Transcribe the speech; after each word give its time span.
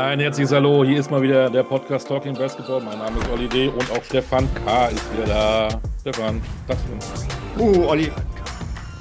Ein 0.00 0.18
herzliches 0.18 0.50
Hallo, 0.52 0.82
hier 0.82 0.98
ist 0.98 1.10
mal 1.10 1.20
wieder 1.20 1.50
der 1.50 1.62
Podcast 1.62 2.08
Talking 2.08 2.32
Basketball. 2.32 2.82
Mein 2.82 2.96
Name 2.96 3.20
ist 3.20 3.28
Olli 3.28 3.46
D. 3.46 3.68
und 3.68 3.90
auch 3.90 4.02
Stefan 4.02 4.48
K. 4.54 4.86
ist 4.88 5.12
wieder 5.12 5.26
da. 5.26 5.82
Stefan, 6.00 6.40
das 6.66 6.78
Uh, 7.58 7.84
Olli. 7.86 8.10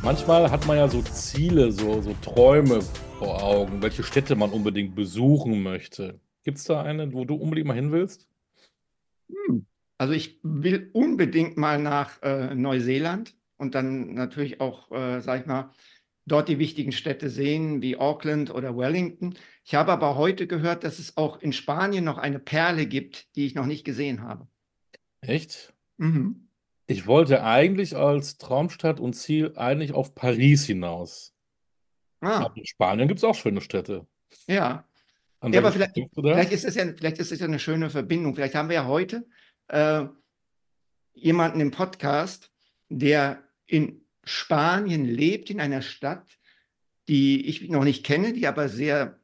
Manchmal 0.03 0.51
hat 0.51 0.67
man 0.67 0.77
ja 0.77 0.89
so 0.89 1.01
Ziele, 1.01 1.71
so, 1.71 2.01
so 2.01 2.13
Träume 2.21 2.81
vor 3.17 3.41
Augen, 3.41 3.81
welche 3.81 4.03
Städte 4.03 4.35
man 4.35 4.49
unbedingt 4.49 4.93
besuchen 4.93 5.63
möchte. 5.63 6.19
Gibt 6.43 6.57
es 6.57 6.65
da 6.65 6.81
eine, 6.81 7.13
wo 7.13 7.23
du 7.23 7.35
unbedingt 7.35 7.67
mal 7.67 7.75
hin 7.75 7.93
willst? 7.93 8.27
Hm. 9.29 9.65
Also 9.97 10.11
ich 10.11 10.41
will 10.43 10.89
unbedingt 10.91 11.55
mal 11.55 11.79
nach 11.79 12.21
äh, 12.23 12.53
Neuseeland 12.53 13.35
und 13.55 13.73
dann 13.73 14.15
natürlich 14.15 14.59
auch, 14.59 14.91
äh, 14.91 15.21
sag 15.21 15.39
ich 15.39 15.45
mal, 15.45 15.71
dort 16.25 16.47
die 16.47 16.59
wichtigen 16.59 16.91
Städte 16.91 17.29
sehen, 17.29 17.81
wie 17.81 17.97
Auckland 17.97 18.53
oder 18.53 18.77
Wellington. 18.77 19.35
Ich 19.69 19.75
habe 19.75 19.91
aber 19.91 20.15
heute 20.15 20.47
gehört, 20.47 20.83
dass 20.83 20.97
es 20.97 21.15
auch 21.15 21.41
in 21.41 21.53
Spanien 21.53 22.03
noch 22.03 22.17
eine 22.17 22.39
Perle 22.39 22.87
gibt, 22.87 23.35
die 23.35 23.45
ich 23.45 23.53
noch 23.53 23.67
nicht 23.67 23.83
gesehen 23.83 24.23
habe. 24.23 24.47
Echt? 25.21 25.75
Mhm. 25.97 26.47
Ich 26.87 27.05
wollte 27.05 27.43
eigentlich 27.43 27.95
als 27.95 28.39
Traumstadt 28.39 28.99
und 28.99 29.13
Ziel 29.13 29.53
eigentlich 29.57 29.93
auf 29.93 30.15
Paris 30.15 30.65
hinaus. 30.65 31.35
Ah, 32.19 32.45
Aber 32.45 32.57
in 32.57 32.65
Spanien 32.65 33.07
gibt 33.07 33.19
es 33.19 33.23
auch 33.23 33.35
schöne 33.35 33.61
Städte. 33.61 34.07
ja. 34.47 34.85
Ja, 35.43 35.59
aber 35.59 35.71
vielleicht, 35.71 35.93
vielleicht 36.15 36.51
ist 36.51 36.65
es 36.65 36.73
ja, 36.73 36.85
vielleicht 36.91 37.19
ist 37.19 37.31
es 37.31 37.39
ja 37.39 37.45
eine 37.45 37.59
schöne 37.59 37.91
Verbindung. 37.91 38.33
Vielleicht 38.33 38.55
haben 38.55 38.69
wir 38.69 38.75
ja 38.75 38.87
heute 38.87 39.27
äh, 39.67 40.05
jemanden 41.13 41.59
im 41.59 41.69
Podcast, 41.69 42.51
der 42.89 43.43
in 43.67 44.01
Spanien 44.23 45.05
lebt, 45.05 45.51
in 45.51 45.61
einer 45.61 45.83
Stadt, 45.83 46.39
die 47.07 47.45
ich 47.45 47.69
noch 47.69 47.83
nicht 47.83 48.03
kenne, 48.03 48.33
die 48.33 48.47
aber 48.47 48.67
sehr 48.67 49.18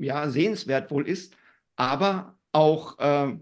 ja, 0.00 0.28
sehenswert 0.28 0.90
wohl 0.90 1.06
ist, 1.08 1.36
aber 1.76 2.38
auch 2.52 2.98
äh, 2.98 3.36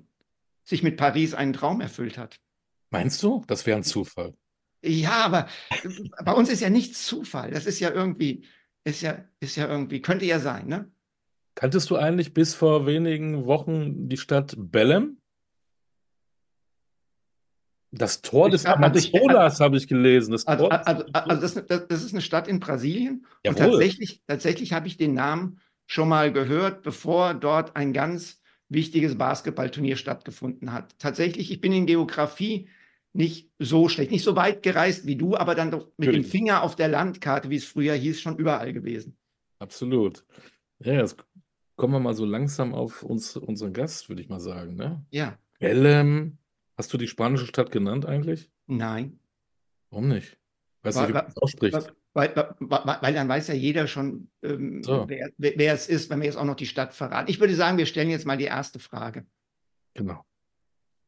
sich 0.65 0.83
mit 0.83 0.97
Paris 0.97 1.35
einen 1.35 1.53
Traum 1.53 1.81
erfüllt 1.81 2.19
hat. 2.19 2.39
Meinst 2.91 3.23
du? 3.23 3.45
Das 3.47 3.67
wäre 3.67 3.79
ein 3.79 3.85
Zufall. 3.85 4.35
Ja, 4.83 5.25
aber 5.25 5.49
bei 6.25 6.33
uns 6.33 6.49
ist 6.49 6.61
ja 6.61 6.71
nichts 6.71 7.05
Zufall. 7.05 7.51
Das 7.51 7.67
ist 7.67 7.81
ja 7.81 7.91
irgendwie, 7.91 8.45
ist 8.85 9.03
ja, 9.03 9.25
ist 9.41 9.57
ja 9.57 9.67
irgendwie, 9.69 10.01
könnte 10.01 10.25
ja 10.25 10.39
sein, 10.39 10.67
ne? 10.69 10.91
Kanntest 11.55 11.91
du 11.91 11.97
eigentlich 11.97 12.35
bis 12.35 12.55
vor 12.55 12.87
wenigen 12.87 13.47
Wochen 13.47 14.09
die 14.09 14.17
Stadt 14.17 14.57
Belém? 14.57 15.17
Das 17.91 18.21
Tor 18.21 18.51
des 18.51 18.67
also 18.67 18.77
Amazonas 18.77 19.61
habe 19.61 19.77
ich 19.77 19.89
gelesen. 19.89 20.33
Das 20.33 20.47
Also, 20.47 20.69
des 20.69 20.79
also, 20.87 21.05
also 21.13 21.41
das, 21.41 21.87
das, 21.89 22.05
ist 22.05 22.13
eine 22.13 22.21
Stadt 22.21 22.47
in 22.47 22.61
Brasilien 22.61 23.27
und 23.47 23.59
Jawohl. 23.59 23.73
tatsächlich, 23.73 24.23
tatsächlich 24.27 24.73
habe 24.73 24.87
ich 24.87 24.99
den 24.99 25.15
Namen 25.15 25.61
schon 25.91 26.09
mal 26.09 26.31
gehört, 26.33 26.83
bevor 26.83 27.33
dort 27.35 27.75
ein 27.75 27.93
ganz 27.95 28.43
wichtiges 28.69 29.17
Basketballturnier 29.17 29.97
stattgefunden 29.97 30.73
hat. 30.73 30.99
Tatsächlich, 30.99 31.51
ich 31.51 31.61
bin 31.63 31.73
in 31.73 31.87
Geografie 31.87 32.69
nicht 33.15 33.51
so 33.59 33.89
schlecht, 33.89 34.11
nicht 34.11 34.23
so 34.23 34.37
weit 34.37 34.63
gereist 34.63 35.07
wie 35.07 35.17
du, 35.17 35.35
aber 35.35 35.55
dann 35.55 35.71
doch 35.71 35.87
mit 35.97 36.09
dem 36.09 36.17
Natürlich. 36.17 36.27
Finger 36.31 36.63
auf 36.63 36.77
der 36.77 36.89
Landkarte, 36.89 37.49
wie 37.49 37.57
es 37.57 37.65
früher 37.65 37.95
hieß, 37.95 38.21
schon 38.21 38.37
überall 38.37 38.75
gewesen. 38.75 39.17
Absolut. 39.59 40.25
Ja, 40.81 40.93
jetzt 40.93 41.17
kommen 41.77 41.95
wir 41.95 42.01
mal 42.01 42.15
so 42.15 42.27
langsam 42.27 42.75
auf 42.75 43.03
uns, 43.03 43.37
unseren 43.39 43.73
Gast, 43.73 44.11
würde 44.11 44.21
ich 44.21 44.29
mal 44.29 44.41
sagen, 44.41 44.75
ne? 44.77 45.05
Ja, 45.11 45.39
Belém. 45.59 46.37
Hast 46.77 46.93
du 46.93 46.99
die 46.99 47.09
spanische 47.09 47.47
Stadt 47.47 47.73
genannt 47.73 48.05
eigentlich? 48.05 48.51
nein. 48.67 49.19
Warum 49.91 50.09
nicht? 50.09 50.37
Weißt 50.83 50.99
du, 50.99 51.03
Wa- 51.03 51.09
wie 51.09 51.13
man 51.15 51.27
es 51.29 51.37
ausspricht? 51.39 51.73
Weil, 51.75 51.93
weil, 52.19 52.35
weil, 52.59 52.99
weil 53.01 53.15
dann 53.15 53.29
weiß 53.29 53.47
ja 53.47 53.55
jeder 53.55 53.87
schon, 53.87 54.29
ähm, 54.43 54.83
So. 54.83 55.09
wer, 55.09 55.31
wer 55.39 55.73
es 55.73 55.89
ist, 55.89 56.11
wenn 56.11 56.19
wir 56.19 56.27
jetzt 56.27 56.37
auch 56.37 56.45
noch 56.45 56.57
die 56.57 56.67
Stadt 56.67 56.93
verraten. 56.93 57.31
Ich 57.31 57.39
würde 57.39 57.55
sagen, 57.55 57.79
wir 57.79 57.87
stellen 57.87 58.11
jetzt 58.11 58.27
mal 58.27 58.37
die 58.37 58.45
erste 58.45 58.81
Frage. 58.81 59.25
Genau. 59.95 60.25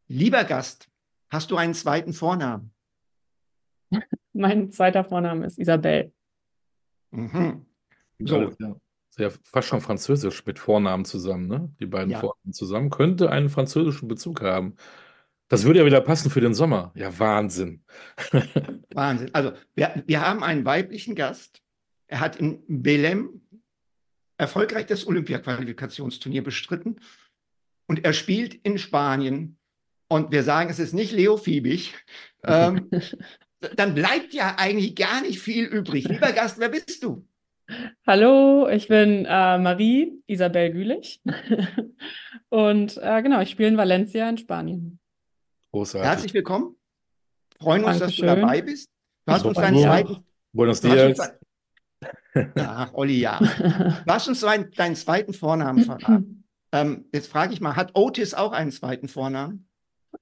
Lieber 0.07 0.45
Gast, 0.45 0.89
hast 1.29 1.51
du 1.51 1.57
einen 1.57 1.75
zweiten 1.75 2.13
Vornamen? 2.13 2.73
Mein 4.33 4.71
zweiter 4.71 5.05
Vorname 5.05 5.47
ist 5.47 5.59
Isabel. 5.59 6.13
Mhm. 7.11 7.67
So. 8.21 8.55
Ja 9.19 9.31
fast 9.43 9.69
schon 9.69 9.81
französisch 9.81 10.47
mit 10.47 10.59
Vornamen 10.59 11.05
zusammen, 11.05 11.49
ne? 11.49 11.75
Die 11.81 11.87
beiden 11.87 12.11
Ja. 12.11 12.21
Vornamen 12.21 12.53
zusammen. 12.53 12.91
Könnte 12.91 13.31
einen 13.31 13.51
französischen 13.51 14.09
Bezug 14.09 14.41
haben. 14.43 14.77
Das 15.51 15.65
würde 15.65 15.81
ja 15.81 15.85
wieder 15.85 16.01
passen 16.01 16.31
für 16.31 16.41
den 16.41 16.55
Sommer. 16.55 16.93
Ja, 16.95 17.19
Wahnsinn. 17.19 17.83
Wahnsinn. 18.95 19.31
Also, 19.33 19.53
wir, 19.75 20.05
wir 20.07 20.21
haben 20.21 20.45
einen 20.45 20.65
weiblichen 20.65 21.17
Gast. 21.17 21.61
Er 22.07 22.21
hat 22.21 22.37
in 22.37 22.63
Belém 22.69 23.41
erfolgreich 24.39 24.87
das 24.87 25.09
Olympia-Qualifikationsturnier 25.09 26.45
bestritten 26.45 27.01
und 27.87 28.05
er 28.05 28.13
spielt 28.13 28.55
in 28.55 28.79
Spanien. 28.79 29.59
Und 30.07 30.31
wir 30.31 30.45
sagen, 30.45 30.71
es 30.71 30.79
ist 30.79 30.95
nicht 30.95 31.11
Leo 31.11 31.37
Fiebig. 31.37 31.95
Ähm, 32.45 32.89
dann 33.77 33.97
bleibt 33.97 34.33
ja 34.33 34.55
eigentlich 34.57 34.95
gar 34.95 35.21
nicht 35.21 35.41
viel 35.41 35.65
übrig. 35.65 36.07
Lieber 36.07 36.31
Gast, 36.31 36.61
wer 36.61 36.69
bist 36.69 37.03
du? 37.03 37.27
Hallo, 38.07 38.69
ich 38.69 38.87
bin 38.87 39.25
äh, 39.25 39.59
Marie 39.59 40.13
Isabel 40.29 40.71
Gülich. 40.71 41.21
Und 42.51 42.99
äh, 42.99 43.23
genau, 43.23 43.41
ich 43.41 43.51
spiele 43.51 43.71
in 43.71 43.77
Valencia 43.77 44.29
in 44.29 44.39
Spanien. 44.39 45.00
Großartig. 45.73 46.09
Herzlich 46.09 46.35
willkommen. 46.35 46.77
Freuen 47.61 47.85
uns, 47.85 47.99
dass 47.99 48.15
du 48.17 48.23
Dankeschön. 48.23 48.41
dabei 48.41 48.63
bist. 48.63 48.89
Du 49.27 49.33
hast 49.33 49.45
uns 49.45 49.57
deinen 49.57 49.77
Ja. 49.77 49.83
zweiten. 49.89 50.25
Buenos 50.53 50.81
dias. 50.81 51.19
Ach, 52.57 52.93
Olli, 52.95 53.21
ja. 53.21 53.39
Du 53.39 54.13
hast 54.13 54.29
uns 54.29 54.41
deinen, 54.41 54.71
deinen 54.77 54.97
zweiten 54.97 55.33
Vornamen 55.33 55.85
verraten. 55.85 56.45
Ähm, 56.73 57.05
jetzt 57.13 57.29
frage 57.29 57.53
ich 57.53 57.61
mal, 57.61 57.77
hat 57.77 57.93
Otis 57.95 58.35
auch 58.35 58.53
einen 58.53 58.71
zweiten 58.73 59.09
Vornamen? 59.09 59.69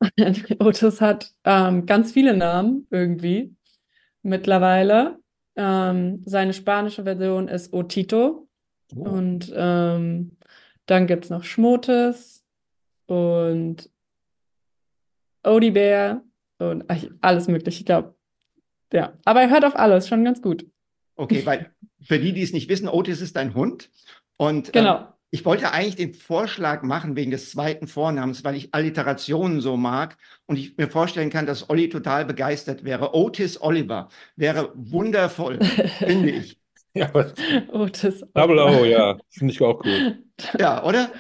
Otis 0.58 1.00
hat 1.00 1.32
ähm, 1.44 1.86
ganz 1.86 2.12
viele 2.12 2.36
Namen 2.36 2.86
irgendwie 2.90 3.54
mittlerweile. 4.22 5.18
Ähm, 5.56 6.22
seine 6.26 6.52
spanische 6.52 7.04
Version 7.04 7.48
ist 7.48 7.72
Otito. 7.72 8.48
Oh, 8.94 9.00
Und 9.02 9.52
ähm, 9.54 10.36
dann 10.86 11.06
gibt 11.06 11.24
es 11.24 11.30
noch 11.30 11.44
Schmotes 11.44 12.44
und 13.06 13.90
Odibär 15.44 16.22
und 16.58 16.84
ach, 16.88 17.04
alles 17.20 17.48
Mögliche, 17.48 17.80
ich 17.80 17.86
glaube. 17.86 18.14
Ja, 18.92 19.12
aber 19.24 19.42
er 19.42 19.50
hört 19.50 19.64
auf 19.64 19.76
alles, 19.76 20.08
schon 20.08 20.24
ganz 20.24 20.40
gut. 20.42 20.66
Okay, 21.16 21.44
weil 21.44 21.70
für 22.02 22.18
die, 22.18 22.32
die 22.32 22.42
es 22.42 22.52
nicht 22.52 22.68
wissen, 22.68 22.88
Otis 22.88 23.20
ist 23.20 23.36
ein 23.36 23.54
Hund. 23.54 23.90
Und 24.36 24.68
ähm, 24.68 24.72
Genau. 24.72 25.08
ich 25.30 25.44
wollte 25.44 25.72
eigentlich 25.72 25.96
den 25.96 26.14
Vorschlag 26.14 26.82
machen 26.82 27.16
wegen 27.16 27.30
des 27.30 27.50
zweiten 27.50 27.86
Vornamens, 27.86 28.44
weil 28.44 28.54
ich 28.56 28.72
Alliterationen 28.74 29.60
so 29.60 29.76
mag 29.76 30.16
und 30.46 30.56
ich 30.56 30.76
mir 30.76 30.88
vorstellen 30.88 31.30
kann, 31.30 31.44
dass 31.46 31.68
Olli 31.70 31.88
total 31.88 32.24
begeistert 32.24 32.84
wäre. 32.84 33.14
Otis 33.14 33.60
Oliver 33.60 34.08
wäre 34.36 34.72
wundervoll, 34.74 35.58
finde 35.98 36.30
ich. 36.30 36.58
Ja, 36.94 37.06
aber 37.08 37.32
Otis 37.72 38.24
Double 38.34 38.58
Oliver. 38.58 38.80
O, 38.80 38.84
ja. 38.84 39.18
Finde 39.28 39.52
ich 39.52 39.60
auch 39.60 39.80
gut. 39.80 40.18
Ja, 40.58 40.82
oder? 40.84 41.10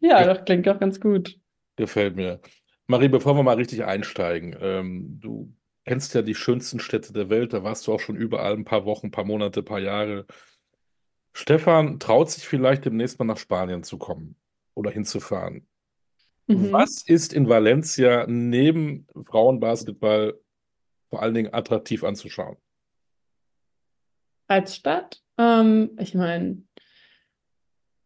Ja, 0.00 0.24
das 0.24 0.44
klingt 0.44 0.68
auch 0.68 0.78
ganz 0.78 1.00
gut. 1.00 1.36
Gefällt 1.76 2.16
mir. 2.16 2.40
Marie, 2.86 3.08
bevor 3.08 3.34
wir 3.34 3.42
mal 3.42 3.56
richtig 3.56 3.84
einsteigen, 3.84 4.56
ähm, 4.60 5.18
du 5.20 5.52
kennst 5.84 6.14
ja 6.14 6.22
die 6.22 6.34
schönsten 6.34 6.78
Städte 6.78 7.12
der 7.12 7.30
Welt, 7.30 7.52
da 7.52 7.62
warst 7.62 7.86
du 7.86 7.92
auch 7.92 8.00
schon 8.00 8.16
überall 8.16 8.52
ein 8.52 8.64
paar 8.64 8.84
Wochen, 8.84 9.06
ein 9.06 9.10
paar 9.12 9.24
Monate, 9.24 9.60
ein 9.60 9.64
paar 9.64 9.80
Jahre. 9.80 10.26
Stefan 11.32 11.98
traut 11.98 12.30
sich 12.30 12.46
vielleicht 12.46 12.84
demnächst 12.84 13.18
mal 13.18 13.24
nach 13.24 13.38
Spanien 13.38 13.82
zu 13.82 13.98
kommen 13.98 14.36
oder 14.74 14.90
hinzufahren. 14.90 15.66
Mhm. 16.46 16.72
Was 16.72 17.02
ist 17.06 17.32
in 17.32 17.48
Valencia 17.48 18.26
neben 18.28 19.06
Frauenbasketball 19.24 20.38
vor 21.10 21.22
allen 21.22 21.34
Dingen 21.34 21.54
attraktiv 21.54 22.04
anzuschauen? 22.04 22.56
Als 24.48 24.76
Stadt, 24.76 25.22
ähm, 25.38 25.90
ich 25.98 26.14
meine, 26.14 26.62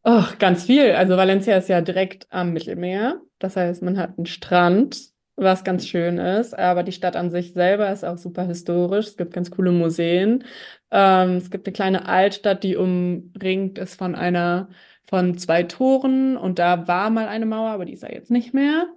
oh, 0.04 0.24
ganz 0.38 0.64
viel. 0.64 0.92
Also 0.92 1.16
Valencia 1.16 1.56
ist 1.56 1.69
ja 1.69 1.82
direkt 1.82 2.26
am 2.32 2.52
Mittelmeer. 2.52 3.20
Das 3.40 3.56
heißt, 3.56 3.82
man 3.82 3.98
hat 3.98 4.19
einen 4.19 4.26
Strand, 4.26 5.00
was 5.37 5.64
ganz 5.64 5.88
schön 5.88 6.19
ist, 6.19 6.58
aber 6.58 6.84
die 6.84 6.92
Stadt 6.92 7.16
an 7.16 7.31
sich 7.31 7.54
selber 7.54 7.90
ist 7.92 8.04
auch 8.04 8.19
super 8.19 8.44
historisch. 8.44 9.08
Es 9.08 9.19
gibt 9.19 9.34
ganz 9.34 9.50
coole 9.50 9.72
Museen. 9.72 10.44
Ähm, 10.92 11.38
es 11.38 11.50
gibt 11.50 11.66
eine 11.66 11.75
kleine 11.75 12.06
Altstadt, 12.08 12.64
die 12.64 12.76
umringt 12.76 13.78
ist 13.78 13.96
von 13.96 14.14
einer, 14.14 14.70
von 15.08 15.38
zwei 15.38 15.64
Toren 15.64 16.37
und 16.38 16.60
da 16.60 16.88
war 16.88 17.10
mal 17.10 17.28
eine 17.28 17.46
Mauer, 17.46 17.70
aber 17.70 17.87
die 17.87 17.94
ist 17.94 18.04
ja 18.04 18.12
jetzt 18.12 18.31
nicht 18.31 18.54
mehr. 18.54 18.88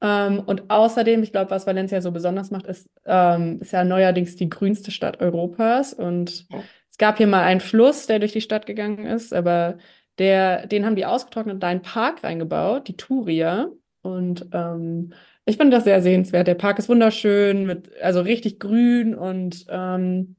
Ähm, 0.00 0.40
und 0.46 0.70
außerdem, 0.70 1.22
ich 1.22 1.32
glaube, 1.32 1.50
was 1.50 1.66
Valencia 1.66 2.00
so 2.00 2.10
besonders 2.12 2.50
macht, 2.50 2.66
ist, 2.66 2.90
ähm, 3.06 3.60
ist 3.60 3.72
ja 3.72 3.84
neuerdings 3.84 4.36
die 4.36 4.48
grünste 4.50 4.90
Stadt 4.90 5.20
Europas 5.20 5.92
und 5.94 6.46
Oh. 6.52 6.70
es 6.90 6.98
gab 6.98 7.18
hier 7.18 7.26
mal 7.26 7.42
einen 7.44 7.60
Fluss, 7.60 8.06
der 8.06 8.18
durch 8.18 8.32
die 8.32 8.40
Stadt 8.40 8.66
gegangen 8.66 9.06
ist, 9.06 9.32
aber 9.34 9.78
der, 10.18 10.66
den 10.66 10.84
haben 10.86 10.96
die 10.96 11.06
ausgetrocknet 11.06 11.54
und 11.54 11.60
da 11.62 11.68
einen 11.68 11.82
Park 11.82 12.24
reingebaut, 12.24 12.88
die 12.88 12.96
Turia. 12.96 13.70
Und 14.02 14.46
ähm, 14.52 15.12
ich 15.44 15.56
finde 15.56 15.76
das 15.76 15.84
sehr 15.84 16.02
sehenswert. 16.02 16.46
Der 16.46 16.54
Park 16.54 16.78
ist 16.78 16.88
wunderschön, 16.88 17.66
mit, 17.66 17.90
also 18.02 18.20
richtig 18.20 18.60
grün 18.60 19.14
und 19.14 19.64
ähm, 19.68 20.36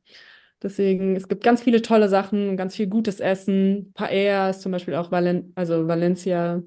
Deswegen, 0.64 1.18
es 1.18 1.28
gibt 1.28 1.44
ganz 1.44 1.62
viele 1.62 1.82
tolle 1.82 2.08
Sachen, 2.08 2.56
ganz 2.56 2.76
viel 2.76 2.88
gutes 2.88 3.20
Essen. 3.20 3.92
Paella 3.94 4.50
ist 4.50 4.62
zum 4.62 4.72
Beispiel 4.72 4.96
auch 4.96 5.12
Valen 5.12 5.52
also 5.56 5.90
Valencia 5.90 6.64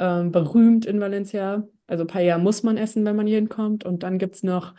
ähm, 0.00 0.32
berühmt 0.32 0.86
in 0.86 1.00
Valencia. 1.00 1.66
Also 1.86 2.04
Paella 2.04 2.38
muss 2.38 2.64
man 2.64 2.76
essen, 2.76 3.04
wenn 3.04 3.14
man 3.14 3.28
hier 3.28 3.36
hinkommt. 3.36 3.84
Und 3.84 4.02
dann 4.02 4.18
gibt 4.18 4.34
es 4.34 4.42
noch 4.42 4.74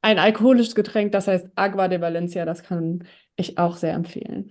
ein 0.00 0.18
alkoholisches 0.18 0.76
Getränk, 0.76 1.10
das 1.10 1.26
heißt 1.26 1.48
Agua 1.56 1.88
de 1.88 2.00
Valencia. 2.00 2.44
Das 2.44 2.62
kann 2.62 3.04
ich 3.34 3.58
auch 3.58 3.76
sehr 3.76 3.94
empfehlen. 3.94 4.50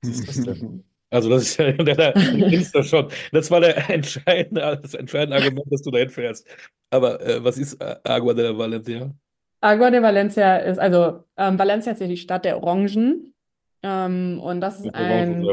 Ist 0.00 0.26
das 0.26 0.40
denn? 0.44 0.84
Also 1.14 1.30
das 1.30 1.42
ist 1.42 1.56
ja 1.58 1.70
der, 1.72 2.12
der 2.12 2.82
schon. 2.82 3.08
Das 3.30 3.48
war 3.48 3.60
der 3.60 3.88
entscheidende, 3.90 4.80
das 4.82 4.94
entscheidende 4.94 5.36
Argument, 5.36 5.72
dass 5.72 5.82
du 5.82 5.92
dahin 5.92 6.10
fährst. 6.10 6.44
Aber 6.90 7.20
äh, 7.20 7.42
was 7.42 7.56
ist 7.56 7.80
Agua 8.04 8.34
de 8.34 8.56
Valencia? 8.58 9.14
Agua 9.60 9.90
de 9.92 10.02
Valencia 10.02 10.56
ist, 10.56 10.78
also 10.78 11.22
ähm, 11.36 11.56
Valencia 11.56 11.92
ist 11.92 12.00
ja 12.00 12.08
die 12.08 12.16
Stadt 12.16 12.44
der 12.44 12.60
Orangen. 12.60 13.32
Ähm, 13.84 14.40
und 14.42 14.60
das 14.60 14.80
ist 14.80 14.92
ein, 14.92 15.46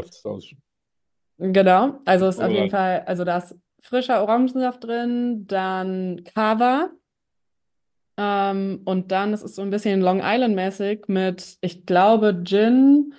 genau, 1.38 2.00
also 2.06 2.28
ist 2.28 2.42
auf 2.42 2.50
jeden 2.50 2.70
Fall, 2.70 3.04
also 3.06 3.24
da 3.24 3.38
ist 3.38 3.54
frischer 3.82 4.20
Orangensaft 4.22 4.82
drin, 4.82 5.46
dann 5.46 6.24
Cava. 6.24 6.90
Ähm, 8.16 8.80
und 8.84 9.12
dann, 9.12 9.32
es 9.32 9.42
ist 9.42 9.54
so 9.54 9.62
ein 9.62 9.70
bisschen 9.70 10.00
Long 10.00 10.20
Island-mäßig 10.22 11.04
mit, 11.06 11.58
ich 11.60 11.86
glaube, 11.86 12.42
Gin, 12.44 13.14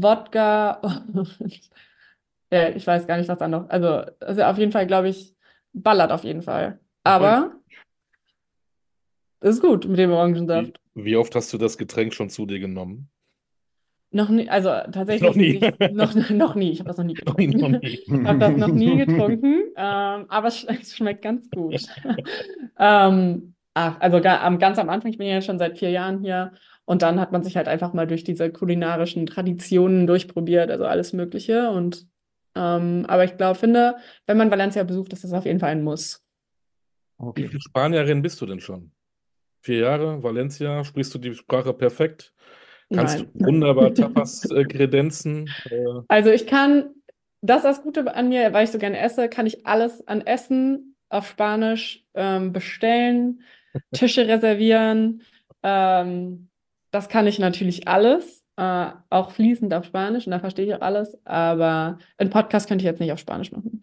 Wodka 0.00 0.72
und 0.82 1.38
ja, 2.50 2.68
ich 2.70 2.86
weiß 2.86 3.06
gar 3.06 3.18
nicht, 3.18 3.28
was 3.28 3.38
da 3.38 3.48
noch. 3.48 3.68
Also, 3.68 4.02
also 4.20 4.42
auf 4.42 4.58
jeden 4.58 4.72
Fall, 4.72 4.86
glaube 4.86 5.08
ich, 5.08 5.34
ballert 5.72 6.12
auf 6.12 6.24
jeden 6.24 6.42
Fall. 6.42 6.80
Aber 7.04 7.52
ist 9.40 9.60
gut 9.60 9.86
mit 9.86 9.98
dem 9.98 10.10
Wie, 10.10 10.14
Orangensaft. 10.14 10.80
wie 10.94 11.16
oft 11.16 11.34
hast 11.34 11.52
du 11.52 11.58
das 11.58 11.76
Getränk 11.76 12.14
schon 12.14 12.30
zu 12.30 12.46
dir 12.46 12.60
genommen? 12.60 13.08
Noch 14.14 14.28
nie, 14.28 14.48
also 14.48 14.68
tatsächlich 14.92 15.22
Noch 15.22 15.34
nie. 15.34 15.58
nicht, 15.58 15.92
noch, 15.92 16.14
noch 16.30 16.54
nie. 16.54 16.70
Ich 16.70 16.80
habe 16.80 16.88
das 16.88 16.98
noch 16.98 17.04
nie 17.04 17.14
Noch 17.26 17.36
nie, 17.38 17.46
noch 17.46 17.54
getrunken. 17.54 17.80
nie. 17.82 17.88
Ich 17.94 18.10
habe 18.28 18.38
das 18.38 18.56
noch 18.56 18.68
nie 18.68 18.96
getrunken, 18.98 19.62
ähm, 19.76 20.26
aber 20.28 20.48
es, 20.48 20.64
es 20.64 20.94
schmeckt 20.96 21.22
ganz 21.22 21.50
gut. 21.50 21.82
ähm, 22.78 23.54
ach, 23.74 23.96
also 24.00 24.20
ganz 24.20 24.78
am 24.78 24.90
Anfang, 24.90 25.10
ich 25.10 25.18
bin 25.18 25.26
ja 25.28 25.40
schon 25.40 25.58
seit 25.58 25.78
vier 25.78 25.90
Jahren 25.90 26.20
hier 26.20 26.52
und 26.92 27.00
dann 27.00 27.18
hat 27.18 27.32
man 27.32 27.42
sich 27.42 27.56
halt 27.56 27.68
einfach 27.68 27.94
mal 27.94 28.06
durch 28.06 28.22
diese 28.22 28.52
kulinarischen 28.52 29.24
Traditionen 29.24 30.06
durchprobiert, 30.06 30.70
also 30.70 30.84
alles 30.84 31.14
Mögliche. 31.14 31.70
Und 31.70 32.06
ähm, 32.54 33.06
aber 33.08 33.24
ich 33.24 33.38
glaube, 33.38 33.58
finde, 33.58 33.96
wenn 34.26 34.36
man 34.36 34.50
Valencia 34.50 34.84
besucht, 34.84 35.14
ist 35.14 35.24
das 35.24 35.32
auf 35.32 35.46
jeden 35.46 35.58
Fall 35.58 35.70
ein 35.70 35.82
Muss. 35.84 36.22
Wie 37.18 37.26
Okay. 37.28 37.48
viel 37.48 37.60
Spanierin 37.62 38.20
bist 38.20 38.38
du 38.42 38.44
denn 38.44 38.60
schon? 38.60 38.92
Vier 39.62 39.78
Jahre, 39.78 40.22
Valencia, 40.22 40.84
sprichst 40.84 41.14
du 41.14 41.18
die 41.18 41.34
Sprache 41.34 41.72
perfekt? 41.72 42.34
Kannst 42.92 43.16
Nein. 43.16 43.30
du 43.34 43.46
wunderbar 43.46 43.94
Tapas 43.94 44.50
äh, 44.50 44.64
kredenzen? 44.64 45.54
Äh, 45.64 46.02
Also 46.08 46.28
ich 46.28 46.46
kann, 46.46 46.90
das 47.40 47.58
ist 47.58 47.64
das 47.64 47.82
Gute 47.82 48.14
an 48.14 48.28
mir, 48.28 48.52
weil 48.52 48.64
ich 48.64 48.70
so 48.70 48.78
gerne 48.78 48.98
esse, 48.98 49.30
kann 49.30 49.46
ich 49.46 49.66
alles 49.66 50.06
an 50.06 50.20
Essen 50.20 50.94
auf 51.08 51.26
Spanisch 51.26 52.04
ähm, 52.12 52.52
bestellen, 52.52 53.40
Tische 53.92 54.28
reservieren. 54.28 55.22
Ähm, 55.62 56.48
das 56.92 57.08
kann 57.08 57.26
ich 57.26 57.40
natürlich 57.40 57.88
alles, 57.88 58.44
äh, 58.56 58.90
auch 59.10 59.32
fließend 59.32 59.74
auf 59.74 59.84
Spanisch 59.84 60.26
und 60.26 60.30
da 60.30 60.38
verstehe 60.38 60.66
ich 60.66 60.74
auch 60.74 60.82
alles, 60.82 61.18
aber 61.24 61.98
einen 62.18 62.30
Podcast 62.30 62.68
könnte 62.68 62.82
ich 62.82 62.86
jetzt 62.86 63.00
nicht 63.00 63.12
auf 63.12 63.18
Spanisch 63.18 63.50
machen. 63.50 63.82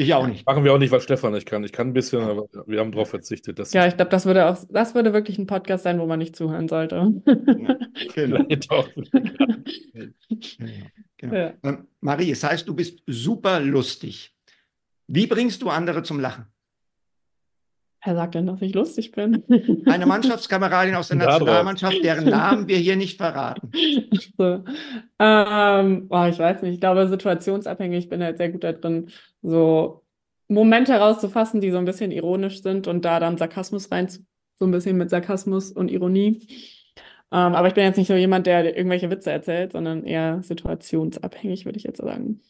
Ich 0.00 0.14
auch 0.14 0.28
nicht. 0.28 0.46
machen 0.46 0.62
wir 0.62 0.72
auch 0.72 0.78
nicht, 0.78 0.92
weil 0.92 1.00
Stefan 1.00 1.32
nicht 1.32 1.44
kann. 1.44 1.64
Ich 1.64 1.72
kann 1.72 1.88
ein 1.88 1.92
bisschen, 1.92 2.22
aber 2.22 2.46
wir 2.66 2.78
haben 2.78 2.92
darauf 2.92 3.10
verzichtet. 3.10 3.58
Dass 3.58 3.72
Ja, 3.72 3.84
ich 3.84 3.96
glaube, 3.96 4.12
das 4.12 4.26
würde 4.26 4.46
auch, 4.46 4.56
das 4.70 4.94
würde 4.94 5.12
wirklich 5.12 5.38
ein 5.38 5.48
Podcast 5.48 5.82
sein, 5.82 5.98
wo 5.98 6.06
man 6.06 6.20
nicht 6.20 6.36
zuhören 6.36 6.68
sollte. 6.68 7.20
Genau. 7.24 7.74
Vielleicht 8.12 8.70
auch. 8.70 8.88
Genau. 11.16 11.34
Ja. 11.34 11.52
Ähm, 11.64 11.88
Marie, 12.00 12.30
es 12.30 12.44
heißt, 12.44 12.68
du 12.68 12.76
bist 12.76 13.02
super 13.08 13.58
lustig. 13.58 14.32
Wie 15.08 15.26
bringst 15.26 15.62
du 15.62 15.68
andere 15.68 16.04
zum 16.04 16.20
Lachen? 16.20 16.46
Wer 18.08 18.14
sagt 18.14 18.36
denn, 18.36 18.46
dass 18.46 18.62
ich 18.62 18.74
lustig 18.74 19.12
bin? 19.12 19.44
Eine 19.84 20.06
Mannschaftskameradin 20.06 20.94
aus 20.94 21.08
der. 21.08 21.18
Nationalmannschaft, 21.18 22.02
deren 22.02 22.24
Namen 22.24 22.66
wir 22.66 22.78
hier 22.78 22.96
nicht 22.96 23.18
verraten. 23.18 23.70
So. 24.38 24.64
Ähm, 25.18 26.06
oh, 26.08 26.24
ich 26.24 26.38
weiß 26.38 26.62
nicht, 26.62 26.74
ich 26.74 26.80
glaube, 26.80 27.06
situationsabhängig, 27.06 28.04
ich 28.04 28.08
bin 28.08 28.22
halt 28.22 28.38
sehr 28.38 28.48
gut 28.48 28.64
da 28.64 28.72
drin, 28.72 29.10
so 29.42 30.04
Momente 30.48 30.94
herauszufassen, 30.94 31.60
die 31.60 31.70
so 31.70 31.76
ein 31.76 31.84
bisschen 31.84 32.10
ironisch 32.10 32.62
sind 32.62 32.86
und 32.86 33.04
da 33.04 33.20
dann 33.20 33.36
Sarkasmus 33.36 33.92
rein, 33.92 34.08
so 34.08 34.64
ein 34.64 34.70
bisschen 34.70 34.96
mit 34.96 35.10
Sarkasmus 35.10 35.70
und 35.70 35.90
Ironie. 35.90 36.46
Ähm, 37.30 37.54
aber 37.54 37.68
ich 37.68 37.74
bin 37.74 37.84
jetzt 37.84 37.98
nicht 37.98 38.08
so 38.08 38.14
jemand, 38.14 38.46
der 38.46 38.74
irgendwelche 38.74 39.10
Witze 39.10 39.32
erzählt, 39.32 39.72
sondern 39.72 40.04
eher 40.04 40.42
situationsabhängig, 40.42 41.66
würde 41.66 41.76
ich 41.76 41.84
jetzt 41.84 41.98
sagen. 41.98 42.40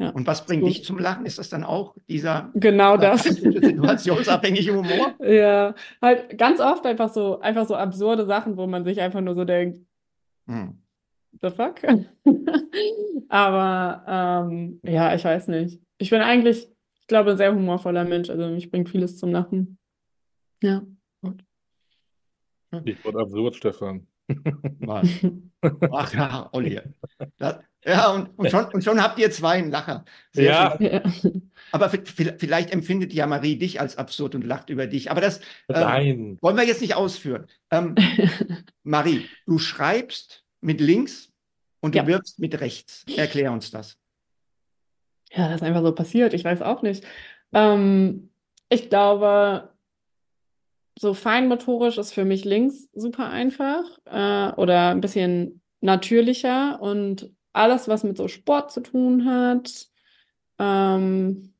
Ja. 0.00 0.10
Und 0.10 0.26
was 0.28 0.46
bringt 0.46 0.64
dich 0.64 0.84
zum 0.84 0.98
Lachen? 0.98 1.26
Ist 1.26 1.38
das 1.38 1.48
dann 1.48 1.64
auch 1.64 1.96
dieser 2.08 2.50
Genau 2.54 2.96
das. 2.96 3.22
situationsabhängige 3.24 4.74
Humor? 4.76 5.14
Ja, 5.20 5.74
halt 6.00 6.38
ganz 6.38 6.60
oft 6.60 6.86
einfach 6.86 7.08
so, 7.12 7.40
einfach 7.40 7.66
so 7.66 7.74
absurde 7.74 8.24
Sachen, 8.24 8.56
wo 8.56 8.66
man 8.68 8.84
sich 8.84 9.00
einfach 9.00 9.20
nur 9.20 9.34
so 9.34 9.44
denkt, 9.44 9.80
Hm. 10.46 10.80
the 11.42 11.50
fuck? 11.50 11.80
Aber 13.28 14.04
ähm, 14.48 14.80
ja, 14.84 15.14
ich 15.14 15.24
weiß 15.24 15.48
nicht. 15.48 15.80
Ich 15.98 16.10
bin 16.10 16.20
eigentlich, 16.20 16.68
ich 17.00 17.06
glaube, 17.06 17.32
ein 17.32 17.36
sehr 17.36 17.54
humorvoller 17.54 18.04
Mensch. 18.04 18.30
Also 18.30 18.48
mich 18.48 18.70
bringt 18.70 18.88
vieles 18.88 19.18
zum 19.18 19.32
Lachen. 19.32 19.78
Ja. 20.62 20.82
Ich 22.84 23.02
wurde 23.04 23.18
absurd, 23.20 23.56
Stefan. 23.56 24.06
Ach 25.92 26.14
ja, 26.14 26.48
Olli. 26.52 26.80
Das, 27.38 27.58
ja, 27.84 28.10
und, 28.12 28.38
und, 28.38 28.50
schon, 28.50 28.64
und 28.66 28.84
schon 28.84 29.02
habt 29.02 29.18
ihr 29.18 29.30
zwei 29.30 29.52
einen 29.58 29.70
Lacher. 29.70 30.04
Sehr 30.32 30.78
Ja. 30.80 31.10
schön. 31.12 31.50
Aber 31.72 31.90
vielleicht 31.90 32.70
empfindet 32.72 33.12
ja 33.12 33.26
Marie 33.26 33.56
dich 33.56 33.80
als 33.80 33.96
absurd 33.96 34.34
und 34.34 34.44
lacht 34.44 34.70
über 34.70 34.86
dich. 34.86 35.10
Aber 35.10 35.20
das 35.20 35.40
ähm, 35.68 36.38
wollen 36.40 36.56
wir 36.56 36.64
jetzt 36.64 36.80
nicht 36.80 36.94
ausführen. 36.94 37.46
Ähm, 37.70 37.94
Marie, 38.82 39.26
du 39.46 39.58
schreibst 39.58 40.44
mit 40.60 40.80
links 40.80 41.30
und 41.80 41.94
du 41.94 41.98
Ja. 41.98 42.06
wirkst 42.06 42.38
mit 42.38 42.60
rechts. 42.60 43.04
Erklär 43.16 43.52
uns 43.52 43.70
das. 43.70 43.96
Ja, 45.32 45.46
das 45.48 45.56
ist 45.56 45.62
einfach 45.62 45.82
so 45.82 45.92
passiert. 45.94 46.32
Ich 46.34 46.44
weiß 46.44 46.62
auch 46.62 46.82
nicht. 46.82 47.04
Ähm, 47.52 48.30
ich 48.70 48.88
glaube, 48.90 49.70
so 51.00 51.14
feinmotorisch 51.14 51.98
ist 51.98 52.12
für 52.12 52.24
mich 52.24 52.44
links 52.44 52.88
super 52.92 53.30
einfach 53.30 53.84
äh, 54.06 54.52
oder 54.60 54.90
ein 54.90 55.00
bisschen 55.00 55.62
natürlicher 55.80 56.80
und 56.80 57.30
alles, 57.52 57.88
was 57.88 58.04
mit 58.04 58.16
so 58.16 58.28
Sport 58.28 58.72
zu 58.72 58.80
tun 58.80 59.24
hat, 59.24 59.86
ähm, 60.58 61.54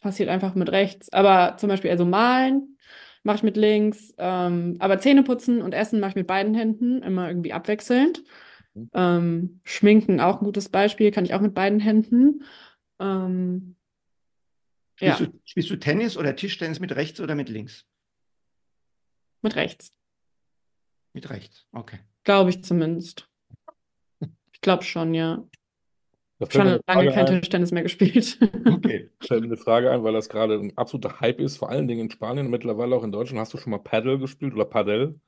passiert 0.00 0.28
einfach 0.28 0.54
mit 0.54 0.70
rechts. 0.70 1.12
Aber 1.12 1.56
zum 1.58 1.68
Beispiel, 1.68 1.90
also 1.90 2.04
malen 2.04 2.76
mache 3.22 3.36
ich 3.36 3.42
mit 3.42 3.56
links, 3.56 4.14
ähm, 4.18 4.76
aber 4.80 4.98
Zähne 4.98 5.22
putzen 5.22 5.62
und 5.62 5.74
Essen 5.74 6.00
mache 6.00 6.10
ich 6.10 6.16
mit 6.16 6.26
beiden 6.26 6.54
Händen, 6.54 7.02
immer 7.02 7.28
irgendwie 7.28 7.52
abwechselnd. 7.52 8.22
Ähm, 8.94 9.60
Schminken 9.64 10.20
auch 10.20 10.40
ein 10.40 10.44
gutes 10.44 10.70
Beispiel, 10.70 11.10
kann 11.10 11.24
ich 11.24 11.34
auch 11.34 11.40
mit 11.40 11.54
beiden 11.54 11.78
Händen. 11.78 12.42
Ähm, 12.98 13.76
ja, 15.02 15.14
Spielst, 15.14 15.32
du, 15.32 15.40
spielst 15.44 15.70
du 15.70 15.76
Tennis 15.76 16.16
oder 16.16 16.34
Tischtennis 16.36 16.80
mit 16.80 16.94
rechts 16.96 17.20
oder 17.20 17.34
mit 17.34 17.48
links? 17.48 17.86
mit 19.44 19.56
rechts, 19.56 19.92
Mit 21.14 21.28
rechts, 21.30 21.66
okay. 21.72 21.98
glaube 22.24 22.50
ich 22.50 22.62
zumindest. 22.62 23.28
Ich 24.52 24.60
glaube 24.60 24.84
schon, 24.84 25.14
ja. 25.14 25.44
Da 26.38 26.46
fällt 26.46 26.52
Schon 26.52 26.66
lange 26.66 26.82
Frage 26.86 27.10
kein 27.10 27.26
ein, 27.26 27.40
Tischtennis 27.40 27.72
mehr 27.72 27.82
gespielt. 27.82 28.38
okay. 28.66 29.10
fällt 29.20 29.40
mir 29.40 29.46
eine 29.48 29.56
Frage 29.56 29.90
ein, 29.90 30.04
weil 30.04 30.12
das 30.12 30.28
gerade 30.28 30.54
ein 30.54 30.76
absoluter 30.78 31.18
Hype 31.20 31.40
ist, 31.40 31.56
vor 31.56 31.70
allen 31.70 31.88
Dingen 31.88 32.02
in 32.02 32.10
Spanien 32.10 32.46
und 32.46 32.52
mittlerweile 32.52 32.94
auch 32.94 33.02
in 33.02 33.10
Deutschland. 33.12 33.40
Hast 33.40 33.52
du 33.54 33.58
schon 33.58 33.72
mal 33.72 33.78
Paddle 33.78 34.18
gespielt 34.20 34.54
oder 34.54 34.64
Padel? 34.64 35.20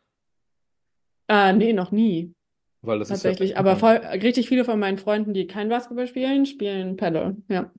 Äh, 1.28 1.52
nee, 1.54 1.72
noch 1.72 1.90
nie, 1.90 2.34
Weil 2.82 2.98
das 2.98 3.10
ist 3.10 3.22
tatsächlich. 3.22 3.50
ja, 3.50 3.56
Aber 3.56 3.76
voll, 3.76 3.96
richtig 3.96 4.48
viele 4.48 4.64
von 4.64 4.78
meinen 4.78 4.98
Freunden, 4.98 5.34
die 5.34 5.46
kein 5.46 5.68
Basketball 5.68 6.06
spielen, 6.06 6.46
spielen 6.46 6.96
Paddle. 6.96 7.36
Ja. 7.48 7.72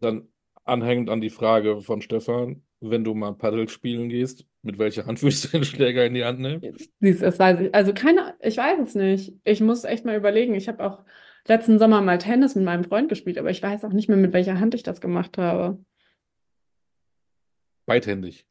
Dann 0.00 0.28
anhängend 0.66 1.10
an 1.10 1.20
die 1.20 1.30
Frage 1.30 1.80
von 1.80 2.02
Stefan, 2.02 2.62
wenn 2.80 3.04
du 3.04 3.14
mal 3.14 3.34
Paddle 3.34 3.68
spielen 3.68 4.08
gehst, 4.08 4.46
mit 4.62 4.78
welcher 4.78 5.06
Hand 5.06 5.22
würdest 5.22 5.44
du 5.44 5.48
den 5.58 5.64
Schläger 5.64 6.04
in 6.04 6.14
die 6.14 6.24
Hand 6.24 6.40
nehmen? 6.40 6.60
Das 7.00 7.38
weiß 7.38 7.60
ich. 7.60 7.74
Also 7.74 7.94
keine, 7.94 8.34
ich 8.40 8.56
weiß 8.56 8.80
es 8.80 8.94
nicht. 8.94 9.34
Ich 9.44 9.60
muss 9.60 9.84
echt 9.84 10.04
mal 10.04 10.16
überlegen. 10.16 10.54
Ich 10.54 10.68
habe 10.68 10.84
auch 10.84 11.04
letzten 11.46 11.78
Sommer 11.78 12.00
mal 12.02 12.18
Tennis 12.18 12.54
mit 12.54 12.64
meinem 12.64 12.84
Freund 12.84 13.08
gespielt, 13.08 13.38
aber 13.38 13.50
ich 13.50 13.62
weiß 13.62 13.84
auch 13.84 13.92
nicht 13.92 14.08
mehr, 14.08 14.18
mit 14.18 14.32
welcher 14.32 14.60
Hand 14.60 14.74
ich 14.74 14.82
das 14.82 15.00
gemacht 15.00 15.38
habe. 15.38 15.78
Beidhändig. 17.86 18.44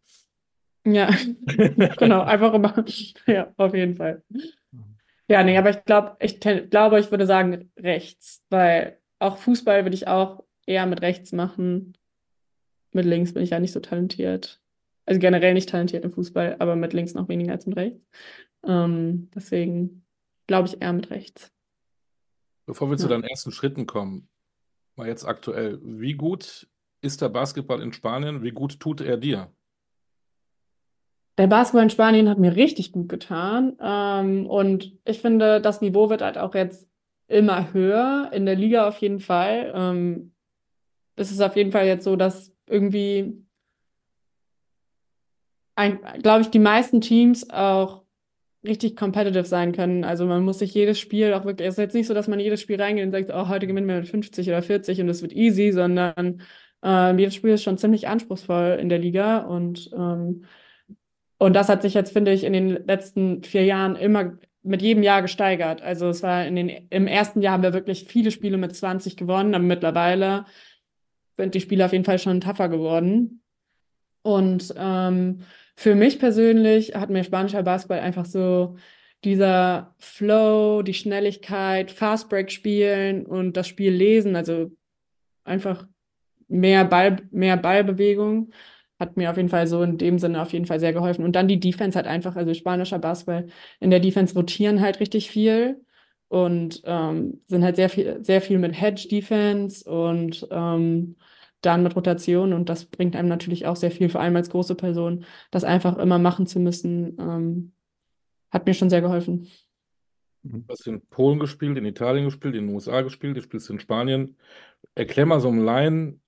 Ja, 0.85 1.09
genau, 1.97 2.21
einfach 2.21 2.53
immer. 2.53 2.85
Ja, 3.25 3.53
auf 3.57 3.73
jeden 3.73 3.95
Fall. 3.95 4.23
Ja, 5.27 5.43
nee, 5.43 5.57
aber 5.57 5.71
ich 5.71 5.83
glaube, 5.83 6.15
ich 6.19 6.39
glaube, 6.39 6.99
ich 6.99 7.09
würde 7.09 7.25
sagen 7.25 7.71
rechts, 7.77 8.43
weil 8.49 8.99
auch 9.19 9.37
Fußball 9.37 9.83
würde 9.83 9.95
ich 9.95 10.07
auch 10.07 10.43
eher 10.67 10.85
mit 10.85 11.01
rechts 11.01 11.31
machen. 11.31 11.93
Mit 12.95 13.03
links 13.03 13.33
bin 13.33 13.43
ich 13.43 13.49
ja 13.49 13.59
nicht 13.59 13.73
so 13.73 13.81
talentiert. 13.81 14.61
Also 15.05 15.19
generell 15.19 15.53
nicht 15.53 15.67
talentiert 15.67 16.05
im 16.05 16.11
Fußball, 16.11 16.55
aber 16.59 16.77
mit 16.77 16.93
links 16.93 17.13
noch 17.13 17.27
weniger 17.27 17.51
als 17.51 17.65
mit 17.65 17.75
rechts. 17.75 17.99
Ähm, 18.65 19.29
deswegen, 19.35 20.05
glaube 20.47 20.69
ich, 20.69 20.81
eher 20.81 20.93
mit 20.93 21.09
rechts. 21.09 21.51
Bevor 22.65 22.87
wir 22.87 22.95
ja. 22.95 22.99
zu 22.99 23.09
deinen 23.09 23.25
ersten 23.25 23.51
Schritten 23.51 23.85
kommen, 23.85 24.29
mal 24.95 25.07
jetzt 25.07 25.25
aktuell, 25.25 25.79
wie 25.83 26.13
gut 26.13 26.69
ist 27.01 27.21
der 27.21 27.27
Basketball 27.27 27.81
in 27.81 27.91
Spanien? 27.91 28.43
Wie 28.43 28.51
gut 28.51 28.79
tut 28.79 29.01
er 29.01 29.17
dir? 29.17 29.51
Der 31.37 31.47
Basketball 31.47 31.83
in 31.83 31.89
Spanien 31.89 32.29
hat 32.29 32.39
mir 32.39 32.55
richtig 32.55 32.93
gut 32.93 33.09
getan. 33.09 33.75
Ähm, 33.81 34.47
und 34.47 34.97
ich 35.03 35.19
finde, 35.19 35.59
das 35.59 35.81
Niveau 35.81 36.09
wird 36.09 36.21
halt 36.21 36.37
auch 36.37 36.55
jetzt 36.55 36.87
immer 37.27 37.73
höher, 37.73 38.29
in 38.31 38.45
der 38.45 38.55
Liga 38.55 38.87
auf 38.87 38.99
jeden 38.99 39.19
Fall. 39.19 39.73
Ähm, 39.75 40.31
es 41.17 41.31
ist 41.31 41.41
auf 41.41 41.57
jeden 41.57 41.73
Fall 41.73 41.87
jetzt 41.87 42.05
so, 42.05 42.15
dass 42.15 42.54
irgendwie, 42.67 43.45
glaube 46.21 46.41
ich, 46.41 46.49
die 46.49 46.59
meisten 46.59 47.01
Teams 47.01 47.49
auch 47.49 48.03
richtig 48.65 48.95
competitive 48.95 49.45
sein 49.45 49.71
können. 49.71 50.03
Also 50.03 50.25
man 50.25 50.43
muss 50.43 50.59
sich 50.59 50.73
jedes 50.73 50.99
Spiel 50.99 51.33
auch 51.33 51.45
wirklich, 51.45 51.67
es 51.67 51.75
ist 51.75 51.79
jetzt 51.79 51.93
nicht 51.93 52.07
so, 52.07 52.13
dass 52.13 52.27
man 52.27 52.39
jedes 52.39 52.61
Spiel 52.61 52.81
reingeht 52.81 53.05
und 53.05 53.11
sagt, 53.11 53.29
oh, 53.31 53.47
heute 53.47 53.67
gewinnen 53.67 53.87
wir 53.87 53.97
mit 53.97 54.07
50 54.07 54.47
oder 54.47 54.61
40 54.61 55.01
und 55.01 55.09
es 55.09 55.21
wird 55.21 55.33
easy, 55.33 55.71
sondern 55.71 56.41
äh, 56.83 57.15
jedes 57.15 57.35
Spiel 57.35 57.51
ist 57.51 57.63
schon 57.63 57.77
ziemlich 57.77 58.07
anspruchsvoll 58.07 58.77
in 58.81 58.89
der 58.89 58.99
Liga 58.99 59.39
und 59.39 59.91
ähm, 59.93 60.45
und 61.37 61.53
das 61.53 61.69
hat 61.69 61.81
sich 61.81 61.93
jetzt, 61.93 62.13
finde 62.13 62.31
ich, 62.31 62.43
in 62.43 62.53
den 62.53 62.69
letzten 62.87 63.43
vier 63.43 63.65
Jahren 63.65 63.95
immer 63.95 64.37
mit 64.63 64.81
jedem 64.81 65.03
Jahr 65.03 65.21
gesteigert. 65.21 65.81
Also 65.81 66.07
es 66.09 66.23
war 66.23 66.45
in 66.45 66.55
den, 66.55 66.69
im 66.89 67.07
ersten 67.07 67.41
Jahr 67.41 67.53
haben 67.53 67.63
wir 67.63 67.73
wirklich 67.73 68.05
viele 68.05 68.31
Spiele 68.31 68.57
mit 68.57 68.75
20 68.75 69.17
gewonnen, 69.17 69.53
aber 69.53 69.63
mittlerweile 69.63 70.45
sind 71.37 71.55
die 71.55 71.61
Spiele 71.61 71.85
auf 71.85 71.91
jeden 71.91 72.05
Fall 72.05 72.19
schon 72.19 72.41
tougher 72.41 72.69
geworden. 72.69 73.41
Und 74.21 74.73
ähm, 74.77 75.41
für 75.75 75.95
mich 75.95 76.19
persönlich 76.19 76.95
hat 76.95 77.09
mir 77.09 77.23
spanischer 77.23 77.63
Basketball 77.63 77.99
einfach 77.99 78.25
so 78.25 78.75
dieser 79.23 79.95
Flow, 79.99 80.81
die 80.81 80.93
Schnelligkeit, 80.93 81.91
Fastbreak 81.91 82.51
spielen 82.51 83.25
und 83.25 83.57
das 83.57 83.67
Spiel 83.67 83.91
lesen, 83.91 84.35
also 84.35 84.71
einfach 85.43 85.87
mehr 86.47 86.85
Ball, 86.85 87.17
mehr 87.31 87.57
Ballbewegung 87.57 88.51
hat 88.99 89.17
mir 89.17 89.29
auf 89.29 89.37
jeden 89.37 89.49
Fall 89.49 89.67
so 89.67 89.83
in 89.83 89.97
dem 89.97 90.19
Sinne 90.19 90.41
auf 90.41 90.53
jeden 90.53 90.65
Fall 90.65 90.79
sehr 90.79 90.93
geholfen. 90.93 91.25
Und 91.25 91.35
dann 91.35 91.47
die 91.47 91.59
Defense 91.59 91.97
halt 91.97 92.07
einfach, 92.07 92.35
also 92.35 92.53
spanischer 92.53 92.99
Basketball, 92.99 93.47
in 93.79 93.91
der 93.91 93.99
Defense 93.99 94.33
rotieren 94.35 94.81
halt 94.81 94.99
richtig 94.99 95.29
viel 95.29 95.84
und 96.27 96.81
ähm, 96.85 97.41
sind 97.47 97.63
halt 97.63 97.75
sehr 97.75 97.89
viel, 97.89 98.23
sehr 98.23 98.41
viel 98.41 98.59
mit 98.59 98.79
Hedge-Defense 98.79 99.89
und 99.89 100.47
ähm, 100.51 101.15
dann 101.61 101.83
mit 101.83 101.95
Rotation 101.95 102.53
und 102.53 102.69
das 102.69 102.85
bringt 102.85 103.15
einem 103.15 103.29
natürlich 103.29 103.65
auch 103.65 103.75
sehr 103.75 103.91
viel, 103.91 104.09
vor 104.09 104.21
allem 104.21 104.35
als 104.35 104.49
große 104.49 104.75
Person, 104.75 105.25
das 105.51 105.63
einfach 105.63 105.97
immer 105.97 106.19
machen 106.19 106.47
zu 106.47 106.59
müssen, 106.59 107.17
ähm, 107.19 107.71
hat 108.51 108.65
mir 108.65 108.73
schon 108.73 108.89
sehr 108.89 109.01
geholfen. 109.01 109.47
Du 110.43 110.63
hast 110.69 110.85
in 110.85 111.01
Polen 111.07 111.39
gespielt, 111.39 111.77
in 111.77 111.85
Italien 111.85 112.25
gespielt, 112.25 112.55
in 112.55 112.67
den 112.67 112.75
USA 112.75 113.01
gespielt, 113.01 113.35
du 113.35 113.41
spielst 113.41 113.69
in 113.71 113.79
Spanien. 113.79 114.37
Erklär 114.93 115.25
mal 115.25 115.39
so 115.39 115.49
im 115.49 115.59
Laien, 115.59 116.21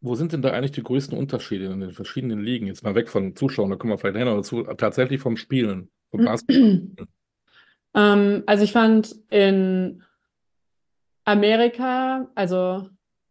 wo 0.00 0.14
sind 0.14 0.32
denn 0.32 0.42
da 0.42 0.50
eigentlich 0.50 0.72
die 0.72 0.82
größten 0.82 1.16
Unterschiede 1.16 1.66
in 1.66 1.80
den 1.80 1.92
verschiedenen 1.92 2.40
Ligen? 2.40 2.66
Jetzt 2.66 2.84
mal 2.84 2.94
weg 2.94 3.08
von 3.08 3.34
Zuschauern, 3.34 3.70
da 3.70 3.76
kommen 3.76 3.92
wir 3.92 3.98
vielleicht 3.98 4.18
hin, 4.18 4.28
aber 4.28 4.42
zu, 4.42 4.62
tatsächlich 4.62 5.20
vom 5.20 5.36
Spielen, 5.36 5.90
vom 6.10 6.24
Basketball. 6.24 7.06
Ähm, 7.94 8.42
also 8.46 8.64
ich 8.64 8.72
fand 8.72 9.14
in 9.30 10.02
Amerika, 11.24 12.28
also 12.34 12.88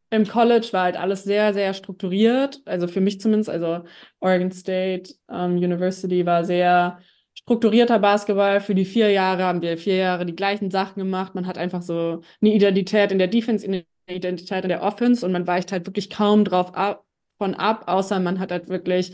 im 0.09 0.25
College 0.25 0.69
war 0.71 0.83
halt 0.83 0.97
alles 0.97 1.23
sehr, 1.23 1.53
sehr 1.53 1.73
strukturiert. 1.73 2.61
Also 2.65 2.87
für 2.87 3.01
mich 3.01 3.19
zumindest, 3.19 3.49
also 3.49 3.83
Oregon 4.19 4.51
State 4.51 5.15
um, 5.27 5.57
University 5.57 6.25
war 6.25 6.45
sehr 6.45 6.99
strukturierter 7.33 7.99
Basketball. 7.99 8.61
Für 8.61 8.75
die 8.75 8.85
vier 8.85 9.11
Jahre 9.11 9.43
haben 9.43 9.61
wir 9.61 9.77
vier 9.77 9.95
Jahre 9.95 10.25
die 10.25 10.35
gleichen 10.35 10.71
Sachen 10.71 10.99
gemacht. 10.99 11.35
Man 11.35 11.47
hat 11.47 11.57
einfach 11.57 11.81
so 11.81 12.21
eine 12.41 12.53
Identität 12.53 13.11
in 13.11 13.19
der 13.19 13.27
Defense, 13.27 13.65
eine 13.67 13.85
Identität 14.07 14.63
in 14.63 14.69
der 14.69 14.83
Offense 14.83 15.25
und 15.25 15.33
man 15.33 15.47
weicht 15.47 15.71
halt 15.71 15.85
wirklich 15.85 16.09
kaum 16.09 16.45
drauf 16.45 16.73
ab, 16.75 17.03
von 17.37 17.53
ab, 17.55 17.83
außer 17.87 18.19
man 18.19 18.39
hat 18.39 18.51
halt 18.51 18.69
wirklich 18.69 19.13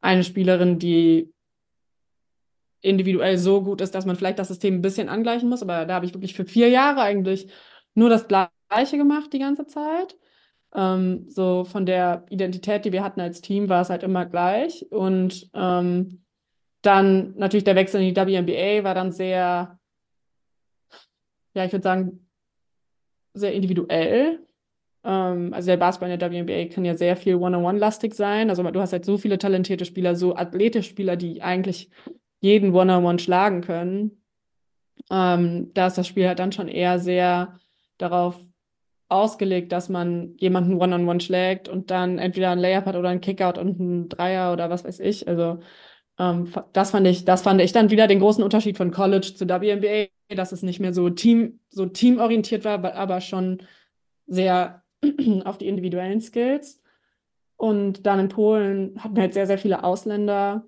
eine 0.00 0.22
Spielerin, 0.22 0.78
die 0.78 1.32
individuell 2.80 3.38
so 3.38 3.62
gut 3.62 3.80
ist, 3.80 3.94
dass 3.94 4.06
man 4.06 4.16
vielleicht 4.16 4.38
das 4.38 4.48
System 4.48 4.74
ein 4.74 4.82
bisschen 4.82 5.08
angleichen 5.08 5.48
muss. 5.48 5.62
Aber 5.62 5.84
da 5.84 5.94
habe 5.94 6.06
ich 6.06 6.14
wirklich 6.14 6.34
für 6.34 6.44
vier 6.44 6.68
Jahre 6.68 7.00
eigentlich 7.02 7.48
nur 7.94 8.08
das 8.10 8.28
Gleiche 8.28 8.96
gemacht 8.96 9.32
die 9.32 9.38
ganze 9.38 9.66
Zeit. 9.66 10.16
Ähm, 10.74 11.26
so 11.28 11.64
von 11.64 11.86
der 11.86 12.26
Identität, 12.30 12.84
die 12.84 12.92
wir 12.92 13.02
hatten 13.02 13.20
als 13.20 13.40
Team, 13.40 13.68
war 13.68 13.82
es 13.82 13.90
halt 13.90 14.02
immer 14.02 14.26
gleich. 14.26 14.86
Und 14.90 15.50
ähm, 15.54 16.24
dann 16.82 17.34
natürlich 17.36 17.64
der 17.64 17.76
Wechsel 17.76 18.02
in 18.02 18.14
die 18.14 18.20
WNBA 18.20 18.84
war 18.84 18.94
dann 18.94 19.12
sehr, 19.12 19.78
ja, 21.54 21.64
ich 21.64 21.72
würde 21.72 21.82
sagen, 21.82 22.28
sehr 23.34 23.52
individuell. 23.54 24.46
Ähm, 25.04 25.52
also 25.54 25.66
der 25.66 25.76
Basketball 25.76 26.10
in 26.10 26.18
der 26.18 26.30
WNBA 26.32 26.72
kann 26.72 26.84
ja 26.84 26.94
sehr 26.94 27.16
viel 27.16 27.36
One-on-One-lastig 27.36 28.14
sein. 28.14 28.50
Also 28.50 28.62
du 28.62 28.80
hast 28.80 28.92
halt 28.92 29.04
so 29.04 29.18
viele 29.18 29.38
talentierte 29.38 29.84
Spieler, 29.84 30.14
so 30.14 30.36
athletische 30.36 30.90
Spieler, 30.90 31.16
die 31.16 31.42
eigentlich 31.42 31.90
jeden 32.40 32.72
One-on-One 32.72 33.08
-on 33.08 33.14
-One 33.14 33.18
schlagen 33.18 33.60
können. 33.62 34.22
Ähm, 35.10 35.72
da 35.74 35.86
ist 35.86 35.98
das 35.98 36.06
Spiel 36.06 36.26
halt 36.28 36.38
dann 36.38 36.52
schon 36.52 36.68
eher 36.68 36.98
sehr 36.98 37.58
darauf 37.98 38.36
ausgelegt, 39.08 39.72
dass 39.72 39.88
man 39.88 40.36
jemanden 40.38 40.74
One-on-One 40.74 41.12
-on 41.12 41.16
-one 41.16 41.20
schlägt 41.20 41.68
und 41.68 41.90
dann 41.90 42.18
entweder 42.18 42.50
ein 42.50 42.58
Layup 42.58 42.86
hat 42.86 42.96
oder 42.96 43.08
ein 43.08 43.20
Kickout 43.20 43.58
und 43.58 43.80
ein 43.80 44.08
Dreier 44.08 44.52
oder 44.52 44.70
was 44.70 44.84
weiß 44.84 45.00
ich. 45.00 45.26
Also 45.26 45.60
ähm, 46.18 46.52
das 46.72 46.90
fand 46.90 47.06
ich, 47.06 47.24
das 47.24 47.42
fand 47.42 47.60
ich 47.60 47.72
dann 47.72 47.90
wieder 47.90 48.06
den 48.06 48.20
großen 48.20 48.44
Unterschied 48.44 48.76
von 48.76 48.90
College 48.90 49.34
zu 49.34 49.48
WNBA, 49.48 50.08
dass 50.34 50.52
es 50.52 50.62
nicht 50.62 50.80
mehr 50.80 50.92
so 50.92 51.10
Team, 51.10 51.60
so 51.70 51.86
teamorientiert 51.86 52.64
war, 52.64 52.84
aber 52.94 53.20
schon 53.20 53.62
sehr 54.26 54.82
auf 55.44 55.58
die 55.58 55.68
individuellen 55.68 56.20
Skills. 56.20 56.82
Und 57.56 58.06
dann 58.06 58.20
in 58.20 58.28
Polen 58.28 59.02
hatten 59.02 59.18
halt 59.18 59.34
sehr, 59.34 59.46
sehr 59.46 59.58
viele 59.58 59.82
Ausländer, 59.82 60.66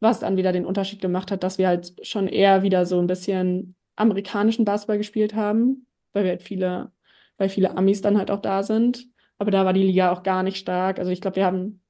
was 0.00 0.20
dann 0.20 0.36
wieder 0.36 0.52
den 0.52 0.66
Unterschied 0.66 1.00
gemacht 1.00 1.30
hat, 1.30 1.42
dass 1.42 1.58
wir 1.58 1.68
halt 1.68 1.94
schon 2.02 2.28
eher 2.28 2.62
wieder 2.62 2.86
so 2.86 2.98
ein 3.00 3.06
bisschen 3.06 3.74
amerikanischen 3.96 4.64
Basketball 4.64 4.98
gespielt 4.98 5.34
haben, 5.34 5.86
weil 6.12 6.24
wir 6.24 6.30
halt 6.30 6.42
viele 6.42 6.92
weil 7.38 7.48
viele 7.48 7.76
Amis 7.76 8.02
dann 8.02 8.18
halt 8.18 8.30
auch 8.30 8.42
da 8.42 8.62
sind. 8.62 9.06
Aber 9.38 9.50
da 9.50 9.64
war 9.64 9.72
die 9.72 9.84
Liga 9.84 10.12
auch 10.12 10.22
gar 10.22 10.42
nicht 10.42 10.58
stark. 10.58 10.98
Also 10.98 11.10
ich 11.10 11.20
glaube, 11.20 11.36
wir 11.36 11.46
haben, 11.46 11.80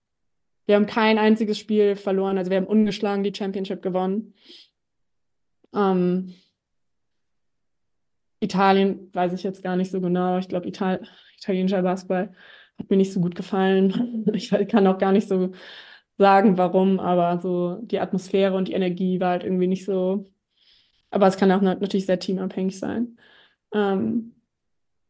wir 0.67 0.77
haben 0.77 0.87
kein 0.87 1.19
einziges 1.19 1.59
Spiel 1.59 1.97
verloren. 1.97 2.39
Also 2.39 2.51
wir 2.51 2.59
haben 2.59 2.67
ungeschlagen 2.67 3.25
die 3.25 3.35
Championship 3.35 3.83
gewonnen. 3.83 4.35
Ähm, 5.75 6.35
Italien 8.41 9.11
weiß 9.15 9.33
ich 9.33 9.43
jetzt 9.43 9.63
gar 9.63 9.75
nicht 9.75 9.91
so 9.91 10.01
genau. 10.01 10.39
Ich 10.39 10.49
glaube, 10.49 10.69
Ital 10.69 11.01
italienischer 11.39 11.83
Basketball 11.83 12.35
hat 12.79 12.91
mir 12.91 12.97
nicht 12.97 13.13
so 13.13 13.21
gut 13.21 13.35
gefallen. 13.35 14.27
Ich 14.35 14.51
kann 14.69 14.87
auch 14.87 14.99
gar 14.99 15.13
nicht 15.13 15.27
so 15.27 15.53
sagen, 16.19 16.59
warum, 16.59 17.01
aber 17.01 17.41
so 17.41 17.79
die 17.83 18.01
Atmosphäre 18.01 18.55
und 18.57 18.69
die 18.69 18.73
Energie 18.73 19.21
war 19.21 19.31
halt 19.31 19.45
irgendwie 19.45 19.69
nicht 19.69 19.85
so. 19.85 20.25
Aber 21.11 21.27
es 21.29 21.37
kann 21.37 21.51
auch 21.53 21.63
natürlich 21.63 22.07
sehr 22.07 22.19
teamabhängig 22.19 22.79
sein. 22.79 23.17
Ähm, 23.73 24.35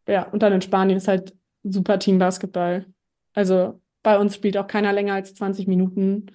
ja, 0.07 0.29
und 0.31 0.43
dann 0.43 0.53
in 0.53 0.63
Spanien 0.63 0.99
ist 0.99 1.09
halt 1.09 1.35
super 1.65 1.99
Team-Basketball. 1.99 2.87
Also 3.33 3.81
bei 4.03 4.19
uns 4.19 4.35
spielt 4.35 4.57
auch 4.57 4.67
keiner 4.67 4.93
länger 4.93 5.15
als 5.15 5.35
20 5.35 5.67
Minuten. 5.67 6.27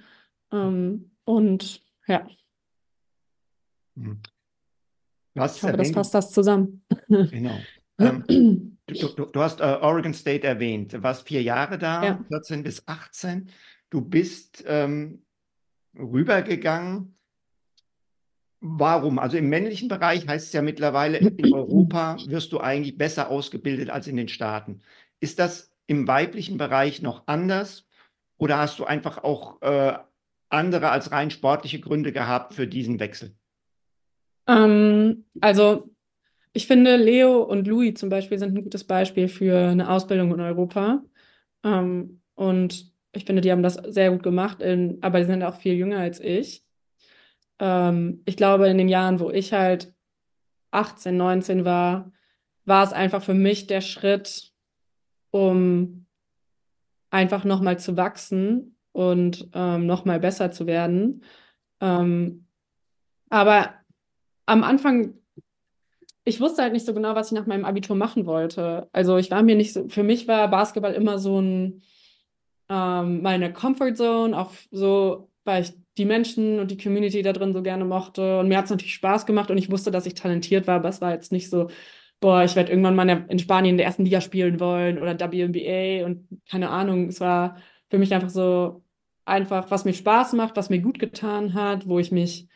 Ähm, 0.51 1.11
und 1.23 1.81
ja. 2.07 2.27
Mhm. 3.95 4.21
Du 5.35 5.41
hast 5.41 5.57
ich 5.57 5.63
hoffe, 5.63 5.77
das 5.77 5.91
passt 5.91 6.13
das 6.13 6.31
zusammen. 6.31 6.83
Genau. 7.07 7.57
ähm, 7.99 8.77
du, 8.87 9.07
du, 9.15 9.25
du, 9.25 9.39
hast 9.39 9.59
äh, 9.61 9.63
Oregon 9.81 10.13
State 10.13 10.45
erwähnt. 10.45 10.93
Du 10.93 11.03
warst 11.03 11.27
vier 11.27 11.41
Jahre 11.41 11.77
da, 11.77 12.03
ja. 12.03 12.25
14 12.27 12.63
bis 12.63 12.87
18. 12.87 13.49
Du 13.93 14.01
bist 14.01 14.63
ähm, 14.65 15.23
rübergegangen 15.95 17.15
Warum? 18.65 19.19
Also 19.19 19.35
im 19.35 19.49
männlichen 19.49 19.89
Bereich 19.89 20.25
heißt 20.25 20.47
es 20.47 20.53
ja 20.53 20.61
mittlerweile, 20.61 21.17
in 21.17 21.53
Europa 21.53 22.15
wirst 22.27 22.53
du 22.53 22.59
eigentlich 22.59 22.97
besser 22.97 23.29
ausgebildet 23.29 23.89
als 23.89 24.07
in 24.07 24.15
den 24.15 24.29
Staaten. 24.29 24.79
Ist 25.19 25.37
das 25.37 25.75
im 25.85 26.07
weiblichen 26.07 26.57
Bereich 26.57 27.01
noch 27.01 27.27
anders 27.27 27.85
oder 28.37 28.57
hast 28.57 28.79
du 28.79 28.85
einfach 28.85 29.23
auch 29.23 29.61
äh, 29.61 29.95
andere 30.47 30.89
als 30.89 31.11
rein 31.11 31.29
sportliche 31.29 31.81
Gründe 31.81 32.13
gehabt 32.13 32.53
für 32.53 32.65
diesen 32.65 33.01
Wechsel? 33.01 33.35
Ähm, 34.47 35.25
also 35.41 35.93
ich 36.53 36.65
finde, 36.65 36.95
Leo 36.95 37.43
und 37.43 37.67
Louis 37.67 37.95
zum 37.95 38.07
Beispiel 38.07 38.39
sind 38.39 38.57
ein 38.57 38.63
gutes 38.63 38.85
Beispiel 38.85 39.27
für 39.27 39.67
eine 39.67 39.89
Ausbildung 39.89 40.33
in 40.33 40.39
Europa. 40.39 41.03
Ähm, 41.65 42.21
und 42.35 42.92
ich 43.13 43.25
finde, 43.25 43.41
die 43.41 43.51
haben 43.51 43.63
das 43.63 43.75
sehr 43.75 44.11
gut 44.11 44.23
gemacht, 44.23 44.61
in, 44.61 44.97
aber 45.01 45.19
die 45.19 45.25
sind 45.25 45.43
auch 45.43 45.55
viel 45.55 45.75
jünger 45.75 45.99
als 45.99 46.19
ich. 46.19 46.65
Ähm, 47.59 48.21
ich 48.25 48.35
glaube, 48.37 48.67
in 48.67 48.77
den 48.77 48.89
Jahren, 48.89 49.19
wo 49.19 49.29
ich 49.29 49.53
halt 49.53 49.93
18, 50.71 51.15
19 51.15 51.65
war, 51.65 52.11
war 52.65 52.83
es 52.83 52.93
einfach 52.93 53.23
für 53.23 53.33
mich 53.33 53.67
der 53.67 53.81
Schritt, 53.81 54.51
um 55.31 56.05
einfach 57.11 57.43
nochmal 57.43 57.79
zu 57.79 57.95
wachsen 57.95 58.77
und 58.91 59.49
ähm, 59.53 59.85
nochmal 59.85 60.19
besser 60.19 60.51
zu 60.51 60.65
werden. 60.65 61.23
Ähm, 61.79 62.47
aber 63.29 63.73
am 64.45 64.63
Anfang 64.63 65.15
ich 66.25 66.39
wusste 66.39 66.61
halt 66.61 66.73
nicht 66.73 66.85
so 66.85 66.93
genau, 66.93 67.15
was 67.15 67.27
ich 67.27 67.33
nach 67.33 67.45
meinem 67.45 67.65
Abitur 67.65 67.95
machen 67.95 68.25
wollte. 68.25 68.87
Also 68.93 69.17
ich 69.17 69.29
war 69.31 69.43
mir 69.43 69.55
nicht 69.55 69.73
so, 69.73 69.89
für 69.89 70.03
mich 70.03 70.27
war 70.27 70.47
Basketball 70.49 70.93
immer 70.93 71.19
so 71.19 71.41
ein, 71.41 71.83
ähm, 72.73 73.21
meine 73.21 73.53
Comfort 73.53 73.95
Zone, 73.95 74.37
auch 74.37 74.51
so, 74.71 75.29
weil 75.43 75.63
ich 75.63 75.73
die 75.97 76.05
Menschen 76.05 76.59
und 76.59 76.71
die 76.71 76.77
Community 76.77 77.21
da 77.21 77.33
drin 77.33 77.53
so 77.53 77.61
gerne 77.61 77.85
mochte. 77.85 78.39
Und 78.39 78.47
mir 78.47 78.57
hat 78.57 78.65
es 78.65 78.71
natürlich 78.71 78.95
Spaß 78.95 79.25
gemacht 79.27 79.51
und 79.51 79.57
ich 79.57 79.71
wusste, 79.71 79.91
dass 79.91 80.07
ich 80.07 80.15
talentiert 80.15 80.65
war, 80.65 80.77
aber 80.77 80.89
es 80.89 81.01
war 81.01 81.13
jetzt 81.13 81.31
nicht 81.31 81.49
so, 81.49 81.69
boah, 82.19 82.43
ich 82.43 82.55
werde 82.55 82.71
irgendwann 82.71 82.95
mal 82.95 83.25
in 83.29 83.39
Spanien 83.39 83.73
in 83.73 83.77
der 83.77 83.85
ersten 83.85 84.05
Liga 84.05 84.21
spielen 84.21 84.59
wollen 84.59 84.99
oder 84.99 85.19
WNBA 85.19 86.05
und 86.05 86.27
keine 86.49 86.69
Ahnung. 86.69 87.09
Es 87.09 87.19
war 87.21 87.57
für 87.89 87.99
mich 87.99 88.13
einfach 88.13 88.29
so 88.29 88.83
einfach, 89.25 89.69
was 89.71 89.85
mir 89.85 89.93
Spaß 89.93 90.33
macht, 90.33 90.55
was 90.57 90.69
mir 90.69 90.79
gut 90.79 90.99
getan 90.99 91.53
hat, 91.53 91.87
wo 91.87 91.99
ich 91.99 92.11
mich 92.11 92.47